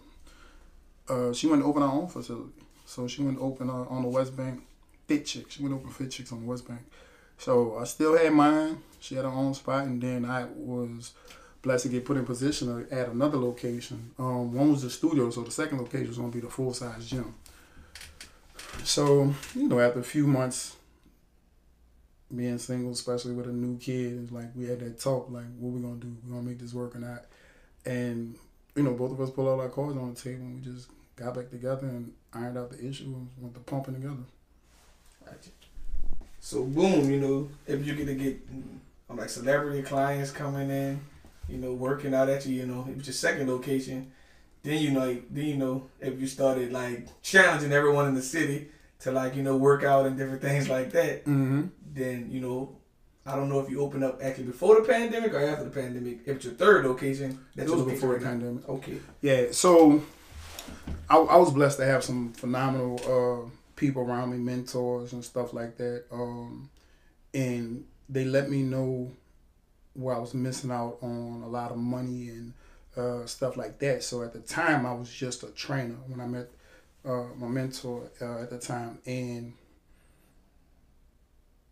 uh, 1.08 1.34
she 1.34 1.48
went 1.48 1.62
to 1.62 1.68
open 1.68 1.82
her 1.82 1.88
own 1.88 2.08
facility. 2.08 2.52
So 2.86 3.08
she 3.08 3.22
went 3.22 3.38
to 3.38 3.44
open 3.44 3.70
uh, 3.70 3.86
on 3.90 4.02
the 4.02 4.10
West 4.10 4.36
Bank, 4.36 4.64
Fit 5.08 5.26
Chick. 5.26 5.52
She 5.52 5.62
went 5.62 5.74
to 5.74 5.80
open 5.80 5.92
Fit 5.92 6.12
Chicks 6.12 6.32
on 6.32 6.42
the 6.42 6.48
West 6.48 6.68
Bank. 6.68 6.82
So 7.40 7.78
I 7.80 7.86
still 7.86 8.18
had 8.18 8.34
mine. 8.34 8.84
She 9.00 9.16
had 9.16 9.24
her 9.24 9.32
own 9.32 9.54
spot, 9.54 9.86
and 9.86 10.02
then 10.02 10.26
I 10.26 10.46
was 10.56 11.14
blessed 11.62 11.84
to 11.84 11.90
get 11.90 12.06
put 12.06 12.18
in 12.18 12.26
position 12.26 12.86
at 12.92 13.08
another 13.08 13.38
location. 13.38 14.12
Um, 14.20 14.54
one 14.54 14.72
was 14.72 14.84
the 14.84 14.90
studio, 14.90 15.30
so 15.30 15.42
the 15.42 15.52
second 15.52 15.80
location 15.80 16.08
was 16.08 16.18
gonna 16.18 16.30
be 16.32 16.42
the 16.42 16.50
full 16.50 16.74
size 16.74 17.10
gym. 17.10 17.34
So, 18.84 19.34
you 19.56 19.68
know, 19.68 19.80
after 19.80 20.00
a 20.00 20.04
few 20.04 20.28
months 20.28 20.76
being 22.34 22.58
single, 22.58 22.92
especially 22.92 23.34
with 23.34 23.48
a 23.48 23.54
new 23.54 23.78
kid, 23.78 24.32
like 24.32 24.54
we 24.54 24.68
had 24.68 24.82
that 24.82 25.00
talk, 25.00 25.30
like, 25.32 25.46
what 25.58 25.72
we 25.74 25.82
gonna 25.82 25.96
do? 25.96 26.16
We 26.26 26.32
gonna 26.32 26.44
make 26.44 26.60
this 26.60 26.74
work 26.74 26.96
or 26.96 27.00
not? 27.00 27.26
And, 27.86 28.36
you 28.76 28.84
know, 28.84 28.94
both 28.94 29.12
of 29.12 29.22
us 29.22 29.30
pulled 29.30 29.48
all 29.48 29.62
our 29.62 29.70
cards 29.70 29.98
on 29.98 30.14
the 30.14 30.20
table 30.20 30.44
and 30.44 30.56
we 30.56 30.72
just 30.72 30.90
got 31.16 31.36
back 31.36 31.50
together 31.50 31.88
and 31.88 32.14
ironed 32.34 32.58
out 32.58 32.70
the 32.70 32.86
issue 32.86 33.06
and 33.06 33.30
went 33.40 33.54
to 33.56 33.62
pumping 33.62 33.96
together. 33.96 34.24
So 36.42 36.64
boom, 36.64 37.10
you 37.10 37.20
know, 37.20 37.50
if 37.68 37.86
you're 37.86 37.96
gonna 37.96 38.16
get 38.16 38.40
like 39.10 39.30
celebrity 39.30 39.82
clients 39.82 40.32
coming 40.32 40.70
in, 40.70 41.02
you 41.48 41.58
know, 41.58 41.74
working 41.74 42.14
out 42.14 42.30
at 42.30 42.46
you, 42.46 42.56
you 42.56 42.66
know, 42.66 42.86
it 42.90 42.98
was 42.98 43.08
your 43.08 43.14
second 43.14 43.50
location 43.50 44.12
then 44.64 44.82
you 44.82 44.92
know, 44.92 45.18
then 45.30 45.46
you 45.46 45.58
know 45.58 45.90
if 46.00 46.20
you 46.20 46.28
started 46.28 46.72
like 46.72 47.08
challenging 47.22 47.72
everyone 47.72 48.08
in 48.08 48.14
the 48.14 48.22
city 48.22 48.68
to 49.00 49.12
like 49.12 49.36
you 49.36 49.44
know 49.44 49.56
work 49.56 49.84
out 49.84 50.06
and 50.06 50.18
different 50.18 50.42
things 50.42 50.70
like 50.70 50.92
that, 50.92 51.22
mm-hmm. 51.22 51.68
then 51.94 52.30
you 52.30 52.42
know, 52.42 52.76
I 53.26 53.36
don't 53.36 53.50
know 53.50 53.60
if 53.60 53.70
you 53.70 53.82
open 53.82 54.04
up 54.04 54.20
actually 54.22 54.46
before 54.46 54.82
the 54.82 54.88
pandemic 54.88 55.34
or 55.34 55.40
after 55.40 55.64
the 55.64 55.70
pandemic. 55.70 56.20
If 56.26 56.38
it's 56.38 56.46
your 56.46 56.56
third 56.56 56.86
location, 56.86 57.40
that's 57.56 57.72
was 57.72 57.84
before 57.84 58.18
the 58.18 58.26
pandemic. 58.26 58.68
Okay. 58.68 58.98
Yeah, 59.22 59.46
so 59.52 60.04
I, 61.10 61.18
I, 61.18 61.38
was 61.38 61.52
blessed 61.52 61.78
to 61.78 61.86
have 61.86 62.04
some 62.04 62.34
phenomenal 62.34 63.00
uh, 63.06 63.50
people 63.80 64.02
around 64.04 64.32
me, 64.32 64.38
mentors 64.38 65.14
and 65.14 65.24
stuff 65.24 65.54
like 65.54 65.78
that. 65.78 66.04
Um, 66.12 66.70
and 67.34 67.86
they 68.10 68.26
let 68.26 68.50
me 68.50 68.62
know 68.62 69.12
where 69.94 70.16
I 70.16 70.20
was 70.20 70.34
missing 70.34 70.72
out 70.72 70.98
on 71.02 71.42
a 71.44 71.48
lot 71.48 71.72
of 71.72 71.78
money 71.78 72.30
and 72.30 72.54
uh, 72.98 73.26
stuff 73.26 73.56
like 73.58 73.80
that. 73.80 74.04
So 74.04 74.22
at 74.22 74.34
the 74.34 74.40
time, 74.40 74.86
I 74.86 74.94
was 74.94 75.10
just 75.10 75.44
a 75.44 75.48
trainer 75.48 75.96
when 76.08 76.20
I 76.20 76.28
met 76.28 76.50
uh, 77.06 77.28
my 77.38 77.48
mentor 77.48 78.12
uh, 78.22 78.42
at 78.42 78.50
the 78.50 78.60
time, 78.60 79.00
and 79.06 79.54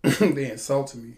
they 0.35 0.51
insulted 0.51 1.03
me 1.03 1.13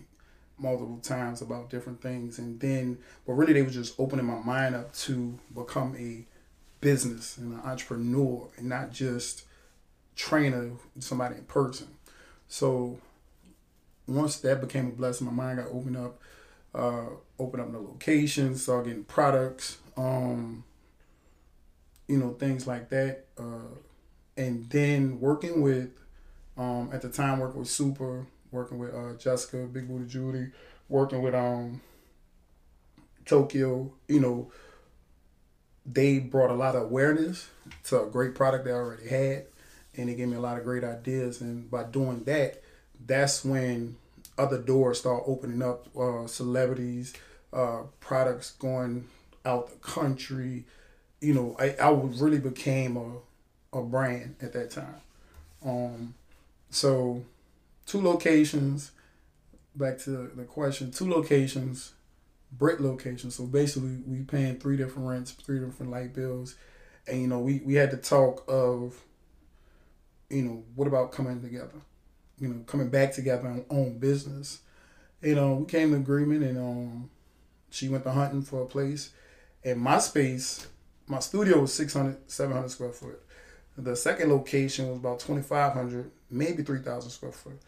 multiple 0.57 0.99
times 1.01 1.41
about 1.41 1.69
different 1.69 2.01
things, 2.01 2.39
and 2.39 2.59
then, 2.59 2.97
but 3.25 3.33
really, 3.33 3.53
they 3.53 3.61
were 3.61 3.69
just 3.69 3.99
opening 3.99 4.25
my 4.25 4.39
mind 4.39 4.75
up 4.75 4.91
to 4.93 5.37
become 5.55 5.95
a 5.97 6.25
business 6.81 7.37
and 7.37 7.53
an 7.53 7.59
entrepreneur, 7.59 8.49
and 8.57 8.67
not 8.67 8.91
just 8.91 9.43
trainer 10.19 10.71
somebody 10.99 11.35
in 11.35 11.45
person. 11.45 11.87
So 12.49 12.99
once 14.05 14.37
that 14.37 14.59
became 14.59 14.87
a 14.87 14.91
blessing, 14.91 15.27
my 15.27 15.33
mind 15.33 15.59
got 15.59 15.67
opened 15.71 15.95
up, 15.95 16.19
uh, 16.75 17.05
opened 17.39 17.63
up 17.63 17.71
the 17.71 17.79
locations, 17.79 18.63
started 18.63 18.89
getting 18.89 19.03
products, 19.05 19.77
um, 19.95 20.65
you 22.09 22.17
know, 22.17 22.31
things 22.31 22.67
like 22.67 22.89
that. 22.89 23.27
Uh, 23.37 23.77
and 24.35 24.69
then 24.69 25.21
working 25.21 25.61
with, 25.61 25.89
um, 26.57 26.89
at 26.91 27.01
the 27.01 27.09
time, 27.09 27.39
working 27.39 27.59
with 27.59 27.69
Super, 27.69 28.27
working 28.51 28.77
with 28.77 28.93
uh, 28.93 29.13
Jessica, 29.13 29.67
Big 29.67 29.87
Booty 29.87 30.05
Judy, 30.05 30.47
working 30.89 31.21
with 31.21 31.33
um, 31.33 31.79
Tokyo, 33.25 33.93
you 34.09 34.19
know, 34.19 34.51
they 35.85 36.19
brought 36.19 36.49
a 36.49 36.55
lot 36.55 36.75
of 36.75 36.83
awareness 36.83 37.47
to 37.85 38.03
a 38.03 38.07
great 38.07 38.35
product 38.35 38.65
they 38.65 38.71
already 38.71 39.07
had, 39.07 39.45
and 39.99 40.09
it 40.09 40.15
gave 40.15 40.27
me 40.27 40.37
a 40.37 40.41
lot 40.41 40.57
of 40.57 40.63
great 40.63 40.83
ideas. 40.83 41.41
And 41.41 41.69
by 41.69 41.83
doing 41.83 42.23
that, 42.23 42.61
that's 43.05 43.43
when 43.43 43.97
other 44.37 44.57
doors 44.57 44.99
start 44.99 45.23
opening 45.27 45.61
up. 45.61 45.87
Uh, 45.95 46.25
celebrities, 46.27 47.13
uh, 47.51 47.83
products 47.99 48.51
going 48.51 49.07
out 49.45 49.69
the 49.69 49.77
country. 49.77 50.65
You 51.21 51.33
know, 51.33 51.55
I, 51.59 51.75
I 51.81 51.91
really 51.91 52.39
became 52.39 52.97
a, 52.97 53.77
a 53.77 53.81
brand 53.83 54.35
at 54.41 54.53
that 54.53 54.71
time. 54.71 55.01
Um, 55.65 56.13
so, 56.69 57.23
two 57.85 58.01
locations. 58.01 58.91
Back 59.75 59.99
to 59.99 60.31
the 60.35 60.43
question, 60.43 60.91
two 60.91 61.09
locations, 61.09 61.93
brick 62.51 62.79
locations. 62.79 63.35
So 63.35 63.45
basically, 63.45 64.01
we 64.05 64.23
paying 64.23 64.57
three 64.59 64.75
different 64.77 65.07
rents, 65.07 65.31
three 65.31 65.59
different 65.59 65.91
light 65.91 66.13
bills, 66.13 66.55
and 67.07 67.21
you 67.21 67.27
know, 67.27 67.39
we 67.39 67.61
we 67.63 67.75
had 67.75 67.91
to 67.91 67.97
talk 67.97 68.43
of, 68.47 69.01
you 70.29 70.43
know, 70.43 70.63
what 70.75 70.87
about 70.87 71.11
coming 71.11 71.41
together? 71.41 71.81
you 72.39 72.47
know, 72.47 72.63
coming 72.65 72.89
back 72.89 73.13
together 73.13 73.47
and 73.47 73.65
own 73.69 73.97
business. 73.99 74.61
You 75.21 75.35
know, 75.35 75.55
we 75.55 75.65
came 75.65 75.91
to 75.91 75.97
agreement 75.97 76.43
and 76.43 76.57
um 76.57 77.09
she 77.69 77.89
went 77.89 78.03
to 78.05 78.11
hunting 78.11 78.41
for 78.41 78.63
a 78.63 78.65
place. 78.65 79.11
And 79.63 79.79
my 79.79 79.99
space, 79.99 80.67
my 81.07 81.19
studio 81.19 81.59
was 81.59 81.73
600, 81.73 82.31
700 82.31 82.69
square 82.69 82.91
foot. 82.91 83.21
The 83.77 83.95
second 83.95 84.29
location 84.29 84.89
was 84.89 84.97
about 84.97 85.19
2,500, 85.19 86.09
maybe 86.29 86.63
3,000 86.63 87.09
square 87.11 87.31
foot. 87.31 87.59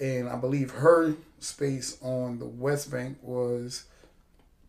And 0.00 0.28
I 0.28 0.36
believe 0.36 0.72
her 0.72 1.14
space 1.38 1.98
on 2.02 2.38
the 2.38 2.46
West 2.46 2.90
Bank 2.90 3.18
was 3.22 3.84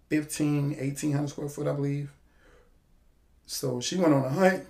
15, 0.09 0.77
1,800 0.77 1.29
square 1.29 1.49
foot, 1.49 1.67
I 1.67 1.73
believe. 1.73 2.11
So 3.47 3.79
she 3.81 3.97
went 3.97 4.13
on 4.13 4.25
a 4.25 4.29
hunt 4.29 4.65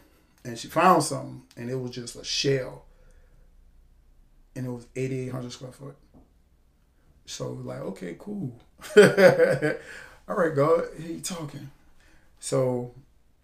and 0.45 0.57
she 0.57 0.67
found 0.67 1.03
something 1.03 1.41
and 1.57 1.69
it 1.69 1.75
was 1.75 1.91
just 1.91 2.15
a 2.15 2.23
shell 2.23 2.85
and 4.55 4.65
it 4.65 4.69
was 4.69 4.87
8,800 4.95 5.51
square 5.51 5.71
foot. 5.71 5.95
So 7.25 7.51
like, 7.51 7.81
okay, 7.81 8.15
cool. 8.17 8.57
All 8.97 10.35
right, 10.35 10.55
God, 10.55 10.85
he 11.01 11.19
talking. 11.19 11.71
So 12.39 12.93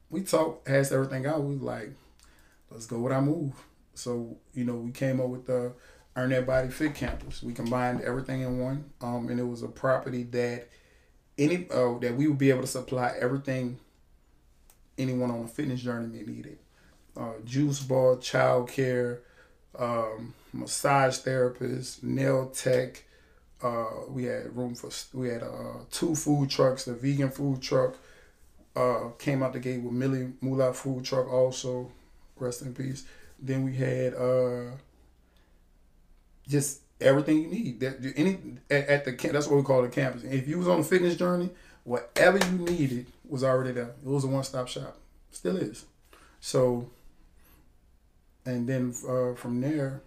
we 0.10 0.22
talked, 0.22 0.68
hashed 0.68 0.92
everything 0.92 1.26
out. 1.26 1.44
We 1.44 1.56
like, 1.56 1.92
let's 2.70 2.86
go 2.86 3.00
with 3.00 3.12
our 3.12 3.22
move. 3.22 3.54
So, 3.96 4.38
you 4.54 4.64
know, 4.64 4.76
we 4.76 4.92
came 4.92 5.20
up 5.20 5.28
with 5.28 5.48
the 5.48 5.74
Earn 6.16 6.30
That 6.30 6.46
Body 6.46 6.70
Fit 6.70 6.94
Campus. 6.94 7.42
We 7.42 7.54
combined 7.54 8.02
everything 8.02 8.42
in 8.42 8.60
one. 8.60 8.92
Um, 9.02 9.28
and 9.30 9.40
it 9.40 9.44
was 9.44 9.64
a 9.64 9.68
property 9.68 10.24
that 10.24 10.70
any 11.38 11.68
uh, 11.72 11.98
that 12.00 12.16
we 12.16 12.28
would 12.28 12.38
be 12.38 12.52
able 12.52 12.62
to 12.62 12.68
supply 12.68 13.14
everything 13.20 13.80
anyone 14.98 15.32
on 15.32 15.46
a 15.46 15.48
fitness 15.48 15.82
journey 15.82 16.08
may 16.08 16.24
needed. 16.24 16.60
Uh, 17.16 17.34
juice 17.44 17.82
bar, 17.82 18.16
child 18.18 18.70
care, 18.70 19.20
um, 19.78 20.34
massage 20.54 21.18
therapist, 21.18 22.04
nail 22.04 22.48
tech. 22.48 23.04
Uh, 23.62 23.86
we 24.08 24.24
had 24.24 24.56
room 24.56 24.74
for 24.74 24.90
we 25.14 25.28
had 25.28 25.44
uh, 25.44 25.84
two 25.92 26.16
food 26.16 26.50
trucks. 26.50 26.86
The 26.86 26.94
vegan 26.94 27.30
food 27.30 27.62
truck 27.62 27.98
uh, 28.76 29.10
came 29.20 29.44
out 29.44 29.52
the 29.52 29.60
gate 29.60 29.82
with 29.82 29.92
Millie 29.94 30.32
Moolah 30.40 30.74
food 30.74 31.04
truck 31.04 31.32
also. 31.32 31.92
Rest 32.38 32.62
in 32.62 32.74
peace. 32.74 33.06
Then 33.38 33.66
we 33.66 33.76
had 33.76 34.14
uh, 34.14 34.72
just 36.48 36.80
everything 37.02 37.42
you 37.42 37.48
need. 37.48 37.80
That 37.82 38.14
any 38.16 38.40
at, 38.70 38.88
at 38.88 39.06
the 39.06 39.30
that's 39.32 39.48
what 39.48 39.58
we 39.58 39.64
call 39.64 39.82
the 39.82 39.90
campus. 39.90 40.24
If 40.24 40.48
you 40.48 40.60
was 40.60 40.68
on 40.70 40.80
a 40.80 40.84
fitness 40.84 41.18
journey, 41.18 41.50
whatever 41.84 42.38
you 42.38 42.58
needed 42.58 43.08
was 43.28 43.44
already 43.44 43.74
there. 43.74 43.92
It 44.02 44.08
was 44.08 44.24
a 44.24 44.28
one 44.28 44.46
stop 44.46 44.70
shop. 44.70 44.98
Still 45.30 45.58
is. 45.58 45.84
So. 46.40 46.90
And 48.46 48.68
then 48.68 48.94
uh, 49.08 49.36
from 49.36 49.62
there, 49.62 50.02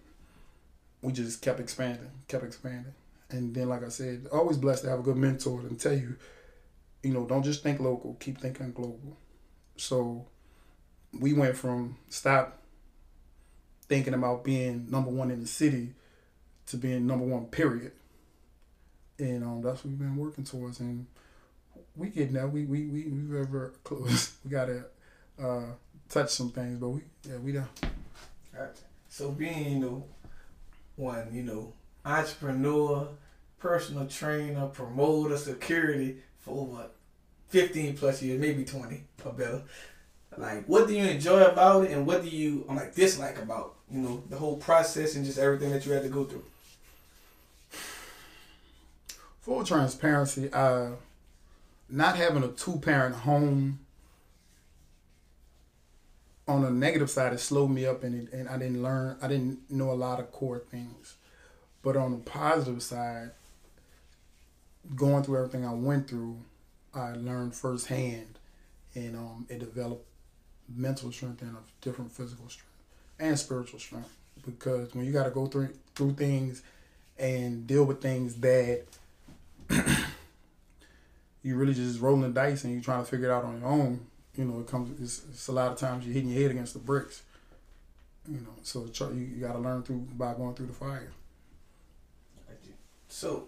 we 1.01 1.13
just 1.13 1.41
kept 1.41 1.59
expanding, 1.59 2.11
kept 2.27 2.43
expanding. 2.43 2.93
And 3.29 3.53
then, 3.53 3.69
like 3.69 3.83
I 3.83 3.89
said, 3.89 4.27
always 4.31 4.57
blessed 4.57 4.83
to 4.83 4.89
have 4.89 4.99
a 4.99 5.03
good 5.03 5.17
mentor 5.17 5.61
and 5.61 5.79
tell 5.79 5.93
you, 5.93 6.15
you 7.03 7.13
know, 7.13 7.25
don't 7.25 7.43
just 7.43 7.63
think 7.63 7.79
local, 7.79 8.15
keep 8.19 8.39
thinking 8.39 8.71
global. 8.71 9.17
So 9.77 10.27
we 11.19 11.33
went 11.33 11.55
from 11.55 11.97
stop 12.09 12.61
thinking 13.87 14.13
about 14.13 14.43
being 14.43 14.89
number 14.89 15.11
one 15.11 15.31
in 15.31 15.41
the 15.41 15.47
city 15.47 15.93
to 16.67 16.77
being 16.77 17.05
number 17.05 17.25
one, 17.25 17.45
period. 17.45 17.91
And 19.17 19.43
um, 19.43 19.61
that's 19.61 19.83
what 19.83 19.91
we've 19.91 19.99
been 19.99 20.17
working 20.17 20.43
towards. 20.43 20.79
And 20.79 21.05
we 21.95 22.09
get 22.09 22.31
now. 22.31 22.47
We 22.47 22.65
we 22.65 22.85
we 22.85 23.03
we 23.03 23.19
very 23.21 23.69
close. 23.83 24.33
we 24.43 24.51
gotta 24.51 24.85
uh, 25.41 25.65
touch 26.09 26.31
some 26.31 26.51
things, 26.51 26.79
but 26.79 26.89
we 26.89 27.01
yeah 27.27 27.37
we 27.37 27.53
done. 27.53 27.69
So 29.09 29.31
being 29.31 29.71
you 29.71 29.79
know 29.79 30.05
one, 30.95 31.29
you 31.33 31.43
know, 31.43 31.73
entrepreneur, 32.05 33.07
personal 33.59 34.07
trainer, 34.07 34.67
promoter, 34.67 35.37
security 35.37 36.17
for 36.39 36.61
over 36.61 36.87
15 37.49 37.97
plus 37.97 38.21
years, 38.21 38.39
maybe 38.39 38.63
20 38.63 39.03
or 39.23 39.33
better. 39.33 39.61
Like, 40.37 40.65
what 40.67 40.87
do 40.87 40.93
you 40.93 41.03
enjoy 41.03 41.43
about 41.43 41.85
it 41.85 41.91
and 41.91 42.05
what 42.05 42.21
do 42.21 42.29
you 42.29 42.65
like 42.67 42.93
dislike 42.93 43.37
about, 43.37 43.75
you 43.89 43.99
know, 43.99 44.23
the 44.29 44.37
whole 44.37 44.57
process 44.57 45.15
and 45.15 45.25
just 45.25 45.37
everything 45.37 45.71
that 45.71 45.85
you 45.85 45.93
had 45.93 46.03
to 46.03 46.09
go 46.09 46.25
through? 46.25 46.43
Full 49.41 49.63
transparency, 49.63 50.51
uh, 50.51 50.89
not 51.89 52.15
having 52.15 52.43
a 52.43 52.49
two 52.49 52.77
parent 52.79 53.15
home 53.15 53.79
on 56.47 56.61
the 56.61 56.69
negative 56.69 57.09
side, 57.09 57.33
it 57.33 57.39
slowed 57.39 57.71
me 57.71 57.85
up 57.85 58.03
and 58.03 58.27
it, 58.27 58.33
and 58.33 58.47
I 58.47 58.57
didn't 58.57 58.83
learn. 58.83 59.17
I 59.21 59.27
didn't 59.27 59.69
know 59.69 59.91
a 59.91 59.93
lot 59.93 60.19
of 60.19 60.31
core 60.31 60.59
things. 60.59 61.15
But 61.81 61.97
on 61.97 62.11
the 62.11 62.17
positive 62.17 62.81
side, 62.81 63.31
going 64.95 65.23
through 65.23 65.37
everything 65.37 65.65
I 65.65 65.73
went 65.73 66.07
through, 66.07 66.37
I 66.93 67.11
learned 67.13 67.55
firsthand, 67.55 68.39
and 68.93 69.15
um, 69.15 69.45
it 69.49 69.59
developed 69.59 70.07
mental 70.73 71.11
strength 71.11 71.41
and 71.41 71.55
a 71.55 71.59
different 71.81 72.11
physical 72.11 72.49
strength 72.49 72.71
and 73.19 73.37
spiritual 73.37 73.79
strength. 73.79 74.15
Because 74.45 74.93
when 74.93 75.05
you 75.05 75.11
got 75.11 75.23
to 75.25 75.29
go 75.31 75.47
through 75.47 75.69
through 75.95 76.13
things 76.13 76.61
and 77.17 77.65
deal 77.65 77.85
with 77.85 78.01
things 78.01 78.35
that 78.35 78.83
you 81.43 81.55
really 81.55 81.73
just 81.73 81.99
rolling 81.99 82.21
the 82.21 82.29
dice 82.29 82.63
and 82.63 82.73
you're 82.73 82.83
trying 82.83 83.03
to 83.03 83.09
figure 83.09 83.29
it 83.29 83.31
out 83.31 83.45
on 83.45 83.59
your 83.59 83.69
own, 83.69 84.05
you 84.37 84.45
know, 84.45 84.59
it 84.59 84.67
comes. 84.67 84.99
It's, 85.01 85.23
it's, 85.29 85.47
a 85.47 85.51
lot 85.51 85.71
of 85.71 85.77
times 85.77 86.05
you're 86.05 86.13
hitting 86.13 86.29
your 86.29 86.41
head 86.41 86.51
against 86.51 86.73
the 86.73 86.79
bricks. 86.79 87.23
You 88.27 88.39
know, 88.39 88.55
so 88.63 88.87
you, 89.13 89.19
you 89.19 89.41
got 89.41 89.53
to 89.53 89.59
learn 89.59 89.83
through 89.83 90.07
by 90.13 90.33
going 90.33 90.55
through 90.55 90.67
the 90.67 90.73
fire. 90.73 91.11
So, 93.07 93.47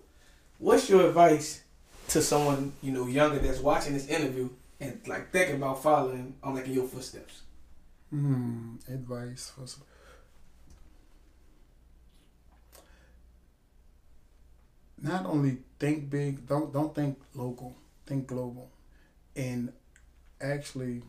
what's 0.60 0.90
your 0.90 1.08
advice 1.10 1.62
to 2.10 2.22
someone 2.22 2.72
you 2.82 2.94
know 2.94 3.08
younger 3.08 3.40
that's 3.40 3.60
watching 3.60 3.94
this 3.94 4.08
interview 4.08 4.50
and 4.80 5.02
like 5.08 5.32
thinking 5.32 5.58
about 5.58 5.84
following 5.84 6.36
on 6.42 6.56
like 6.56 6.68
in 6.68 6.74
your 6.74 6.88
footsteps? 6.88 7.42
Hmm. 8.10 8.76
Advice 8.88 9.52
for 9.54 9.68
some. 9.68 9.84
Not 15.02 15.26
only 15.26 15.58
think 15.80 16.10
big, 16.10 16.48
don't 16.48 16.72
don't 16.72 16.96
think 16.96 17.20
local, 17.34 17.76
think 18.06 18.28
global, 18.28 18.70
and 19.36 19.74
actually 20.42 21.04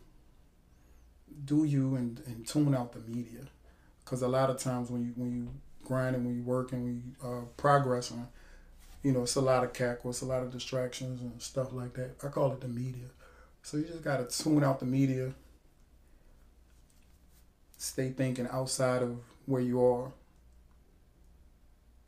do 1.45 1.65
you 1.65 1.97
and, 1.97 2.21
and 2.27 2.47
tune 2.47 2.75
out 2.75 2.93
the 2.93 3.01
media 3.01 3.43
because 4.05 4.23
a 4.23 4.29
lot 4.29 4.51
of 4.51 4.59
times 4.59 4.91
when 4.91 5.05
you 5.05 5.13
when 5.17 5.33
you 5.33 5.49
grinding, 5.89 6.25
when 6.25 6.37
you 6.37 6.43
working, 6.43 6.85
when 6.85 6.95
you 7.23 7.29
uh, 7.29 7.45
progressing, 7.57 8.27
you 9.03 9.13
know, 9.13 9.23
it's 9.23 9.37
a 9.37 9.41
lot 9.41 9.65
of 9.65 9.73
cackle, 9.73 10.11
it's 10.11 10.21
a 10.21 10.27
lot 10.27 10.43
of 10.43 10.53
distractions 10.53 11.21
and 11.23 11.41
stuff 11.41 11.73
like 11.73 11.95
that. 11.95 12.17
I 12.23 12.29
call 12.29 12.53
it 12.53 12.61
the 12.61 12.69
media. 12.69 13.07
So 13.63 13.79
you 13.79 13.85
just 13.85 14.03
gotta 14.03 14.25
tune 14.25 14.63
out 14.63 14.81
the 14.81 14.87
media. 14.87 15.33
Stay 17.77 18.11
thinking 18.11 18.49
outside 18.51 19.03
of 19.03 19.19
where 19.47 19.63
you 19.63 19.83
are. 19.85 20.13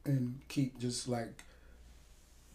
And 0.05 0.41
keep 0.49 0.79
just 0.79 1.09
like 1.09 1.45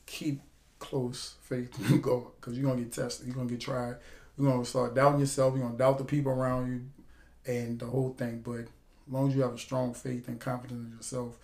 keep 0.06 0.42
close 0.80 1.36
faith 1.42 1.80
in 1.92 2.02
God, 2.02 2.26
because 2.40 2.58
you're 2.58 2.70
gonna 2.70 2.84
get 2.84 2.94
tested, 2.94 3.28
you're 3.28 3.36
gonna 3.36 3.50
get 3.50 3.62
tried, 3.62 3.96
you're 4.38 4.52
gonna 4.52 4.66
start 4.66 4.96
doubting 4.96 5.20
yourself, 5.20 5.56
you're 5.56 5.66
gonna 5.66 5.78
doubt 5.78 5.98
the 5.98 6.04
people 6.04 6.32
around 6.32 6.72
you, 6.72 7.54
and 7.54 7.80
the 7.80 7.86
whole 7.86 8.14
thing. 8.14 8.42
But 8.42 8.62
as 8.62 8.68
long 9.10 9.30
as 9.30 9.36
you 9.36 9.42
have 9.42 9.54
a 9.54 9.58
strong 9.58 9.94
faith 9.94 10.28
and 10.28 10.40
confidence 10.40 10.92
in 10.92 10.98
yourself, 10.98 11.38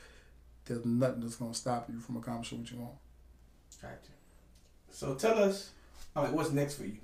there's 0.66 0.86
nothing 0.86 1.22
that's 1.22 1.36
gonna 1.36 1.54
stop 1.54 1.90
you 1.90 2.00
from 2.00 2.18
accomplishing 2.18 2.60
what 2.60 2.72
you 2.72 2.80
want. 2.80 2.96
Gotcha. 3.82 4.12
So 4.92 5.16
tell 5.16 5.38
us, 5.42 5.72
all 6.16 6.24
right, 6.24 6.34
what's 6.34 6.52
next 6.52 6.76
for 6.76 6.86
you? 6.86 6.98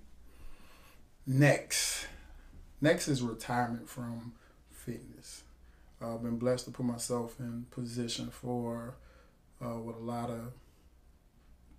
Next, 1.26 2.08
next 2.82 3.08
is 3.08 3.22
retirement 3.22 3.90
from 3.90 4.34
fitness. 4.70 5.44
Uh, 6.02 6.14
I've 6.14 6.24
been 6.24 6.38
blessed 6.38 6.66
to 6.66 6.72
put 6.72 6.86
myself 6.86 7.40
in 7.40 7.66
position 7.72 8.30
for 8.30 8.96
uh, 9.64 9.80
with 9.80 9.96
a 9.96 10.00
lot 10.00 10.30
of 10.30 10.52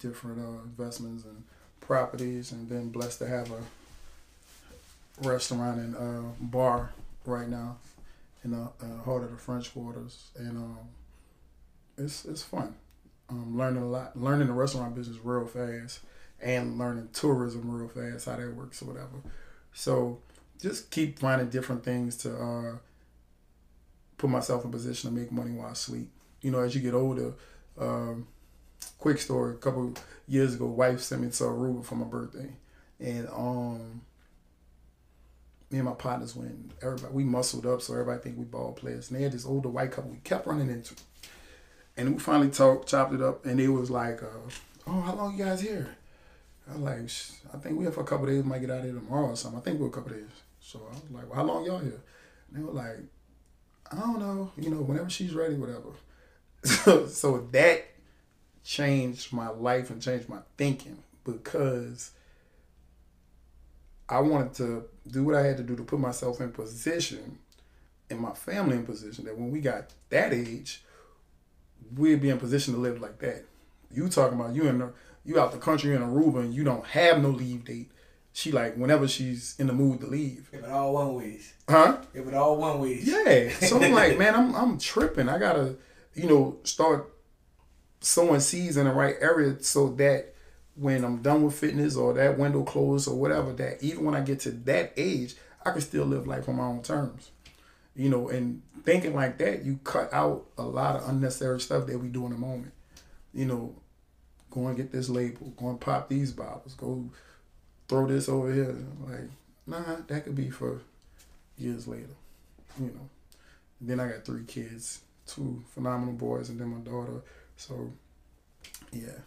different 0.01 0.41
uh, 0.41 0.63
investments 0.65 1.25
and 1.25 1.45
properties, 1.81 2.53
and 2.53 2.69
been 2.69 2.91
blessed 2.91 3.21
to 3.21 3.27
have 3.27 3.51
a 3.53 3.61
restaurant 5.23 5.79
and 5.79 5.97
uh, 5.97 6.29
bar 6.41 6.93
right 7.25 7.49
now 7.49 7.77
in 8.45 8.53
the 8.53 8.61
uh, 8.63 9.03
heart 9.05 9.25
of 9.25 9.31
the 9.31 9.37
French 9.37 9.73
Quarters, 9.73 10.31
and 10.37 10.57
um, 10.57 10.79
it's 11.97 12.25
it's 12.25 12.43
fun. 12.43 12.75
Um, 13.31 13.59
learning 13.59 13.83
a 13.83 13.87
lot, 13.87 14.17
learning 14.19 14.47
the 14.47 14.55
restaurant 14.55 14.95
business 14.95 15.19
real 15.23 15.47
fast, 15.47 16.01
and 16.41 16.79
learning 16.79 17.09
tourism 17.13 17.71
real 17.71 17.89
fast, 17.89 18.27
how 18.27 18.37
that 18.37 18.55
works 18.55 18.81
or 18.83 18.87
whatever. 18.87 19.23
So 19.73 20.21
just 20.61 20.91
keep 20.91 21.19
finding 21.19 21.51
different 21.51 21.85
things 21.85 22.17
to 22.19 22.35
uh, 22.37 22.77
put 24.17 24.31
myself 24.31 24.65
in 24.65 24.71
position 24.71 25.11
to 25.11 25.17
make 25.17 25.31
money 25.31 25.51
while 25.53 25.69
I 25.69 25.75
sleep. 25.75 26.09
You 26.41 26.51
know, 26.51 26.61
as 26.61 26.75
you 26.75 26.81
get 26.81 26.95
older, 26.95 27.35
um, 27.79 28.27
quick 28.99 29.19
story, 29.19 29.55
a 29.55 29.59
couple 29.59 29.93
years 30.27 30.55
ago, 30.55 30.67
wife 30.67 31.01
sent 31.01 31.23
me 31.23 31.31
to 31.31 31.45
Aruba 31.45 31.85
for 31.85 31.97
my 31.97 32.07
birthday. 32.07 32.51
And 33.01 33.29
um 33.29 33.98
me 35.79 35.81
and 35.81 35.89
my 35.89 35.95
partners 35.95 36.35
went 36.35 36.73
everybody 36.83 37.15
we 37.15 37.25
muscled 37.25 37.65
up 37.65 37.81
so 37.81 37.93
everybody 37.93 38.21
think 38.21 38.37
we 38.37 38.45
ball 38.45 38.73
players. 38.73 39.11
And 39.11 39.19
they 39.19 39.23
had 39.23 39.33
this 39.33 39.47
older 39.47 39.69
white 39.69 39.93
couple 39.93 40.11
we 40.11 40.19
kept 40.19 40.47
running 40.47 40.69
into. 40.69 40.95
And 41.97 42.15
we 42.15 42.19
finally 42.19 42.51
talked, 42.51 42.89
chopped 42.89 43.15
it 43.15 43.23
up, 43.23 43.45
and 43.47 43.61
it 43.61 43.69
was 43.69 43.91
like, 43.91 44.23
uh, 44.23 44.51
oh, 44.87 45.01
how 45.01 45.15
long 45.15 45.37
you 45.37 45.45
guys 45.45 45.61
here? 45.61 45.97
I 46.69 46.73
was 46.77 46.81
like, 46.81 47.55
I 47.55 47.59
think 47.59 47.79
we 47.79 47.85
here 47.85 47.93
for 47.93 48.03
a 48.03 48.05
couple 48.05 48.27
days, 48.27 48.45
might 48.45 48.61
get 48.61 48.71
out 48.71 48.79
of 48.79 48.85
here 48.85 48.95
tomorrow 48.95 49.31
or 49.31 49.37
something. 49.37 49.61
I 49.61 49.63
think 49.63 49.81
we're 49.81 49.89
a 49.89 49.91
couple 49.91 50.13
days. 50.13 50.29
So 50.61 50.81
I 50.89 50.95
was 50.95 51.03
like, 51.11 51.29
well, 51.29 51.37
how 51.37 51.45
long 51.45 51.65
y'all 51.65 51.79
here? 51.79 52.01
And 52.49 52.59
they 52.59 52.63
were 52.63 52.73
like, 52.73 52.99
I 53.91 53.97
don't 53.97 54.19
know, 54.19 54.53
you 54.57 54.71
know, 54.71 54.83
whenever 54.83 55.09
she's 55.09 55.35
ready, 55.35 55.55
whatever. 55.55 55.91
so, 56.65 57.07
so 57.07 57.49
that 57.53 57.87
changed 58.65 59.33
my 59.33 59.49
life 59.49 59.91
and 59.91 60.03
changed 60.03 60.29
my 60.29 60.41
thinking 60.57 60.99
because 61.25 62.13
I 64.09 64.21
wanted 64.21 64.55
to 64.55 64.85
do 65.11 65.25
what 65.25 65.35
I 65.35 65.45
had 65.45 65.57
to 65.59 65.63
do 65.63 65.77
to 65.77 65.83
put 65.83 66.01
myself 66.01 66.41
in 66.41 66.53
position 66.53 67.39
and 68.11 68.21
my 68.21 68.33
family 68.33 68.77
in 68.77 68.85
position 68.85 69.25
that 69.25 69.37
when 69.37 69.51
we 69.51 69.61
got 69.61 69.93
that 70.11 70.33
age, 70.33 70.83
we'd 71.97 72.21
be 72.21 72.31
in 72.31 72.39
position 72.39 72.75
to 72.75 72.81
live 72.81 73.01
like 73.01 73.19
that. 73.19 73.45
You 73.91 74.09
talking 74.09 74.39
about 74.39 74.55
you 74.55 74.67
in 74.67 74.79
the, 74.79 74.93
you 75.25 75.41
out 75.41 75.53
the 75.53 75.59
country 75.59 75.95
in 75.95 76.03
Aruba 76.03 76.41
and 76.41 76.55
you 76.55 76.65
don't 76.65 76.85
have 76.87 77.21
no 77.21 77.31
leave 77.31 77.65
date. 77.65 77.91
She 78.33 78.53
like 78.53 78.77
whenever 78.77 79.09
she's 79.09 79.57
in 79.59 79.67
the 79.67 79.73
mood 79.73 80.01
to 80.01 80.07
leave. 80.07 80.49
If 80.53 80.63
it 80.63 80.71
all 80.71 80.95
one 80.95 81.15
ways. 81.15 81.55
Huh? 81.69 81.99
If 82.15 82.27
it 82.27 82.35
all 82.35 82.57
one 82.57 82.79
ways. 82.81 83.09
Yeah. 83.09 83.51
So 83.67 83.83
I'm 83.83 83.93
like, 83.93 84.19
man, 84.19 84.35
I'm 84.35 84.55
I'm 84.55 84.79
tripping. 84.79 85.29
I 85.29 85.39
gotta, 85.39 85.77
you 86.15 86.29
know, 86.29 86.59
start 86.63 87.13
sowing 88.01 88.41
seeds 88.41 88.77
in 88.77 88.87
the 88.87 88.93
right 88.93 89.17
area 89.21 89.61
so 89.61 89.89
that 89.95 90.35
when 90.79 91.05
I'm 91.05 91.23
done 91.23 91.43
with 91.43 91.59
fitness 91.59 91.97
or 91.97 92.15
that 92.15 92.39
window 92.39 92.63
closed 92.63 93.09
or 93.09 93.15
whatever, 93.15 93.53
that 93.55 93.83
even 93.83 94.05
when 94.05 94.15
I 94.15 94.21
get 94.21 94.41
to 94.41 94.51
that 94.51 94.93
age, 94.97 95.35
I 95.65 95.73
can 95.73 95.81
still 95.81 96.05
live 96.05 96.27
life 96.27 96.49
on 96.49 96.57
my 96.57 96.65
own 96.65 96.83
terms. 96.83 97.31
You 97.97 98.09
know, 98.09 98.29
and 98.29 98.63
thinking 98.85 99.15
like 99.15 99.39
that, 99.39 99.65
you 99.65 99.81
cut 99.83 100.13
out 100.13 100.47
a 100.57 100.63
lot 100.63 100.97
of 100.97 101.09
unnecessary 101.09 101.61
stuff 101.61 101.87
that 101.87 101.99
we 101.99 102.09
do 102.09 102.27
in 102.27 102.33
the 102.33 102.39
moment. 102.39 102.73
You 103.35 103.47
know, 103.47 103.75
go 104.51 104.69
and 104.69 104.77
get 104.77 104.93
this 104.93 105.09
label, 105.09 105.53
go 105.57 105.71
and 105.71 105.81
pop 105.81 106.09
these 106.09 106.33
bottles, 106.33 106.75
go 106.75 107.11
throw 107.89 108.07
this 108.07 108.29
over 108.29 108.53
here. 108.53 108.77
Like, 109.05 109.31
nah, 109.67 109.97
that 110.07 110.25
could 110.25 110.37
be 110.37 110.49
for 110.49 110.81
years 111.57 111.89
later. 111.89 112.15
You 112.79 112.87
know. 112.87 113.09
And 113.81 113.91
then 113.91 113.99
I 113.99 114.09
got 114.09 114.25
three 114.25 114.45
kids, 114.45 115.01
two 115.27 115.65
phenomenal 115.75 116.15
boys, 116.15 116.51
and 116.51 116.61
then 116.61 116.69
my 116.69 116.79
daughter. 116.79 117.23
So, 117.57 117.91
yeah, 118.93 119.19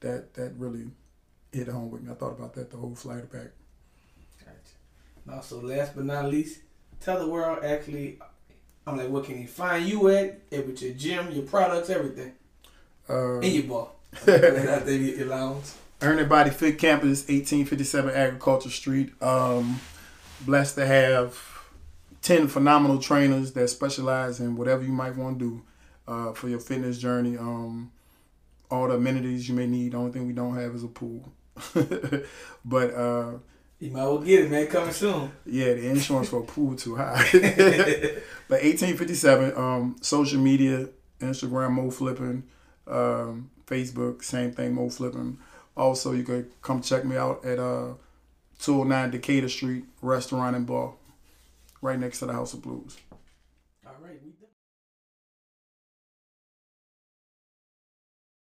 that 0.00 0.34
that 0.34 0.52
really 0.56 0.86
hit 1.52 1.68
home 1.68 1.90
with 1.90 2.02
me. 2.02 2.10
I 2.10 2.14
thought 2.14 2.32
about 2.32 2.54
that 2.54 2.70
the 2.70 2.76
whole 2.76 2.94
flight 2.94 3.30
back. 3.30 3.48
Gotcha. 4.38 4.56
Now, 5.26 5.40
so 5.40 5.58
last 5.58 5.94
but 5.94 6.04
not 6.04 6.26
least, 6.26 6.60
tell 7.00 7.18
the 7.18 7.28
world 7.28 7.64
actually, 7.64 8.18
I'm 8.86 8.96
like, 8.96 9.08
what 9.08 9.24
can 9.24 9.36
he 9.36 9.46
find 9.46 9.86
you 9.86 10.08
at? 10.08 10.40
At 10.52 10.66
with 10.66 10.82
your 10.82 10.94
gym, 10.94 11.30
your 11.32 11.44
products, 11.44 11.90
everything, 11.90 12.32
Uh, 13.08 13.38
and 13.40 13.52
your 13.52 13.64
bar. 13.64 13.88
out 14.18 14.86
there, 14.86 14.90
your 14.90 15.26
lounge. 15.26 15.64
Your 16.02 16.24
Body 16.26 16.50
Fit 16.50 16.78
Campus, 16.78 17.22
1857 17.22 18.10
Agriculture 18.14 18.70
Street. 18.70 19.10
Um, 19.22 19.80
blessed 20.44 20.74
to 20.76 20.86
have 20.86 21.38
10 22.22 22.48
phenomenal 22.48 22.98
trainers 22.98 23.52
that 23.54 23.68
specialize 23.68 24.38
in 24.40 24.56
whatever 24.56 24.82
you 24.82 24.92
might 24.92 25.16
want 25.16 25.38
to 25.38 25.44
do 25.44 25.62
uh, 26.06 26.32
for 26.32 26.48
your 26.48 26.60
fitness 26.60 26.98
journey. 26.98 27.36
Um, 27.38 27.92
all 28.70 28.88
the 28.88 28.94
amenities 28.94 29.48
you 29.48 29.54
may 29.54 29.66
need. 29.66 29.92
The 29.92 29.96
only 29.98 30.12
thing 30.12 30.26
we 30.26 30.32
don't 30.32 30.56
have 30.56 30.74
is 30.74 30.84
a 30.84 30.88
pool. 30.88 31.32
but 32.64 32.94
uh, 32.94 33.32
You 33.78 33.90
might 33.90 34.02
well 34.02 34.18
get 34.18 34.44
it, 34.44 34.50
man. 34.50 34.66
Coming 34.66 34.92
soon. 34.92 35.30
yeah, 35.44 35.74
the 35.74 35.88
insurance 35.88 36.28
for 36.28 36.40
a 36.40 36.44
pool 36.44 36.76
too 36.76 36.96
high. 36.96 37.26
but 38.48 38.62
1857, 38.62 39.56
um, 39.56 39.96
social 40.00 40.40
media, 40.40 40.88
Instagram, 41.20 41.72
Moe 41.72 41.90
Flippen, 41.90 42.42
um, 42.86 43.50
Facebook, 43.66 44.22
same 44.22 44.52
thing, 44.52 44.74
Moe 44.74 44.88
Flippen. 44.88 45.36
Also, 45.76 46.12
you 46.12 46.22
could 46.22 46.50
come 46.62 46.80
check 46.80 47.04
me 47.04 47.16
out 47.16 47.44
at 47.44 47.58
uh, 47.58 47.94
209 48.60 49.10
Decatur 49.10 49.48
Street 49.48 49.84
Restaurant 50.02 50.56
and 50.56 50.66
Bar, 50.66 50.94
right 51.82 51.98
next 51.98 52.20
to 52.20 52.26
the 52.26 52.32
House 52.32 52.54
of 52.54 52.62
Blues. 52.62 52.96